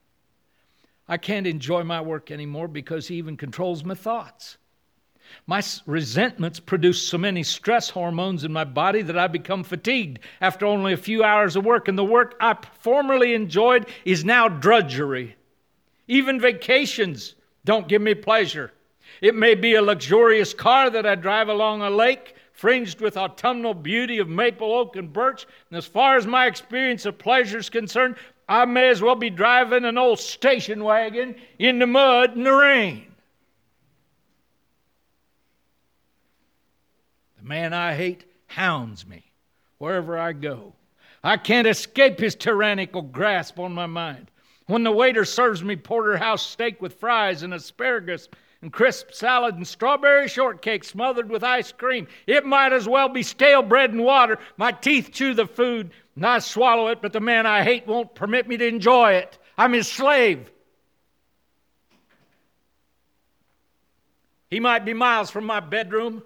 I 1.08 1.16
can't 1.16 1.46
enjoy 1.46 1.82
my 1.82 2.00
work 2.00 2.30
anymore 2.30 2.68
because 2.68 3.08
he 3.08 3.16
even 3.16 3.36
controls 3.36 3.82
my 3.82 3.94
thoughts." 3.94 4.58
My 5.46 5.62
resentments 5.86 6.60
produce 6.60 7.00
so 7.00 7.18
many 7.18 7.42
stress 7.42 7.88
hormones 7.90 8.44
in 8.44 8.52
my 8.52 8.64
body 8.64 9.02
that 9.02 9.18
I 9.18 9.26
become 9.26 9.64
fatigued 9.64 10.20
after 10.40 10.66
only 10.66 10.92
a 10.92 10.98
few 10.98 11.24
hours 11.24 11.56
of 11.56 11.64
work, 11.64 11.88
and 11.88 11.96
the 11.96 12.04
work 12.04 12.36
I 12.40 12.56
formerly 12.80 13.34
enjoyed 13.34 13.88
is 14.04 14.24
now 14.24 14.48
drudgery. 14.48 15.36
Even 16.06 16.40
vacations 16.40 17.34
don't 17.64 17.88
give 17.88 18.02
me 18.02 18.14
pleasure. 18.14 18.72
It 19.20 19.34
may 19.34 19.54
be 19.54 19.74
a 19.74 19.82
luxurious 19.82 20.54
car 20.54 20.90
that 20.90 21.06
I 21.06 21.14
drive 21.14 21.48
along 21.48 21.82
a 21.82 21.90
lake 21.90 22.34
fringed 22.52 23.00
with 23.00 23.16
autumnal 23.16 23.72
beauty 23.72 24.18
of 24.18 24.28
maple, 24.28 24.72
oak, 24.72 24.96
and 24.96 25.12
birch. 25.12 25.46
And 25.70 25.78
as 25.78 25.86
far 25.86 26.16
as 26.16 26.26
my 26.26 26.46
experience 26.46 27.06
of 27.06 27.16
pleasure 27.16 27.58
is 27.58 27.70
concerned, 27.70 28.16
I 28.48 28.64
may 28.64 28.88
as 28.88 29.00
well 29.00 29.14
be 29.14 29.30
driving 29.30 29.84
an 29.84 29.96
old 29.96 30.18
station 30.18 30.82
wagon 30.82 31.36
in 31.58 31.78
the 31.78 31.86
mud 31.86 32.34
and 32.34 32.44
the 32.44 32.52
rain. 32.52 33.04
The 37.36 37.37
man 37.48 37.72
I 37.72 37.94
hate 37.94 38.24
hounds 38.46 39.06
me 39.06 39.24
wherever 39.78 40.18
I 40.18 40.34
go. 40.34 40.74
I 41.24 41.38
can't 41.38 41.66
escape 41.66 42.20
his 42.20 42.34
tyrannical 42.34 43.02
grasp 43.02 43.58
on 43.58 43.72
my 43.72 43.86
mind. 43.86 44.30
When 44.66 44.84
the 44.84 44.92
waiter 44.92 45.24
serves 45.24 45.64
me 45.64 45.76
porterhouse 45.76 46.46
steak 46.46 46.80
with 46.82 47.00
fries 47.00 47.42
and 47.42 47.54
asparagus 47.54 48.28
and 48.60 48.72
crisp 48.72 49.12
salad 49.12 49.54
and 49.54 49.66
strawberry 49.66 50.28
shortcake 50.28 50.84
smothered 50.84 51.30
with 51.30 51.42
ice 51.42 51.72
cream, 51.72 52.06
it 52.26 52.44
might 52.44 52.72
as 52.72 52.86
well 52.86 53.08
be 53.08 53.22
stale 53.22 53.62
bread 53.62 53.90
and 53.90 54.04
water. 54.04 54.38
My 54.58 54.70
teeth 54.70 55.10
chew 55.12 55.32
the 55.32 55.46
food 55.46 55.90
and 56.16 56.26
I 56.26 56.40
swallow 56.40 56.88
it, 56.88 57.00
but 57.00 57.14
the 57.14 57.20
man 57.20 57.46
I 57.46 57.62
hate 57.62 57.86
won't 57.86 58.14
permit 58.14 58.46
me 58.46 58.58
to 58.58 58.66
enjoy 58.66 59.14
it. 59.14 59.38
I'm 59.56 59.72
his 59.72 59.90
slave. 59.90 60.50
He 64.50 64.60
might 64.60 64.84
be 64.84 64.94
miles 64.94 65.30
from 65.30 65.44
my 65.44 65.60
bedroom 65.60 66.22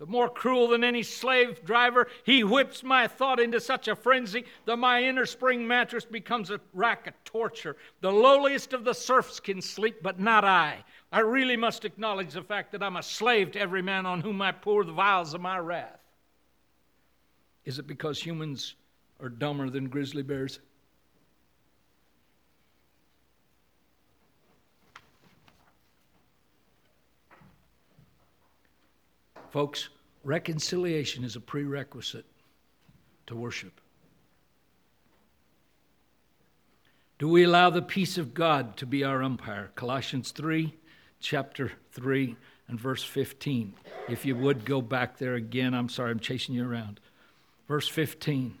but 0.00 0.08
more 0.08 0.30
cruel 0.30 0.68
than 0.68 0.82
any 0.82 1.02
slave 1.02 1.62
driver, 1.62 2.08
he 2.24 2.42
whips 2.42 2.82
my 2.82 3.06
thought 3.06 3.38
into 3.38 3.60
such 3.60 3.86
a 3.86 3.94
frenzy 3.94 4.46
that 4.64 4.78
my 4.78 5.02
inner 5.02 5.26
spring 5.26 5.66
mattress 5.66 6.06
becomes 6.06 6.50
a 6.50 6.58
rack 6.72 7.06
of 7.06 7.12
torture. 7.22 7.76
The 8.00 8.10
lowliest 8.10 8.72
of 8.72 8.82
the 8.82 8.94
serfs 8.94 9.38
can 9.40 9.60
sleep, 9.60 10.02
but 10.02 10.18
not 10.18 10.42
I. 10.42 10.82
I 11.12 11.20
really 11.20 11.56
must 11.56 11.84
acknowledge 11.84 12.32
the 12.32 12.42
fact 12.42 12.72
that 12.72 12.82
I'm 12.82 12.96
a 12.96 13.02
slave 13.02 13.52
to 13.52 13.60
every 13.60 13.82
man 13.82 14.06
on 14.06 14.22
whom 14.22 14.40
I 14.40 14.52
pour 14.52 14.84
the 14.84 14.92
vials 14.92 15.34
of 15.34 15.42
my 15.42 15.58
wrath. 15.58 16.00
Is 17.66 17.78
it 17.78 17.86
because 17.86 18.18
humans 18.18 18.76
are 19.20 19.28
dumber 19.28 19.68
than 19.68 19.90
grizzly 19.90 20.22
bears? 20.22 20.60
Folks, 29.50 29.88
reconciliation 30.22 31.24
is 31.24 31.34
a 31.34 31.40
prerequisite 31.40 32.26
to 33.26 33.34
worship. 33.34 33.80
Do 37.18 37.28
we 37.28 37.44
allow 37.44 37.68
the 37.68 37.82
peace 37.82 38.16
of 38.16 38.32
God 38.32 38.76
to 38.78 38.86
be 38.86 39.04
our 39.04 39.22
umpire? 39.22 39.72
Colossians 39.74 40.30
3, 40.30 40.72
chapter 41.20 41.72
3, 41.92 42.36
and 42.68 42.80
verse 42.80 43.02
15. 43.02 43.74
If 44.08 44.24
you 44.24 44.36
would 44.36 44.64
go 44.64 44.80
back 44.80 45.18
there 45.18 45.34
again, 45.34 45.74
I'm 45.74 45.88
sorry, 45.88 46.12
I'm 46.12 46.20
chasing 46.20 46.54
you 46.54 46.66
around. 46.66 47.00
Verse 47.68 47.88
15. 47.88 48.56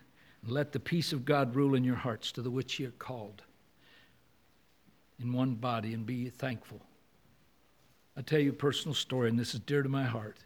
Let 0.46 0.72
the 0.72 0.80
peace 0.80 1.12
of 1.12 1.24
God 1.24 1.54
rule 1.54 1.74
in 1.74 1.84
your 1.84 1.96
hearts, 1.96 2.32
to 2.32 2.42
the 2.42 2.50
which 2.50 2.78
ye 2.80 2.86
are 2.86 2.90
called 2.90 3.42
in 5.20 5.32
one 5.32 5.54
body, 5.54 5.94
and 5.94 6.04
be 6.04 6.28
thankful. 6.30 6.80
i 8.16 8.22
tell 8.22 8.40
you 8.40 8.50
a 8.50 8.54
personal 8.54 8.94
story, 8.94 9.28
and 9.28 9.38
this 9.38 9.54
is 9.54 9.60
dear 9.60 9.82
to 9.82 9.88
my 9.88 10.04
heart. 10.04 10.38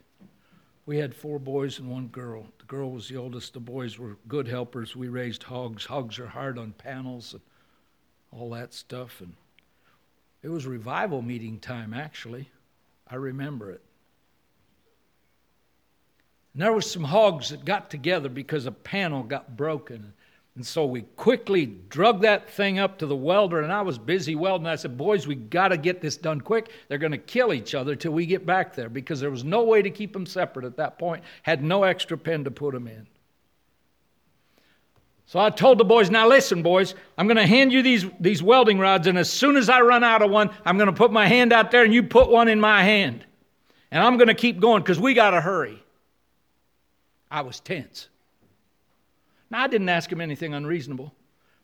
We 0.85 0.97
had 0.97 1.15
four 1.15 1.39
boys 1.39 1.79
and 1.79 1.89
one 1.89 2.07
girl. 2.07 2.45
The 2.59 2.65
girl 2.65 2.91
was 2.91 3.07
the 3.07 3.17
oldest. 3.17 3.53
The 3.53 3.59
boys 3.59 3.97
were 3.97 4.17
good 4.27 4.47
helpers. 4.47 4.95
We 4.95 5.07
raised 5.07 5.43
hogs. 5.43 5.85
Hogs 5.85 6.19
are 6.19 6.27
hard 6.27 6.59
on 6.59 6.73
panels 6.73 7.33
and 7.33 7.41
all 8.31 8.51
that 8.51 8.73
stuff. 8.73 9.21
And 9.21 9.33
it 10.43 10.49
was 10.49 10.67
revival 10.67 11.23
meeting 11.23 11.59
time, 11.59 11.93
actually. 11.93 12.49
I 13.09 13.15
remember 13.15 13.71
it. 13.71 13.81
And 16.53 16.61
there 16.61 16.73
was 16.73 16.89
some 16.89 17.03
hogs 17.03 17.49
that 17.49 17.65
got 17.65 17.89
together 17.89 18.29
because 18.29 18.65
a 18.65 18.71
panel 18.71 19.23
got 19.23 19.57
broken. 19.57 20.13
And 20.55 20.65
so 20.65 20.85
we 20.85 21.01
quickly 21.17 21.65
drug 21.89 22.21
that 22.21 22.49
thing 22.49 22.79
up 22.79 22.97
to 22.99 23.05
the 23.05 23.15
welder, 23.15 23.61
and 23.61 23.73
I 23.73 23.81
was 23.81 23.97
busy 23.97 24.35
welding. 24.35 24.67
I 24.67 24.77
said, 24.77 24.97
Boys, 24.97 25.27
we 25.27 25.35
got 25.35 25.69
to 25.69 25.77
get 25.77 25.99
this 25.99 26.15
done 26.15 26.39
quick. 26.39 26.69
They're 26.87 26.97
going 26.97 27.11
to 27.11 27.17
kill 27.17 27.53
each 27.53 27.75
other 27.75 27.93
till 27.95 28.13
we 28.13 28.25
get 28.25 28.45
back 28.45 28.73
there 28.73 28.87
because 28.87 29.19
there 29.19 29.31
was 29.31 29.43
no 29.43 29.63
way 29.63 29.81
to 29.81 29.89
keep 29.89 30.13
them 30.13 30.25
separate 30.25 30.65
at 30.65 30.77
that 30.77 30.97
point. 30.97 31.23
Had 31.43 31.61
no 31.61 31.83
extra 31.83 32.17
pen 32.17 32.45
to 32.45 32.51
put 32.51 32.73
them 32.73 32.87
in. 32.87 33.05
So 35.25 35.39
I 35.39 35.49
told 35.49 35.77
the 35.77 35.83
boys, 35.83 36.09
Now 36.09 36.27
listen, 36.29 36.63
boys, 36.63 36.95
I'm 37.17 37.27
going 37.27 37.35
to 37.35 37.47
hand 37.47 37.73
you 37.73 37.83
these, 37.83 38.05
these 38.21 38.41
welding 38.41 38.79
rods, 38.79 39.07
and 39.07 39.17
as 39.17 39.29
soon 39.29 39.57
as 39.57 39.67
I 39.67 39.81
run 39.81 40.05
out 40.05 40.21
of 40.21 40.31
one, 40.31 40.51
I'm 40.63 40.77
going 40.77 40.87
to 40.87 40.93
put 40.93 41.11
my 41.11 41.27
hand 41.27 41.51
out 41.51 41.71
there, 41.71 41.83
and 41.83 41.93
you 41.93 42.03
put 42.03 42.29
one 42.29 42.47
in 42.47 42.61
my 42.61 42.81
hand. 42.81 43.25
And 43.91 44.01
I'm 44.01 44.17
going 44.17 44.29
to 44.29 44.33
keep 44.33 44.61
going 44.61 44.83
because 44.83 44.99
we 44.99 45.13
got 45.13 45.31
to 45.31 45.41
hurry. 45.41 45.83
I 47.29 47.41
was 47.41 47.59
tense. 47.59 48.07
Now, 49.49 49.63
I 49.63 49.67
didn't 49.67 49.89
ask 49.89 50.11
him 50.11 50.21
anything 50.21 50.53
unreasonable, 50.53 51.13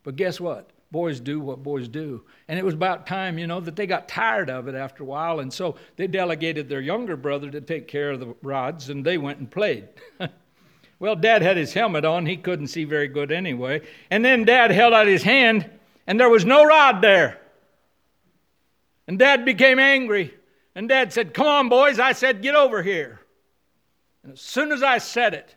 but 0.03 0.15
guess 0.15 0.39
what? 0.39 0.69
Boys 0.91 1.21
do 1.21 1.39
what 1.39 1.63
boys 1.63 1.87
do. 1.87 2.23
And 2.49 2.59
it 2.59 2.65
was 2.65 2.73
about 2.73 3.07
time, 3.07 3.39
you 3.39 3.47
know, 3.47 3.61
that 3.61 3.77
they 3.77 3.87
got 3.87 4.09
tired 4.09 4.49
of 4.49 4.67
it 4.67 4.75
after 4.75 5.03
a 5.03 5.05
while. 5.05 5.39
And 5.39 5.51
so 5.51 5.75
they 5.95 6.05
delegated 6.05 6.67
their 6.67 6.81
younger 6.81 7.15
brother 7.15 7.49
to 7.49 7.61
take 7.61 7.87
care 7.87 8.11
of 8.11 8.19
the 8.19 8.35
rods, 8.41 8.89
and 8.89 9.05
they 9.05 9.17
went 9.17 9.39
and 9.39 9.49
played. 9.49 9.87
well, 10.99 11.15
Dad 11.15 11.41
had 11.41 11.55
his 11.55 11.73
helmet 11.73 12.03
on. 12.03 12.25
He 12.25 12.35
couldn't 12.35 12.67
see 12.67 12.83
very 12.83 13.07
good 13.07 13.31
anyway. 13.31 13.81
And 14.09 14.23
then 14.23 14.43
Dad 14.43 14.71
held 14.71 14.93
out 14.93 15.07
his 15.07 15.23
hand, 15.23 15.69
and 16.07 16.19
there 16.19 16.29
was 16.29 16.43
no 16.43 16.65
rod 16.65 17.01
there. 17.01 17.39
And 19.07 19.17
Dad 19.17 19.45
became 19.45 19.79
angry. 19.79 20.33
And 20.75 20.87
Dad 20.87 21.11
said, 21.13 21.33
Come 21.33 21.47
on, 21.47 21.69
boys. 21.69 21.99
I 21.99 22.11
said, 22.11 22.41
Get 22.41 22.55
over 22.55 22.83
here. 22.83 23.21
And 24.23 24.33
as 24.33 24.41
soon 24.41 24.71
as 24.71 24.83
I 24.83 24.99
said 24.99 25.33
it, 25.33 25.55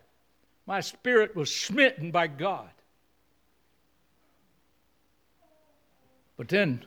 my 0.67 0.81
spirit 0.81 1.37
was 1.37 1.55
smitten 1.55 2.11
by 2.11 2.27
God. 2.27 2.71
But 6.37 6.49
then 6.49 6.85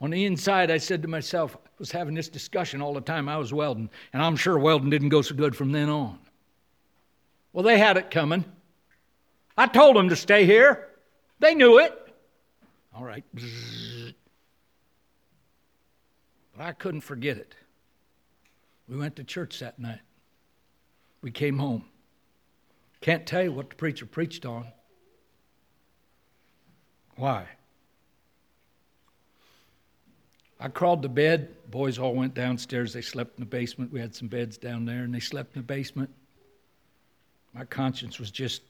on 0.00 0.10
the 0.10 0.24
inside, 0.24 0.70
I 0.70 0.78
said 0.78 1.02
to 1.02 1.08
myself, 1.08 1.56
I 1.56 1.68
was 1.78 1.90
having 1.90 2.14
this 2.14 2.28
discussion 2.28 2.82
all 2.82 2.94
the 2.94 3.00
time. 3.00 3.28
I 3.28 3.38
was 3.38 3.52
welding, 3.52 3.90
and 4.12 4.22
I'm 4.22 4.36
sure 4.36 4.58
welding 4.58 4.90
didn't 4.90 5.08
go 5.08 5.22
so 5.22 5.34
good 5.34 5.56
from 5.56 5.72
then 5.72 5.88
on. 5.88 6.18
Well, 7.52 7.64
they 7.64 7.78
had 7.78 7.96
it 7.96 8.10
coming. 8.10 8.44
I 9.56 9.66
told 9.66 9.96
them 9.96 10.10
to 10.10 10.16
stay 10.16 10.44
here. 10.44 10.88
They 11.38 11.54
knew 11.54 11.78
it. 11.78 12.14
All 12.94 13.04
right. 13.04 13.24
But 13.34 13.42
I 16.58 16.72
couldn't 16.72 17.00
forget 17.00 17.38
it. 17.38 17.54
We 18.88 18.96
went 18.96 19.16
to 19.16 19.24
church 19.24 19.58
that 19.60 19.78
night. 19.78 20.00
We 21.22 21.30
came 21.30 21.58
home. 21.58 21.86
Can't 23.06 23.24
tell 23.24 23.44
you 23.44 23.52
what 23.52 23.70
the 23.70 23.76
preacher 23.76 24.04
preached 24.04 24.44
on. 24.44 24.66
Why? 27.14 27.46
I 30.58 30.66
crawled 30.66 31.02
to 31.02 31.08
bed. 31.08 31.54
Boys 31.70 32.00
all 32.00 32.16
went 32.16 32.34
downstairs. 32.34 32.92
They 32.92 33.02
slept 33.02 33.38
in 33.38 33.44
the 33.44 33.48
basement. 33.48 33.92
We 33.92 34.00
had 34.00 34.12
some 34.12 34.26
beds 34.26 34.58
down 34.58 34.86
there, 34.86 35.04
and 35.04 35.14
they 35.14 35.20
slept 35.20 35.54
in 35.54 35.62
the 35.62 35.66
basement. 35.66 36.10
My 37.54 37.64
conscience 37.64 38.18
was 38.18 38.32
just 38.32 38.62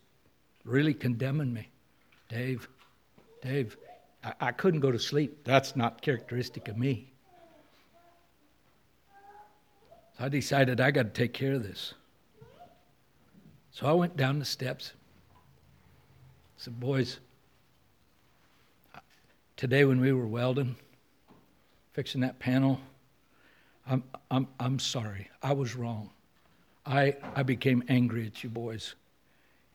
really 0.67 0.93
condemning 0.93 1.55
me. 1.55 1.71
Dave, 2.29 2.69
Dave, 3.41 3.79
I, 4.23 4.35
I 4.39 4.53
couldn't 4.53 4.81
go 4.81 4.93
to 4.93 4.99
sleep. 4.99 5.45
That's 5.45 5.77
not 5.77 6.03
characteristic 6.03 6.69
of 6.69 6.77
me. 6.77 7.11
So 10.19 10.25
I 10.27 10.29
decided 10.29 10.79
I 10.79 10.91
got 10.91 11.05
to 11.05 11.09
take 11.09 11.33
care 11.33 11.55
of 11.55 11.63
this. 11.63 11.95
So 13.77 13.87
I 13.87 13.93
went 13.93 14.17
down 14.17 14.39
the 14.39 14.47
steps. 14.47 14.93
I 15.35 15.39
said, 16.57 16.81
Boys, 16.81 17.21
today 19.59 19.85
when 19.85 20.01
we 20.01 20.15
were 20.15 20.27
welding, 20.27 20.77
fixing 21.93 22.23
that 22.23 22.39
panel, 22.39 22.81
I'm, 23.87 24.03
I'm, 24.31 24.49
I'm 24.59 24.79
sorry. 24.79 25.29
I 25.43 25.53
was 25.53 25.77
wrong. 25.77 26.09
I, 26.87 27.17
I 27.35 27.43
became 27.43 27.85
angry 27.91 28.27
at 28.27 28.43
you 28.43 28.49
boys. 28.49 28.95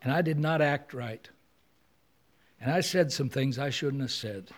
And 0.01 0.11
I 0.11 0.23
did 0.23 0.39
not 0.39 0.63
act 0.63 0.95
right. 0.95 1.29
And 2.59 2.71
I 2.71 2.81
said 2.81 3.11
some 3.11 3.29
things 3.29 3.59
I 3.59 3.69
shouldn't 3.69 4.01
have 4.01 4.11
said. 4.11 4.49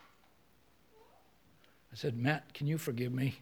I 1.92 1.96
said, 1.96 2.16
Matt, 2.16 2.54
can 2.54 2.68
you 2.68 2.78
forgive 2.78 3.12
me? 3.12 3.40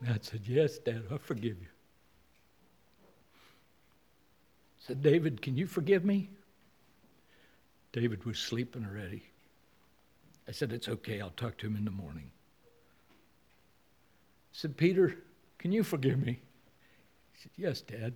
Matt 0.00 0.24
said, 0.24 0.40
Yes, 0.44 0.76
Dad, 0.78 1.04
I 1.08 1.18
forgive 1.18 1.60
you 1.60 1.68
said, 4.86 5.02
David, 5.02 5.42
can 5.42 5.56
you 5.56 5.66
forgive 5.66 6.04
me? 6.04 6.28
David 7.92 8.24
was 8.24 8.38
sleeping 8.38 8.86
already. 8.88 9.24
I 10.46 10.52
said, 10.52 10.72
It's 10.72 10.88
okay. 10.88 11.20
I'll 11.20 11.30
talk 11.30 11.56
to 11.58 11.66
him 11.66 11.76
in 11.76 11.84
the 11.84 11.90
morning. 11.90 12.30
I 13.10 14.52
said, 14.52 14.76
Peter, 14.76 15.16
Can 15.58 15.72
you 15.72 15.82
forgive 15.82 16.24
me? 16.24 16.38
He 17.32 17.42
said, 17.42 17.50
Yes, 17.56 17.80
Dad. 17.80 18.14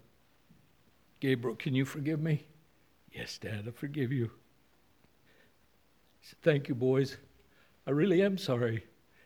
Gabriel, 1.19 1.57
can 1.57 1.75
you 1.75 1.85
forgive 1.85 2.21
me? 2.21 2.45
Yes, 3.13 3.37
Dad, 3.39 3.65
I 3.67 3.73
forgive 3.73 4.13
you. 4.13 4.31
Said, 6.23 6.41
Thank 6.43 6.69
you, 6.69 6.77
boys. 6.77 7.17
I 7.87 7.91
really 7.91 8.23
am 8.23 8.39
sorry 8.39 8.85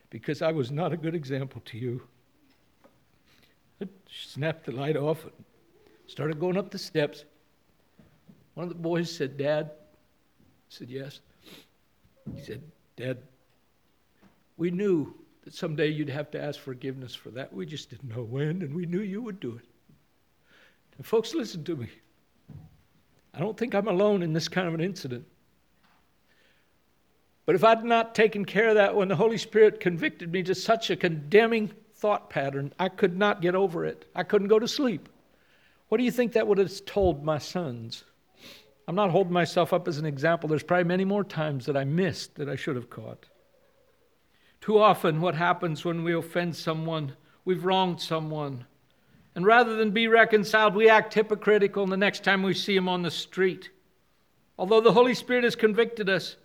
because 0.08 0.40
I 0.40 0.50
was 0.50 0.70
not 0.70 0.94
a 0.94 0.96
good 0.96 1.14
example 1.14 1.60
to 1.66 1.76
you. 1.76 2.00
I 3.82 3.88
snapped 4.08 4.64
the 4.64 4.72
light 4.72 4.96
off 4.96 5.24
and 5.24 5.32
started 6.06 6.40
going 6.40 6.56
up 6.56 6.70
the 6.70 6.78
steps. 6.78 7.24
One 8.54 8.64
of 8.64 8.68
the 8.68 8.80
boys 8.80 9.14
said, 9.14 9.36
Dad, 9.36 9.70
I 9.72 10.44
said, 10.68 10.90
Yes. 10.90 11.20
He 12.34 12.40
said, 12.40 12.62
Dad, 12.96 13.18
we 14.56 14.70
knew 14.70 15.14
that 15.44 15.52
someday 15.52 15.88
you'd 15.88 16.08
have 16.08 16.30
to 16.30 16.42
ask 16.42 16.58
forgiveness 16.58 17.14
for 17.14 17.30
that. 17.30 17.52
We 17.52 17.66
just 17.66 17.90
didn't 17.90 18.16
know 18.16 18.22
when, 18.22 18.62
and 18.62 18.74
we 18.74 18.86
knew 18.86 19.00
you 19.00 19.20
would 19.20 19.40
do 19.40 19.56
it. 19.56 19.66
And 20.96 21.06
folks, 21.06 21.34
listen 21.34 21.64
to 21.64 21.76
me. 21.76 21.88
I 23.34 23.40
don't 23.40 23.56
think 23.56 23.74
I'm 23.74 23.88
alone 23.88 24.22
in 24.22 24.32
this 24.32 24.48
kind 24.48 24.68
of 24.68 24.74
an 24.74 24.80
incident. 24.80 25.26
But 27.46 27.56
if 27.56 27.64
I'd 27.64 27.84
not 27.84 28.14
taken 28.14 28.44
care 28.44 28.68
of 28.68 28.76
that 28.76 28.94
when 28.94 29.08
the 29.08 29.16
Holy 29.16 29.36
Spirit 29.36 29.80
convicted 29.80 30.32
me 30.32 30.42
to 30.44 30.54
such 30.54 30.88
a 30.88 30.96
condemning 30.96 31.72
thought 31.94 32.30
pattern, 32.30 32.72
I 32.78 32.88
could 32.88 33.18
not 33.18 33.42
get 33.42 33.54
over 33.54 33.84
it. 33.84 34.06
I 34.14 34.22
couldn't 34.22 34.48
go 34.48 34.58
to 34.58 34.68
sleep. 34.68 35.08
What 35.88 35.98
do 35.98 36.04
you 36.04 36.10
think 36.10 36.32
that 36.32 36.46
would 36.46 36.58
have 36.58 36.84
told 36.86 37.22
my 37.22 37.38
sons? 37.38 38.04
I'm 38.86 38.94
not 38.94 39.10
holding 39.10 39.32
myself 39.32 39.72
up 39.72 39.88
as 39.88 39.98
an 39.98 40.04
example. 40.04 40.48
There's 40.48 40.62
probably 40.62 40.84
many 40.84 41.04
more 41.04 41.24
times 41.24 41.66
that 41.66 41.76
I 41.76 41.84
missed 41.84 42.34
that 42.34 42.48
I 42.48 42.56
should 42.56 42.76
have 42.76 42.90
caught. 42.90 43.26
Too 44.60 44.78
often, 44.78 45.20
what 45.20 45.34
happens 45.34 45.84
when 45.84 46.04
we 46.04 46.14
offend 46.14 46.56
someone, 46.56 47.16
we've 47.44 47.64
wronged 47.64 48.00
someone, 48.00 48.66
and 49.34 49.44
rather 49.44 49.76
than 49.76 49.90
be 49.90 50.06
reconciled, 50.06 50.74
we 50.74 50.88
act 50.88 51.14
hypocritical 51.14 51.82
and 51.82 51.92
the 51.92 51.96
next 51.96 52.22
time 52.24 52.42
we 52.42 52.54
see 52.54 52.74
them 52.74 52.88
on 52.88 53.02
the 53.02 53.10
street. 53.10 53.70
Although 54.58 54.80
the 54.80 54.92
Holy 54.92 55.14
Spirit 55.14 55.44
has 55.44 55.56
convicted 55.56 56.08
us, 56.08 56.36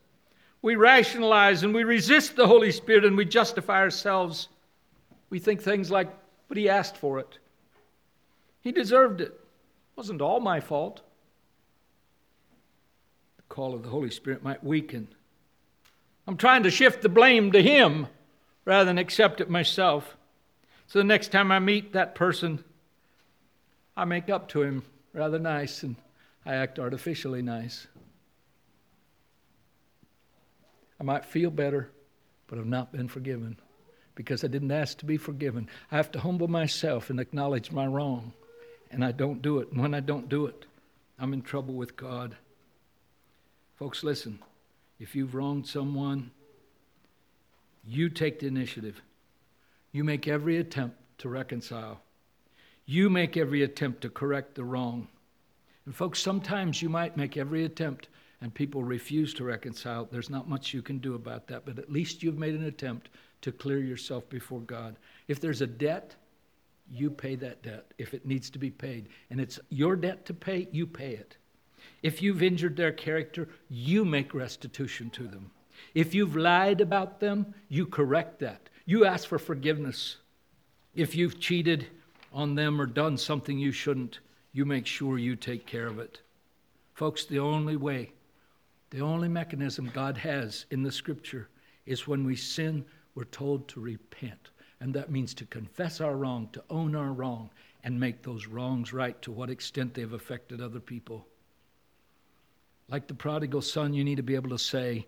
we 0.61 0.75
rationalize 0.75 1.63
and 1.63 1.73
we 1.73 1.83
resist 1.83 2.35
the 2.35 2.47
Holy 2.47 2.71
Spirit 2.71 3.05
and 3.05 3.15
we 3.15 3.25
justify 3.25 3.79
ourselves. 3.79 4.49
We 5.29 5.39
think 5.39 5.61
things 5.61 5.91
like, 5.91 6.09
but 6.47 6.57
he 6.57 6.67
asked 6.67 6.97
for 6.97 7.19
it. 7.19 7.37
He 8.61 8.71
deserved 8.71 9.21
it. 9.21 9.31
It 9.31 9.39
wasn't 9.95 10.21
all 10.21 10.39
my 10.39 10.59
fault. 10.59 11.01
Call 13.49 13.73
of 13.73 13.83
the 13.83 13.89
Holy 13.89 14.11
Spirit 14.11 14.43
might 14.43 14.63
weaken. 14.63 15.07
I'm 16.27 16.37
trying 16.37 16.63
to 16.63 16.71
shift 16.71 17.01
the 17.01 17.09
blame 17.09 17.51
to 17.51 17.61
him 17.61 18.07
rather 18.63 18.85
than 18.85 18.97
accept 18.99 19.41
it 19.41 19.49
myself. 19.49 20.15
So 20.87 20.99
the 20.99 21.03
next 21.03 21.31
time 21.31 21.51
I 21.51 21.59
meet 21.59 21.93
that 21.93 22.15
person, 22.15 22.63
I 23.97 24.05
make 24.05 24.29
up 24.29 24.47
to 24.49 24.61
him 24.61 24.83
rather 25.13 25.39
nice 25.39 25.83
and 25.83 25.95
I 26.45 26.55
act 26.55 26.79
artificially 26.79 27.41
nice. 27.41 27.87
I 30.99 31.03
might 31.03 31.25
feel 31.25 31.49
better, 31.49 31.89
but 32.47 32.59
I've 32.59 32.65
not 32.65 32.91
been 32.91 33.07
forgiven 33.07 33.57
because 34.15 34.43
I 34.43 34.47
didn't 34.47 34.71
ask 34.71 34.97
to 34.97 35.05
be 35.05 35.17
forgiven. 35.17 35.69
I 35.91 35.95
have 35.95 36.11
to 36.11 36.19
humble 36.19 36.47
myself 36.47 37.09
and 37.09 37.19
acknowledge 37.19 37.71
my 37.71 37.85
wrong, 37.85 38.33
and 38.91 39.03
I 39.03 39.13
don't 39.13 39.41
do 39.41 39.59
it. 39.59 39.71
And 39.71 39.81
when 39.81 39.93
I 39.93 40.01
don't 40.01 40.27
do 40.27 40.45
it, 40.45 40.65
I'm 41.17 41.33
in 41.33 41.41
trouble 41.41 41.73
with 41.73 41.95
God. 41.95 42.35
Folks, 43.79 44.03
listen. 44.03 44.39
If 44.99 45.15
you've 45.15 45.33
wronged 45.33 45.65
someone, 45.65 46.31
you 47.87 48.09
take 48.09 48.41
the 48.41 48.47
initiative. 48.47 49.01
You 49.93 50.03
make 50.03 50.27
every 50.27 50.57
attempt 50.57 50.97
to 51.19 51.29
reconcile. 51.29 52.01
You 52.85 53.09
make 53.09 53.37
every 53.37 53.63
attempt 53.63 54.01
to 54.01 54.09
correct 54.09 54.55
the 54.55 54.65
wrong. 54.65 55.07
And, 55.85 55.95
folks, 55.95 56.19
sometimes 56.19 56.81
you 56.81 56.89
might 56.89 57.15
make 57.15 57.37
every 57.37 57.63
attempt 57.63 58.09
and 58.41 58.53
people 58.53 58.83
refuse 58.83 59.33
to 59.35 59.45
reconcile, 59.45 60.09
there's 60.11 60.29
not 60.29 60.49
much 60.49 60.73
you 60.73 60.81
can 60.81 60.97
do 60.97 61.15
about 61.15 61.47
that, 61.47 61.65
but 61.65 61.79
at 61.79 61.91
least 61.91 62.21
you've 62.21 62.37
made 62.37 62.55
an 62.55 62.65
attempt 62.65 63.09
to 63.41 63.51
clear 63.53 63.79
yourself 63.79 64.29
before 64.29 64.61
God. 64.61 64.97
If 65.29 65.39
there's 65.39 65.61
a 65.61 65.67
debt, 65.67 66.15
you 66.91 67.09
pay 67.09 67.35
that 67.35 67.63
debt 67.63 67.93
if 67.97 68.13
it 68.13 68.25
needs 68.25 68.49
to 68.49 68.59
be 68.59 68.71
paid. 68.71 69.07
And 69.29 69.39
it's 69.39 69.57
your 69.69 69.95
debt 69.95 70.25
to 70.25 70.33
pay, 70.33 70.67
you 70.71 70.85
pay 70.85 71.11
it. 71.11 71.37
If 72.01 72.21
you've 72.21 72.43
injured 72.43 72.75
their 72.75 72.91
character, 72.91 73.49
you 73.69 74.05
make 74.05 74.33
restitution 74.33 75.09
to 75.11 75.27
them. 75.27 75.51
If 75.93 76.13
you've 76.13 76.35
lied 76.35 76.81
about 76.81 77.19
them, 77.19 77.53
you 77.67 77.85
correct 77.85 78.39
that. 78.39 78.69
You 78.85 79.05
ask 79.05 79.27
for 79.27 79.39
forgiveness. 79.39 80.17
If 80.95 81.15
you've 81.15 81.39
cheated 81.39 81.87
on 82.33 82.55
them 82.55 82.81
or 82.81 82.85
done 82.85 83.17
something 83.17 83.57
you 83.57 83.71
shouldn't, 83.71 84.19
you 84.51 84.65
make 84.65 84.85
sure 84.85 85.17
you 85.17 85.35
take 85.35 85.65
care 85.65 85.87
of 85.87 85.99
it. 85.99 86.19
Folks, 86.93 87.25
the 87.25 87.39
only 87.39 87.75
way 87.75 88.11
the 88.89 89.01
only 89.01 89.27
mechanism 89.27 89.91
God 89.93 90.17
has 90.17 90.65
in 90.71 90.81
the 90.81 90.91
scripture 90.91 91.47
is 91.85 92.07
when 92.07 92.25
we 92.25 92.35
sin, 92.35 92.85
we're 93.13 93.25
told 93.25 93.67
to 93.67 93.79
repent. 93.79 94.49
And 94.81 94.93
that 94.95 95.11
means 95.11 95.33
to 95.35 95.45
confess 95.45 96.01
our 96.01 96.15
wrong, 96.15 96.49
to 96.53 96.63
own 96.69 96.95
our 96.95 97.13
wrong, 97.13 97.51
and 97.83 97.99
make 97.99 98.23
those 98.23 98.47
wrongs 98.47 98.91
right 98.91 99.21
to 99.21 99.31
what 99.31 99.49
extent 99.49 99.93
they've 99.93 100.11
affected 100.11 100.59
other 100.59 100.79
people. 100.79 101.27
Like 102.89 103.07
the 103.07 103.13
prodigal 103.13 103.61
son, 103.61 103.93
you 103.93 104.03
need 104.03 104.17
to 104.17 104.23
be 104.23 104.35
able 104.35 104.49
to 104.49 104.57
say, 104.57 105.05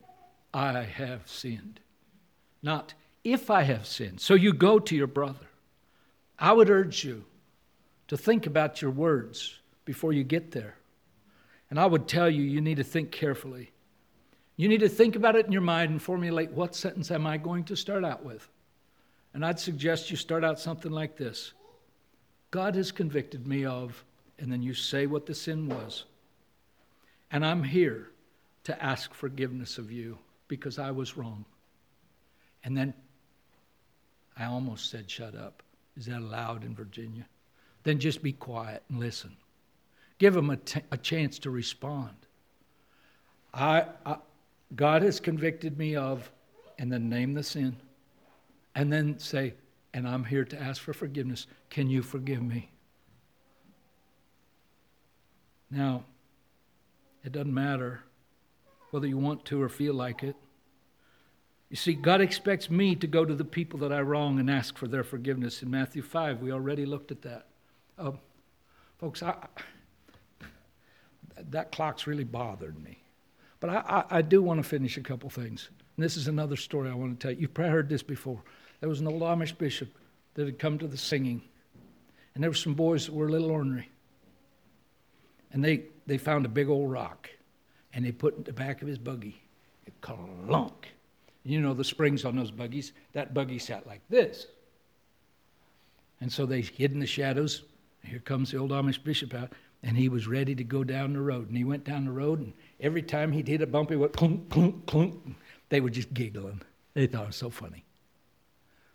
I 0.54 0.82
have 0.82 1.28
sinned. 1.28 1.80
Not 2.62 2.94
if 3.24 3.50
I 3.50 3.64
have 3.64 3.86
sinned. 3.88 4.20
So 4.20 4.34
you 4.34 4.54
go 4.54 4.80
to 4.80 4.96
your 4.96 5.08
brother. 5.08 5.48
I 6.38 6.54
would 6.54 6.70
urge 6.70 7.04
you 7.04 7.24
to 8.08 8.18
think 8.18 8.46
about 8.46 8.82
your 8.82 8.92
words 8.92 9.60
before 9.86 10.14
you 10.14 10.24
get 10.24 10.52
there. 10.52 10.76
And 11.70 11.80
I 11.80 11.86
would 11.86 12.08
tell 12.08 12.30
you, 12.30 12.44
you 12.44 12.62
need 12.62 12.78
to 12.78 12.84
think 12.84 13.12
carefully. 13.12 13.72
You 14.58 14.68
need 14.68 14.82
to 14.82 14.90
think 14.90 15.16
about 15.16 15.36
it 15.36 15.46
in 15.46 15.52
your 15.52 15.62
mind 15.62 15.92
and 15.92 16.02
formulate 16.02 16.52
what 16.52 16.76
sentence 16.76 17.10
am 17.10 17.26
I 17.26 17.38
going 17.38 17.64
to 17.66 17.76
start 17.76 18.04
out 18.04 18.24
with. 18.24 18.48
And 19.34 19.46
I'd 19.46 19.60
suggest 19.60 20.12
you 20.12 20.18
start 20.18 20.44
out 20.44 20.60
something 20.60 20.92
like 20.92 21.16
this 21.16 21.54
God 22.52 22.76
has 22.76 22.92
convicted 22.92 23.48
me 23.48 23.66
of, 23.66 24.04
and 24.38 24.52
then 24.52 24.62
you 24.62 24.74
say 24.74 25.06
what 25.06 25.26
the 25.26 25.34
sin 25.34 25.70
was. 25.70 26.06
And 27.32 27.46
I'm 27.46 27.64
here 27.64 28.10
to 28.66 28.84
ask 28.84 29.14
forgiveness 29.14 29.78
of 29.78 29.92
you 29.92 30.18
because 30.48 30.78
I 30.78 30.92
was 30.92 31.16
wrong. 31.16 31.46
And 32.64 32.76
then 32.78 32.94
I 34.38 34.46
almost 34.46 34.90
said, 34.90 35.10
shut 35.10 35.36
up. 35.36 35.64
Is 35.98 36.06
that 36.06 36.20
allowed 36.20 36.64
in 36.64 36.76
Virginia? 36.76 37.26
Then 37.84 38.00
just 38.00 38.22
be 38.22 38.34
quiet 38.34 38.84
and 38.90 39.00
listen. 39.00 39.36
Give 40.20 40.34
them 40.34 40.50
a, 40.50 40.58
t- 40.58 40.82
a 40.92 40.98
chance 40.98 41.40
to 41.40 41.50
respond. 41.50 42.16
I, 43.54 43.86
I, 44.06 44.18
God 44.76 45.02
has 45.02 45.20
convicted 45.20 45.78
me 45.78 45.96
of, 45.96 46.32
and 46.78 46.92
then 46.92 47.10
name 47.10 47.34
the 47.34 47.44
sin. 47.44 47.76
And 48.76 48.92
then 48.92 49.20
say, 49.20 49.56
and 49.94 50.08
I'm 50.08 50.24
here 50.24 50.46
to 50.46 50.62
ask 50.62 50.82
for 50.82 50.94
forgiveness. 50.94 51.48
Can 51.70 51.90
you 51.90 52.02
forgive 52.02 52.42
me? 52.42 52.72
Now, 55.70 56.04
it 57.24 57.32
doesn't 57.32 57.54
matter 57.54 58.02
whether 58.92 59.08
you 59.08 59.18
want 59.18 59.46
to 59.46 59.62
or 59.62 59.70
feel 59.70 59.94
like 59.94 60.24
it. 60.24 60.36
You 61.70 61.78
see, 61.78 61.94
God 61.94 62.20
expects 62.20 62.70
me 62.70 62.96
to 62.98 63.08
go 63.08 63.24
to 63.24 63.34
the 63.34 63.46
people 63.46 63.80
that 63.80 63.94
I 63.94 64.02
wrong 64.02 64.40
and 64.40 64.50
ask 64.50 64.78
for 64.78 64.88
their 64.88 65.06
forgiveness. 65.06 65.64
In 65.64 65.72
Matthew 65.72 66.02
5, 66.02 66.42
we 66.42 66.52
already 66.52 66.86
looked 66.86 67.12
at 67.12 67.22
that. 67.22 67.48
Uh, 67.98 68.12
folks, 69.00 69.24
I, 69.24 69.36
that 71.50 71.72
clock's 71.72 72.08
really 72.08 72.26
bothered 72.26 72.78
me. 72.84 73.02
But 73.62 73.70
I, 73.70 73.76
I, 73.88 74.18
I 74.18 74.22
do 74.22 74.42
want 74.42 74.62
to 74.62 74.68
finish 74.68 74.98
a 74.98 75.02
couple 75.02 75.30
things. 75.30 75.70
And 75.96 76.04
this 76.04 76.18
is 76.18 76.28
another 76.28 76.58
story 76.58 76.90
I 76.90 76.94
want 76.94 77.18
to 77.18 77.24
tell 77.24 77.32
you. 77.34 77.42
You've 77.42 77.54
probably 77.54 77.72
heard 77.72 77.88
this 77.88 78.04
before. 78.04 78.42
There 78.82 78.90
was 78.90 79.00
an 79.00 79.08
old 79.08 79.22
Amish 79.22 79.58
bishop 79.58 79.90
that 80.34 80.46
had 80.46 80.60
come 80.60 80.78
to 80.80 80.88
the 80.88 80.98
singing, 80.98 81.42
and 82.34 82.44
there 82.44 82.50
were 82.50 82.56
some 82.56 82.74
boys 82.74 83.06
that 83.06 83.14
were 83.14 83.28
a 83.28 83.32
little 83.32 83.52
ornery. 83.52 83.90
And 85.54 85.64
they, 85.64 85.84
they 86.06 86.18
found 86.18 86.45
a 86.45 86.49
big 86.49 86.70
old 86.70 86.91
rock, 86.91 87.30
and 87.93 88.06
they 88.06 88.12
put 88.12 88.34
it 88.34 88.38
in 88.38 88.43
the 88.43 88.54
back 88.54 88.82
of 88.82 88.88
his 88.88 88.97
buggy. 88.97 89.41
It 89.86 89.93
clunk. 90.02 90.93
You 91.43 91.60
know 91.60 91.74
the 91.74 91.84
springs 91.84 92.24
on 92.26 92.36
those 92.36 92.52
buggies. 92.52 92.93
That 93.14 93.34
buggy 93.34 93.60
sat 93.60 93.88
like 93.88 94.02
this. 94.10 94.47
And 96.20 96.32
so 96.32 96.45
they 96.45 96.62
hid 96.62 96.91
in 96.91 96.99
the 96.99 97.08
shadows. 97.08 97.64
Here 98.04 98.20
comes 98.20 98.52
the 98.52 98.58
old 98.58 98.72
Amish 98.72 99.04
bishop 99.04 99.34
out 99.34 99.54
and 99.84 99.97
he 99.97 100.10
was 100.10 100.28
ready 100.28 100.56
to 100.56 100.64
go 100.64 100.84
down 100.84 101.14
the 101.14 101.22
road. 101.22 101.47
And 101.47 101.58
he 101.58 101.64
went 101.64 101.84
down 101.84 102.06
the 102.06 102.12
road, 102.12 102.39
and 102.39 102.54
every 102.80 103.02
time 103.02 103.32
he'd 103.32 103.47
hit 103.47 103.62
a 103.62 103.68
bump, 103.68 103.89
he 103.89 103.95
went 103.95 104.14
clunk, 104.14 104.49
clunk, 104.49 104.86
clunk. 104.86 105.16
They 105.70 105.82
were 105.82 105.89
just 105.89 106.14
giggling. 106.14 106.62
They 106.93 107.08
thought 107.08 107.24
it 107.24 107.28
was 107.28 107.36
so 107.36 107.49
funny. 107.49 107.84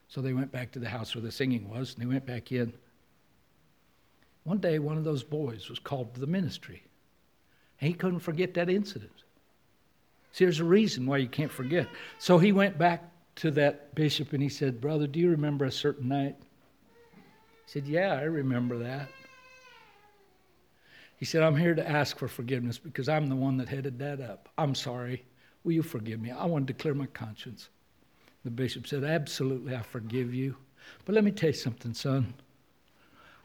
So 0.09 0.20
they 0.20 0.32
went 0.32 0.52
back 0.52 0.70
to 0.72 0.78
the 0.78 0.88
house 0.88 1.14
where 1.14 1.22
the 1.22 1.32
singing 1.32 1.68
was, 1.68 1.94
and 1.94 2.02
they 2.02 2.07
went 2.07 2.26
back 2.26 2.52
in. 2.52 2.72
One 4.44 4.59
day, 4.59 4.78
one 4.78 4.96
of 4.96 5.02
those 5.02 5.24
boys 5.24 5.68
was 5.68 5.80
called 5.80 6.14
to 6.14 6.20
the 6.20 6.26
ministry, 6.26 6.84
and 7.81 7.89
he 7.89 7.95
couldn't 7.95 8.20
forget 8.20 8.55
that 8.55 8.70
incident. 8.70 9.12
See, 10.33 10.45
there's 10.45 10.61
a 10.61 10.64
reason 10.64 11.07
why 11.07 11.18
you 11.18 11.29
can't 11.29 11.51
forget. 11.51 11.89
So 12.18 12.39
he 12.39 12.53
went 12.53 12.77
back 12.79 13.11
to 13.37 13.51
that 13.53 13.95
bishop 13.95 14.33
and 14.33 14.43
he 14.43 14.49
said, 14.49 14.81
Brother, 14.81 15.07
do 15.07 15.18
you 15.18 15.31
remember 15.31 15.64
a 15.64 15.72
certain 15.72 16.09
night? 16.09 16.37
He 17.14 17.72
said, 17.72 17.87
Yeah, 17.87 18.12
I 18.12 18.22
remember 18.22 18.79
that. 18.79 19.09
He 21.16 21.24
said, 21.24 21.43
I'm 21.43 21.57
here 21.57 21.74
to 21.74 21.89
ask 21.89 22.18
for 22.18 22.29
forgiveness 22.29 22.79
because 22.79 23.09
I'm 23.09 23.29
the 23.29 23.37
one 23.37 23.57
that 23.57 23.68
headed 23.68 23.99
that 24.01 24.20
up. 24.20 24.51
I'm 24.59 24.74
sorry. 24.74 25.24
Will 25.64 25.72
you 25.72 25.83
forgive 25.83 26.20
me? 26.20 26.31
I 26.31 26.45
wanted 26.45 26.68
to 26.68 26.74
clear 26.74 26.95
my 26.95 27.07
conscience. 27.07 27.70
The 28.45 28.51
bishop 28.51 28.87
said, 28.87 29.05
Absolutely, 29.05 29.74
I 29.74 29.83
forgive 29.83 30.35
you. 30.35 30.57
But 31.05 31.14
let 31.14 31.24
me 31.24 31.33
tell 31.33 31.49
you 31.51 31.55
something, 31.55 31.95
son. 31.95 32.35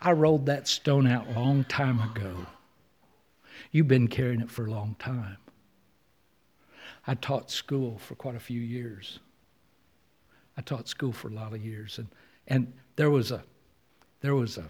I 0.02 0.12
rolled 0.12 0.46
that 0.48 0.68
stone 0.68 1.08
out 1.08 1.28
a 1.28 1.40
long 1.40 1.64
time 1.64 2.00
ago. 2.00 2.36
You've 3.72 3.88
been 3.88 4.08
carrying 4.08 4.42
it 4.42 4.50
for 4.50 4.66
a 4.66 4.72
long 4.72 4.96
time. 5.00 5.38
I 7.06 7.16
taught 7.16 7.50
school 7.52 7.98
for 7.98 8.16
quite 8.16 8.36
a 8.36 8.40
few 8.40 8.60
years. 8.60 9.20
I 10.58 10.62
taught 10.62 10.88
school 10.88 11.12
for 11.12 11.30
a 11.30 11.34
lot 11.34 11.54
of 11.54 11.64
years, 11.64 11.98
and 11.98 12.08
and 12.48 12.74
there 12.96 13.10
was 13.10 13.32
a 13.32 13.44
there 14.22 14.36
was 14.36 14.58
a 14.58 14.66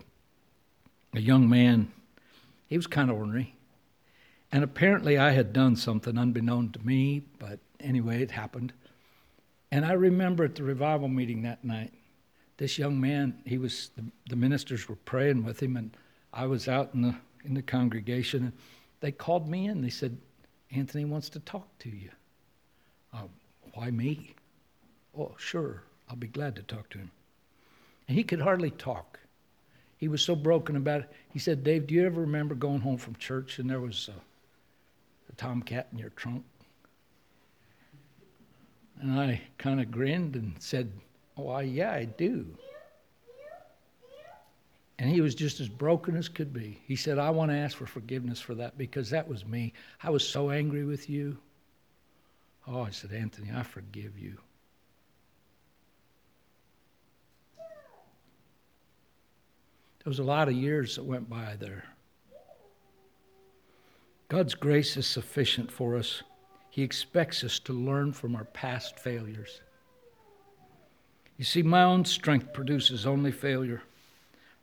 a 1.13 1.19
young 1.19 1.49
man. 1.49 1.91
He 2.67 2.77
was 2.77 2.87
kind 2.87 3.09
of 3.09 3.17
ornery, 3.17 3.55
and 4.51 4.63
apparently 4.63 5.17
I 5.17 5.31
had 5.31 5.51
done 5.51 5.75
something 5.75 6.17
unbeknown 6.17 6.71
to 6.71 6.85
me. 6.85 7.23
But 7.39 7.59
anyway, 7.79 8.21
it 8.21 8.31
happened. 8.31 8.73
And 9.71 9.85
I 9.85 9.93
remember 9.93 10.43
at 10.43 10.55
the 10.55 10.63
revival 10.63 11.07
meeting 11.07 11.41
that 11.43 11.63
night, 11.63 11.93
this 12.61 12.77
young 12.77 13.01
man. 13.01 13.41
He 13.45 13.57
was 13.57 13.89
the, 13.97 14.05
the 14.29 14.35
ministers 14.35 14.87
were 14.87 14.97
praying 14.97 15.43
with 15.43 15.61
him, 15.61 15.75
and 15.75 15.97
I 16.31 16.45
was 16.45 16.67
out 16.67 16.91
in 16.93 17.01
the 17.01 17.15
in 17.43 17.55
the 17.55 17.63
congregation, 17.63 18.43
and 18.43 18.53
they 19.01 19.11
called 19.11 19.49
me 19.49 19.67
in. 19.67 19.81
They 19.81 19.89
said, 19.89 20.17
"Anthony 20.71 21.05
wants 21.05 21.29
to 21.29 21.39
talk 21.41 21.67
to 21.79 21.89
you." 21.89 22.09
Uh, 23.13 23.27
why 23.73 23.91
me? 23.91 24.35
Oh, 25.17 25.35
sure, 25.37 25.83
I'll 26.09 26.15
be 26.15 26.27
glad 26.27 26.55
to 26.55 26.63
talk 26.63 26.89
to 26.91 26.97
him. 26.97 27.11
And 28.07 28.17
he 28.17 28.23
could 28.23 28.41
hardly 28.41 28.71
talk. 28.71 29.19
He 29.97 30.07
was 30.07 30.21
so 30.23 30.35
broken 30.35 30.75
about 30.75 31.01
it. 31.01 31.09
He 31.31 31.39
said, 31.39 31.63
Dave, 31.63 31.87
do 31.87 31.93
you 31.93 32.05
ever 32.05 32.21
remember 32.21 32.55
going 32.55 32.81
home 32.81 32.97
from 32.97 33.15
church 33.15 33.59
and 33.59 33.69
there 33.69 33.79
was 33.79 34.09
a, 34.09 35.31
a 35.31 35.35
tomcat 35.35 35.87
in 35.91 35.99
your 35.99 36.09
trunk? 36.11 36.43
And 38.99 39.19
I 39.19 39.41
kind 39.57 39.79
of 39.79 39.91
grinned 39.91 40.35
and 40.35 40.53
said, 40.59 40.91
Why, 41.35 41.61
yeah, 41.63 41.91
I 41.91 42.05
do. 42.05 42.47
And 45.01 45.09
he 45.09 45.19
was 45.19 45.33
just 45.33 45.59
as 45.59 45.67
broken 45.67 46.15
as 46.15 46.29
could 46.29 46.53
be. 46.53 46.79
He 46.85 46.95
said, 46.95 47.17
I 47.17 47.31
want 47.31 47.49
to 47.49 47.57
ask 47.57 47.75
for 47.75 47.87
forgiveness 47.87 48.39
for 48.39 48.53
that 48.53 48.77
because 48.77 49.09
that 49.09 49.27
was 49.27 49.43
me. 49.43 49.73
I 50.03 50.11
was 50.11 50.23
so 50.25 50.51
angry 50.51 50.83
with 50.83 51.09
you. 51.09 51.39
Oh, 52.67 52.83
I 52.83 52.91
said, 52.91 53.11
Anthony, 53.11 53.49
I 53.51 53.63
forgive 53.63 54.19
you. 54.19 54.37
There 60.03 60.05
was 60.05 60.19
a 60.19 60.23
lot 60.23 60.47
of 60.47 60.53
years 60.53 60.97
that 60.97 61.03
went 61.03 61.27
by 61.27 61.55
there. 61.59 61.83
God's 64.29 64.53
grace 64.53 64.97
is 64.97 65.07
sufficient 65.07 65.71
for 65.71 65.97
us. 65.97 66.21
He 66.69 66.83
expects 66.83 67.43
us 67.43 67.57
to 67.61 67.73
learn 67.73 68.13
from 68.13 68.35
our 68.35 68.45
past 68.45 68.99
failures. 68.99 69.61
You 71.37 71.43
see, 71.43 71.63
my 71.63 71.81
own 71.81 72.05
strength 72.05 72.53
produces 72.53 73.07
only 73.07 73.31
failure. 73.31 73.81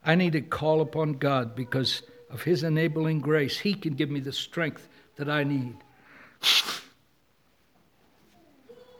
I 0.04 0.14
need 0.14 0.32
to 0.32 0.40
call 0.40 0.80
upon 0.80 1.14
God 1.14 1.54
because 1.54 2.02
of 2.30 2.42
His 2.42 2.62
enabling 2.62 3.20
grace. 3.20 3.58
He 3.58 3.74
can 3.74 3.94
give 3.94 4.10
me 4.10 4.20
the 4.20 4.32
strength 4.32 4.88
that 5.16 5.28
I 5.28 5.44
need. 5.44 5.76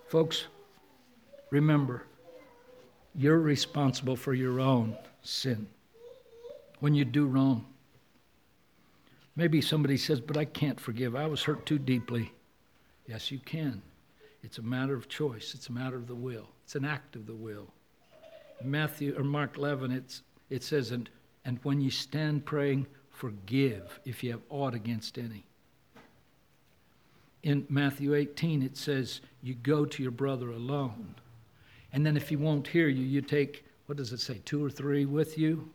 Folks, 0.09 0.47
remember, 1.51 2.05
you're 3.15 3.41
responsible 3.41 4.17
for 4.17 4.35
your 4.35 4.61
own 4.61 4.97
sin 5.23 5.69
when 6.81 6.95
you 6.95 7.05
do 7.05 7.27
wrong. 7.27 7.67
Maybe 9.37 9.61
somebody 9.61 9.97
says, 9.97 10.21
But 10.21 10.37
I 10.37 10.45
can't 10.45 10.81
forgive. 10.81 11.15
I 11.15 11.27
was 11.27 11.43
hurt 11.43 11.67
too 11.67 11.79
deeply. 11.79 12.33
Yes, 13.07 13.31
you 13.31 13.39
can. 13.39 13.83
It's 14.43 14.59
a 14.59 14.63
matter 14.63 14.95
of 14.95 15.09
choice, 15.09 15.55
it's 15.55 15.69
a 15.69 15.73
matter 15.73 15.97
of 15.97 16.07
the 16.07 16.15
will, 16.15 16.49
it's 16.65 16.75
an 16.75 16.85
act 16.85 17.17
of 17.17 17.27
the 17.27 17.35
will. 17.35 17.69
Matthew 18.63 19.17
or 19.17 19.25
Mark 19.25 19.57
11, 19.57 19.93
it's, 19.93 20.23
it 20.51 20.63
says, 20.63 20.91
and, 20.91 21.09
and 21.45 21.59
when 21.63 21.81
you 21.81 21.91
stand 21.91 22.45
praying, 22.45 22.87
forgive 23.11 24.01
if 24.05 24.23
you 24.23 24.31
have 24.33 24.43
aught 24.51 24.75
against 24.75 25.19
any 25.19 25.45
in 27.43 27.67
Matthew 27.69 28.15
18, 28.15 28.63
it 28.63 28.77
says, 28.77 29.21
You 29.43 29.55
go 29.55 29.85
to 29.85 30.03
your 30.03 30.13
brother 30.13 30.51
alone. 30.51 31.15
And 31.93 32.05
then 32.05 32.17
if 32.17 32.29
he 32.29 32.37
won't 32.37 32.69
hear 32.69 32.89
you, 32.89 33.05
you 33.05 33.23
take, 33.23 33.65
what 33.87 33.97
does 33.97 34.13
it 34.13 34.21
say, 34.21 34.41
two 34.45 34.65
or 34.65 34.71
three 34.71 35.05
with 35.05 35.39
you? 35.39 35.71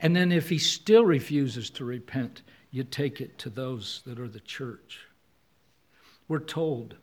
And 0.00 0.16
then 0.16 0.32
if 0.32 0.48
he 0.48 0.58
still 0.58 1.04
refuses 1.04 1.70
to 1.70 1.84
repent, 1.84 2.42
you 2.70 2.84
take 2.84 3.20
it 3.20 3.38
to 3.38 3.50
those 3.50 4.02
that 4.06 4.18
are 4.18 4.28
the 4.28 4.40
church. 4.40 5.00
We're 6.28 6.38
told, 6.38 6.96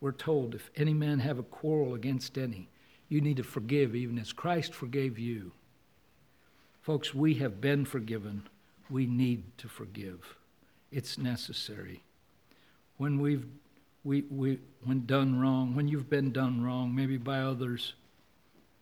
we're 0.00 0.12
told, 0.12 0.54
if 0.54 0.70
any 0.76 0.94
man 0.94 1.18
have 1.20 1.38
a 1.38 1.44
quarrel 1.44 1.94
against 1.94 2.38
any, 2.38 2.68
you 3.08 3.20
need 3.20 3.36
to 3.38 3.42
forgive 3.42 3.94
even 3.94 4.18
as 4.18 4.32
Christ 4.32 4.74
forgave 4.74 5.18
you. 5.18 5.52
Folks, 6.84 7.14
we 7.14 7.32
have 7.36 7.62
been 7.62 7.86
forgiven. 7.86 8.46
We 8.90 9.06
need 9.06 9.56
to 9.56 9.68
forgive. 9.68 10.36
It's 10.92 11.16
necessary 11.16 12.02
when 12.98 13.18
we've 13.18 13.46
we, 14.04 14.24
we, 14.30 14.58
when 14.82 15.06
done 15.06 15.40
wrong, 15.40 15.74
when 15.74 15.88
you've 15.88 16.10
been 16.10 16.30
done 16.30 16.62
wrong, 16.62 16.94
maybe 16.94 17.16
by 17.16 17.40
others, 17.40 17.94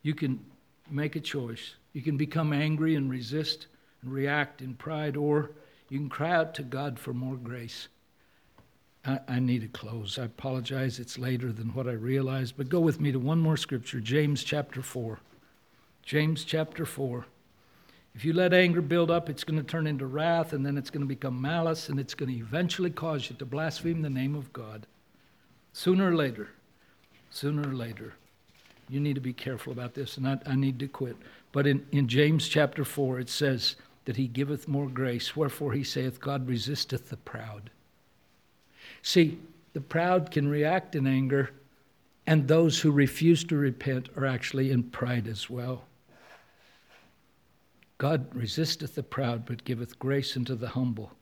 you 0.02 0.14
can 0.14 0.44
make 0.90 1.14
a 1.14 1.20
choice. 1.20 1.76
You 1.92 2.02
can 2.02 2.16
become 2.16 2.52
angry 2.52 2.96
and 2.96 3.08
resist 3.08 3.68
and 4.02 4.12
react 4.12 4.62
in 4.62 4.74
pride, 4.74 5.16
or 5.16 5.52
you 5.88 6.00
can 6.00 6.08
cry 6.08 6.32
out 6.32 6.54
to 6.54 6.64
God 6.64 6.98
for 6.98 7.14
more 7.14 7.36
grace. 7.36 7.86
I, 9.06 9.20
I 9.28 9.38
need 9.38 9.60
to 9.60 9.68
close. 9.68 10.18
I 10.18 10.24
apologize, 10.24 10.98
it's 10.98 11.18
later 11.18 11.52
than 11.52 11.72
what 11.72 11.86
I 11.86 11.92
realized, 11.92 12.56
but 12.56 12.68
go 12.68 12.80
with 12.80 13.00
me 13.00 13.12
to 13.12 13.20
one 13.20 13.38
more 13.38 13.56
scripture 13.56 14.00
James 14.00 14.42
chapter 14.42 14.82
4. 14.82 15.20
James 16.02 16.42
chapter 16.42 16.84
4. 16.84 17.26
If 18.14 18.24
you 18.24 18.32
let 18.32 18.52
anger 18.52 18.82
build 18.82 19.10
up, 19.10 19.30
it's 19.30 19.44
going 19.44 19.58
to 19.58 19.66
turn 19.66 19.86
into 19.86 20.06
wrath, 20.06 20.52
and 20.52 20.64
then 20.64 20.76
it's 20.76 20.90
going 20.90 21.00
to 21.00 21.06
become 21.06 21.40
malice, 21.40 21.88
and 21.88 21.98
it's 21.98 22.14
going 22.14 22.30
to 22.30 22.38
eventually 22.38 22.90
cause 22.90 23.30
you 23.30 23.36
to 23.36 23.46
blaspheme 23.46 24.02
the 24.02 24.10
name 24.10 24.34
of 24.34 24.52
God. 24.52 24.86
Sooner 25.72 26.10
or 26.10 26.14
later, 26.14 26.50
sooner 27.30 27.68
or 27.68 27.72
later, 27.72 28.14
you 28.88 29.00
need 29.00 29.14
to 29.14 29.22
be 29.22 29.32
careful 29.32 29.72
about 29.72 29.94
this, 29.94 30.18
and 30.18 30.28
I, 30.28 30.38
I 30.44 30.54
need 30.54 30.78
to 30.80 30.88
quit. 30.88 31.16
But 31.52 31.66
in, 31.66 31.86
in 31.92 32.06
James 32.06 32.48
chapter 32.48 32.84
4, 32.84 33.20
it 33.20 33.30
says 33.30 33.76
that 34.04 34.16
he 34.16 34.26
giveth 34.26 34.68
more 34.68 34.88
grace, 34.88 35.34
wherefore 35.34 35.72
he 35.72 35.84
saith, 35.84 36.20
God 36.20 36.46
resisteth 36.46 37.08
the 37.08 37.16
proud. 37.16 37.70
See, 39.00 39.38
the 39.72 39.80
proud 39.80 40.30
can 40.30 40.48
react 40.48 40.94
in 40.94 41.06
anger, 41.06 41.50
and 42.26 42.46
those 42.46 42.80
who 42.80 42.92
refuse 42.92 43.44
to 43.44 43.56
repent 43.56 44.10
are 44.16 44.26
actually 44.26 44.70
in 44.70 44.82
pride 44.84 45.26
as 45.26 45.48
well. 45.48 45.84
God 48.02 48.34
resisteth 48.34 48.96
the 48.96 49.04
proud, 49.04 49.46
but 49.46 49.62
giveth 49.62 49.96
grace 49.96 50.36
unto 50.36 50.56
the 50.56 50.70
humble. 50.70 51.12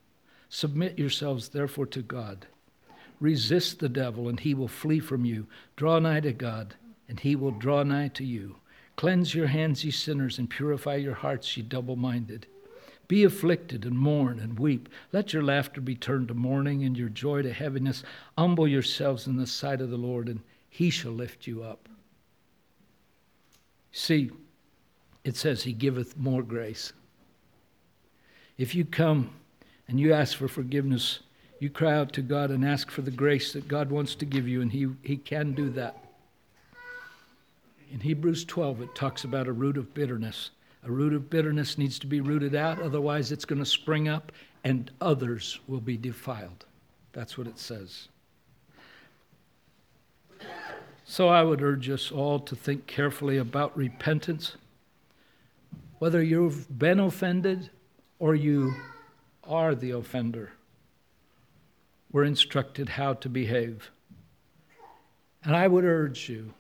Submit 0.49 0.99
yourselves 0.99 1.51
therefore 1.51 1.85
to 1.85 2.01
God. 2.01 2.47
Resist 3.21 3.81
the 3.81 3.89
devil, 3.91 4.31
and 4.31 4.41
he 4.41 4.55
will 4.55 4.67
flee 4.67 4.99
from 4.99 5.27
you. 5.27 5.47
Draw 5.77 5.99
nigh 5.99 6.21
to 6.21 6.33
God, 6.33 6.77
and 7.07 7.21
he 7.21 7.37
will 7.37 7.51
draw 7.51 7.83
nigh 7.83 8.09
to 8.09 8.25
you. 8.25 8.57
Cleanse 8.97 9.35
your 9.35 9.49
hands, 9.49 9.85
ye 9.85 9.91
sinners, 9.91 10.39
and 10.39 10.49
purify 10.49 10.95
your 10.95 11.13
hearts, 11.13 11.55
ye 11.55 11.63
double 11.63 11.97
minded. 11.97 12.47
Be 13.09 13.25
afflicted, 13.25 13.85
and 13.85 13.99
mourn, 13.99 14.41
and 14.41 14.59
weep. 14.59 14.89
Let 15.13 15.35
your 15.35 15.43
laughter 15.43 15.83
be 15.83 15.97
turned 15.97 16.29
to 16.29 16.35
mourning, 16.35 16.83
and 16.85 16.97
your 16.97 17.11
joy 17.11 17.43
to 17.43 17.53
heaviness. 17.53 18.03
Humble 18.39 18.67
yourselves 18.67 19.27
in 19.27 19.37
the 19.37 19.47
sight 19.47 19.83
of 19.83 19.91
the 19.91 19.99
Lord, 19.99 20.31
and 20.31 20.41
he 20.71 20.89
shall 20.89 21.13
lift 21.13 21.47
you 21.47 21.63
up. 21.63 21.91
See, 23.93 24.31
it 25.25 25.37
says 25.37 25.63
he 25.63 25.73
giveth 25.73 26.17
more 26.17 26.43
grace. 26.43 26.93
If 28.59 28.75
you 28.75 28.85
come 28.85 29.31
and 29.89 29.99
you 29.99 30.13
ask 30.13 30.37
for 30.37 30.49
forgiveness, 30.49 31.21
you 31.59 31.71
cry 31.71 31.95
out 31.95 32.13
to 32.15 32.23
God 32.23 32.51
and 32.51 32.65
ask 32.65 32.91
for 32.91 33.03
the 33.03 33.11
grace 33.11 33.53
that 33.53 33.69
God 33.69 33.91
wants 33.91 34.15
to 34.17 34.25
give 34.25 34.49
you, 34.49 34.63
and 34.63 34.73
he, 34.73 34.89
he 35.03 35.17
can 35.17 35.53
do 35.53 35.71
that. 35.71 35.97
In 37.93 38.01
Hebrews 38.01 38.45
12, 38.45 38.83
it 38.83 38.95
talks 38.95 39.25
about 39.25 39.49
a 39.49 39.53
root 39.53 39.77
of 39.77 39.93
bitterness. 39.95 40.51
A 40.85 40.91
root 40.91 41.13
of 41.13 41.29
bitterness 41.29 41.77
needs 41.77 41.99
to 41.99 42.07
be 42.07 42.21
rooted 42.21 42.55
out, 42.55 42.81
otherwise, 42.81 43.33
it's 43.33 43.45
going 43.45 43.59
to 43.59 43.67
spring 43.67 44.09
up 44.09 44.33
and 44.65 44.91
others 45.01 45.61
will 45.67 45.81
be 45.81 45.97
defiled. 45.97 46.65
That's 47.13 47.37
what 47.37 47.47
it 47.47 47.59
says. 47.59 48.09
So 51.05 51.29
I 51.29 51.43
would 51.43 51.63
urge 51.63 51.91
us 51.91 52.13
all 52.13 52.39
to 52.41 52.55
think 52.55 52.87
carefully 52.87 53.37
about 53.37 53.77
repentance 53.77 54.57
whether 56.01 56.23
you've 56.23 56.67
been 56.79 56.99
offended 56.99 57.71
or 58.19 58.35
you 58.35 58.75
are 59.45 59.75
the 59.75 59.91
offender. 59.91 60.51
We're 62.11 62.25
instructed 62.25 62.89
how 62.89 63.13
to 63.15 63.29
behave. 63.29 63.91
And 65.45 65.55
I 65.55 65.69
would 65.69 65.85
urge 65.85 66.29
you 66.31 66.55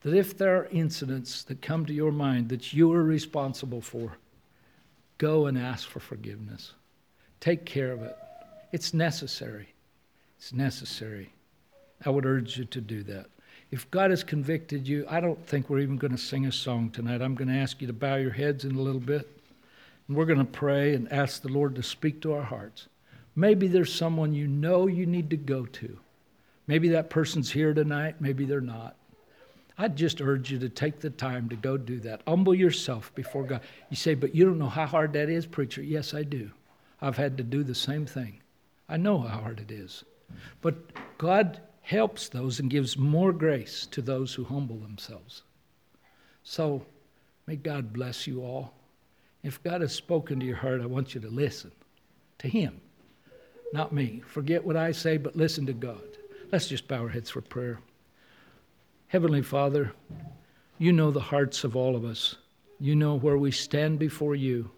that 0.00 0.14
if 0.14 0.38
there 0.38 0.56
are 0.56 0.66
incidents 0.66 1.42
that 1.44 1.60
come 1.60 1.84
to 1.84 1.92
your 1.92 2.10
mind 2.10 2.48
that 2.48 2.72
you 2.72 2.90
are 2.92 3.02
responsible 3.02 3.82
for, 3.82 4.16
go 5.18 5.44
and 5.44 5.58
ask 5.58 5.86
for 5.86 6.00
forgiveness. 6.00 6.72
Take 7.38 7.66
care 7.66 7.92
of 7.92 8.02
it. 8.02 8.16
It's 8.72 8.94
necessary. 8.94 9.74
It's 10.38 10.54
necessary. 10.54 11.34
I 12.04 12.08
would 12.08 12.24
urge 12.24 12.56
you 12.56 12.64
to 12.64 12.80
do 12.80 13.02
that. 13.02 13.26
If 13.70 13.90
God 13.90 14.10
has 14.10 14.22
convicted 14.22 14.86
you, 14.86 15.04
I 15.08 15.20
don't 15.20 15.44
think 15.46 15.68
we're 15.68 15.80
even 15.80 15.96
going 15.96 16.12
to 16.12 16.18
sing 16.18 16.46
a 16.46 16.52
song 16.52 16.90
tonight. 16.90 17.20
I'm 17.20 17.34
going 17.34 17.48
to 17.48 17.54
ask 17.54 17.80
you 17.80 17.86
to 17.88 17.92
bow 17.92 18.16
your 18.16 18.30
heads 18.30 18.64
in 18.64 18.76
a 18.76 18.80
little 18.80 19.00
bit. 19.00 19.28
And 20.06 20.16
we're 20.16 20.24
going 20.24 20.38
to 20.38 20.44
pray 20.44 20.94
and 20.94 21.12
ask 21.12 21.42
the 21.42 21.48
Lord 21.48 21.74
to 21.74 21.82
speak 21.82 22.20
to 22.22 22.32
our 22.32 22.44
hearts. 22.44 22.86
Maybe 23.34 23.66
there's 23.66 23.92
someone 23.92 24.32
you 24.32 24.46
know 24.46 24.86
you 24.86 25.04
need 25.04 25.30
to 25.30 25.36
go 25.36 25.66
to. 25.66 25.98
Maybe 26.68 26.88
that 26.90 27.10
person's 27.10 27.50
here 27.50 27.74
tonight, 27.74 28.20
maybe 28.20 28.44
they're 28.44 28.60
not. 28.60 28.96
I'd 29.78 29.96
just 29.96 30.20
urge 30.20 30.50
you 30.50 30.58
to 30.60 30.68
take 30.68 31.00
the 31.00 31.10
time 31.10 31.48
to 31.50 31.56
go 31.56 31.76
do 31.76 32.00
that. 32.00 32.22
Humble 32.26 32.54
yourself 32.54 33.14
before 33.14 33.44
God. 33.44 33.60
You 33.90 33.96
say, 33.96 34.14
but 34.14 34.34
you 34.34 34.44
don't 34.44 34.58
know 34.58 34.68
how 34.68 34.86
hard 34.86 35.12
that 35.12 35.28
is, 35.28 35.44
preacher. 35.44 35.82
Yes, 35.82 36.14
I 36.14 36.22
do. 36.22 36.50
I've 37.02 37.18
had 37.18 37.36
to 37.36 37.42
do 37.42 37.62
the 37.62 37.74
same 37.74 38.06
thing. 38.06 38.40
I 38.88 38.96
know 38.96 39.18
how 39.18 39.40
hard 39.40 39.60
it 39.60 39.70
is. 39.70 40.02
But 40.62 40.76
God 41.18 41.60
helps 41.86 42.28
those 42.28 42.58
and 42.58 42.68
gives 42.68 42.98
more 42.98 43.32
grace 43.32 43.86
to 43.86 44.02
those 44.02 44.34
who 44.34 44.42
humble 44.42 44.76
themselves. 44.78 45.42
So 46.42 46.84
may 47.46 47.54
God 47.54 47.92
bless 47.92 48.26
you 48.26 48.42
all. 48.42 48.74
If 49.44 49.62
God 49.62 49.82
has 49.82 49.94
spoken 49.94 50.40
to 50.40 50.46
your 50.46 50.56
heart, 50.56 50.80
I 50.80 50.86
want 50.86 51.14
you 51.14 51.20
to 51.20 51.28
listen 51.28 51.70
to 52.38 52.48
Him, 52.48 52.80
not 53.72 53.92
me. 53.92 54.20
Forget 54.26 54.64
what 54.64 54.76
I 54.76 54.90
say, 54.90 55.16
but 55.16 55.36
listen 55.36 55.64
to 55.66 55.72
God. 55.72 56.02
Let's 56.50 56.66
just 56.66 56.88
bow 56.88 57.02
our 57.02 57.08
heads 57.08 57.30
for 57.30 57.40
prayer. 57.40 57.78
Heavenly 59.06 59.42
Father, 59.42 59.92
you 60.78 60.92
know 60.92 61.12
the 61.12 61.20
hearts 61.20 61.62
of 61.62 61.76
all 61.76 61.94
of 61.94 62.04
us. 62.04 62.34
You 62.80 62.96
know 62.96 63.16
where 63.16 63.38
we 63.38 63.52
stand 63.52 64.00
before 64.00 64.34
you. 64.34 64.72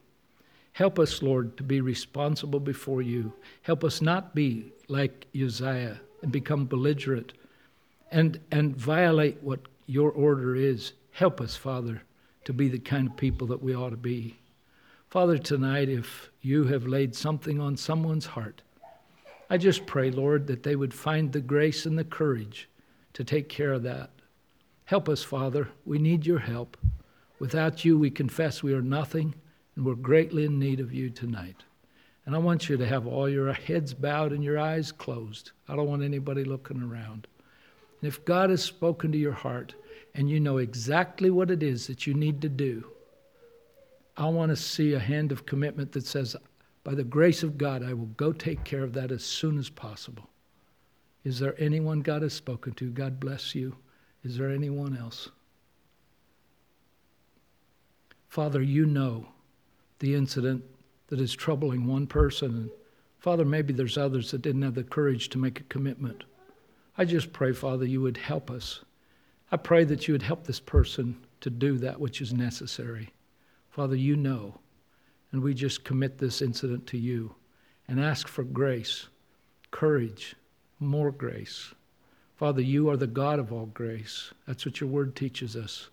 Help 0.73 0.99
us, 0.99 1.23
Lord, 1.23 1.57
to 1.57 1.63
be 1.63 1.81
responsible 1.81 2.61
before 2.61 3.01
you. 3.01 3.33
Help 3.63 3.83
us 3.83 4.03
not 4.03 4.35
be 4.35 4.73
like 4.89 5.27
Uzziah 5.35 6.01
and 6.23 6.33
become 6.33 6.67
belligerent 6.67 7.33
and, 8.11 8.41
and 8.51 8.77
violate 8.77 9.43
what 9.43 9.61
your 9.87 10.11
order 10.11 10.55
is. 10.57 10.93
Help 11.13 11.41
us, 11.41 11.57
Father, 11.57 12.03
to 12.45 12.53
be 12.53 12.69
the 12.69 12.79
kind 12.79 13.09
of 13.09 13.17
people 13.17 13.47
that 13.49 13.63
we 13.63 13.75
ought 13.75 13.91
to 13.91 13.97
be. 13.97 14.39
Father, 15.11 15.39
tonight, 15.39 15.89
if 15.89 16.31
you 16.43 16.65
have 16.65 16.87
laid 16.87 17.15
something 17.15 17.61
on 17.61 17.77
someone's 17.77 18.27
heart, 18.27 18.63
I 19.51 19.57
just 19.57 19.87
pray, 19.87 20.11
Lord, 20.11 20.47
that 20.49 20.63
they 20.63 20.77
would 20.77 20.93
find 20.93 21.33
the 21.33 21.41
grace 21.41 21.87
and 21.87 21.99
the 21.99 22.05
courage 22.05 22.69
to 23.15 23.25
take 23.25 23.49
care 23.49 23.73
of 23.73 23.83
that. 23.85 24.11
Help 24.85 25.09
us, 25.09 25.23
Father. 25.23 25.69
We 25.87 25.99
need 25.99 26.27
your 26.27 26.39
help. 26.39 26.77
Without 27.39 27.85
you, 27.85 27.99
we 27.99 28.11
confess 28.11 28.63
we 28.63 28.75
are 28.75 28.83
nothing, 28.83 29.35
and 29.77 29.87
we're 29.87 29.95
greatly 29.95 30.45
in 30.45 30.59
need 30.59 30.81
of 30.81 30.93
you 30.93 31.09
tonight. 31.09 31.65
And 32.29 32.37
I 32.37 32.41
want 32.41 32.69
you 32.69 32.77
to 32.77 32.87
have 32.87 33.07
all 33.07 33.27
your 33.27 33.51
heads 33.55 33.95
bowed 33.95 34.35
and 34.35 34.45
your 34.45 34.59
eyes 34.59 34.93
closed. 34.93 35.53
I 35.67 35.75
don't 35.75 35.89
want 35.89 36.03
anybody 36.03 36.45
looking 36.45 36.83
around. 36.83 37.27
And 38.03 38.07
if 38.07 38.23
God 38.27 38.51
has 38.51 38.63
spoken 38.63 39.11
to 39.13 39.17
your 39.17 39.33
heart 39.33 39.75
and 40.15 40.29
you 40.29 40.39
know 40.39 40.59
exactly 40.59 41.31
what 41.31 41.51
it 41.51 41.63
is 41.63 41.87
that 41.87 42.07
you 42.07 42.13
need 42.13 42.43
to 42.43 42.51
do, 42.51 42.87
I 44.15 44.29
want 44.29 44.51
to 44.51 44.57
see 44.57 44.93
a 44.93 44.99
hand 44.99 45.33
of 45.33 45.47
commitment 45.47 45.93
that 45.93 46.05
says, 46.05 46.37
by 46.85 46.95
the 46.95 47.03
grace 47.03 47.43
of 47.43 47.57
God, 47.57 47.83
I 47.83 47.95
will 47.95 48.05
go 48.19 48.33
take 48.33 48.63
care 48.63 48.85
of 48.85 48.93
that 48.93 49.11
as 49.11 49.25
soon 49.25 49.57
as 49.57 49.71
possible. 49.71 50.29
Is 51.25 51.39
there 51.39 51.55
anyone 51.59 52.01
God 52.01 52.21
has 52.21 52.35
spoken 52.35 52.75
to? 52.75 52.91
God 52.91 53.19
bless 53.19 53.55
you. 53.55 53.75
Is 54.23 54.37
there 54.37 54.51
anyone 54.51 54.99
else? 54.99 55.31
Father, 58.29 58.61
you 58.61 58.85
know 58.85 59.29
the 60.01 60.15
incident 60.15 60.63
that 61.09 61.21
is 61.21 61.35
troubling 61.35 61.87
one 61.87 62.07
person. 62.07 62.51
And 62.55 62.71
Father, 63.19 63.45
maybe 63.45 63.73
there's 63.73 63.99
others 63.99 64.31
that 64.31 64.43
didn't 64.43 64.63
have 64.63 64.75
the 64.75 64.85
courage 64.85 65.29
to 65.31 65.39
make 65.39 65.61
a 65.61 65.65
commitment. 65.65 66.25
I 66.97 67.05
just 67.05 67.33
pray, 67.33 67.53
Father, 67.53 67.85
you 67.85 68.01
would 68.01 68.17
help 68.17 68.51
us. 68.51 68.85
I 69.51 69.57
pray 69.57 69.85
that 69.85 70.07
you 70.07 70.15
would 70.15 70.23
help 70.23 70.45
this 70.45 70.61
person 70.61 71.17
to 71.41 71.51
do 71.51 71.79
that 71.79 72.01
which 72.01 72.21
is 72.21 72.33
necessary. 72.33 73.11
Father, 73.71 73.97
you 73.97 74.17
know. 74.17 74.59
And 75.31 75.43
we 75.43 75.55
just 75.55 75.85
commit 75.85 76.19
this 76.19 76.41
incident 76.41 76.87
to 76.89 76.99
you 76.99 77.35
and 77.87 78.01
ask 78.01 78.29
for 78.29 78.43
grace, 78.45 79.09
courage, 79.71 80.37
more 80.81 81.11
grace. 81.11 81.75
Father, 82.37 82.63
you 82.63 82.89
are 82.89 82.97
the 82.97 83.07
God 83.07 83.39
of 83.39 83.53
all 83.53 83.67
grace. 83.67 84.33
That's 84.47 84.65
what 84.65 84.81
your 84.81 84.89
word 84.89 85.17
teaches 85.17 85.57
us. 85.57 85.91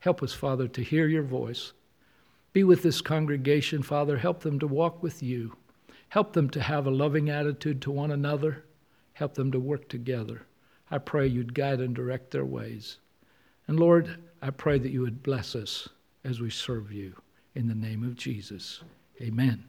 Help 0.00 0.22
us, 0.22 0.32
Father, 0.32 0.68
to 0.68 0.82
hear 0.82 1.06
your 1.06 1.22
voice 1.22 1.72
be 2.54 2.64
with 2.64 2.82
this 2.82 3.02
congregation, 3.02 3.82
Father. 3.82 4.16
Help 4.16 4.40
them 4.40 4.58
to 4.60 4.66
walk 4.66 5.02
with 5.02 5.22
you. 5.22 5.56
Help 6.08 6.32
them 6.32 6.48
to 6.50 6.62
have 6.62 6.86
a 6.86 6.90
loving 6.90 7.28
attitude 7.28 7.82
to 7.82 7.90
one 7.90 8.12
another. 8.12 8.64
Help 9.12 9.34
them 9.34 9.50
to 9.52 9.58
work 9.58 9.88
together. 9.88 10.46
I 10.90 10.98
pray 10.98 11.26
you'd 11.26 11.54
guide 11.54 11.80
and 11.80 11.94
direct 11.94 12.30
their 12.30 12.44
ways. 12.44 12.98
And 13.66 13.78
Lord, 13.78 14.22
I 14.40 14.50
pray 14.50 14.78
that 14.78 14.92
you 14.92 15.00
would 15.00 15.22
bless 15.22 15.56
us 15.56 15.88
as 16.22 16.40
we 16.40 16.50
serve 16.50 16.92
you. 16.92 17.16
In 17.54 17.66
the 17.66 17.74
name 17.74 18.04
of 18.04 18.14
Jesus, 18.14 18.82
amen. 19.20 19.62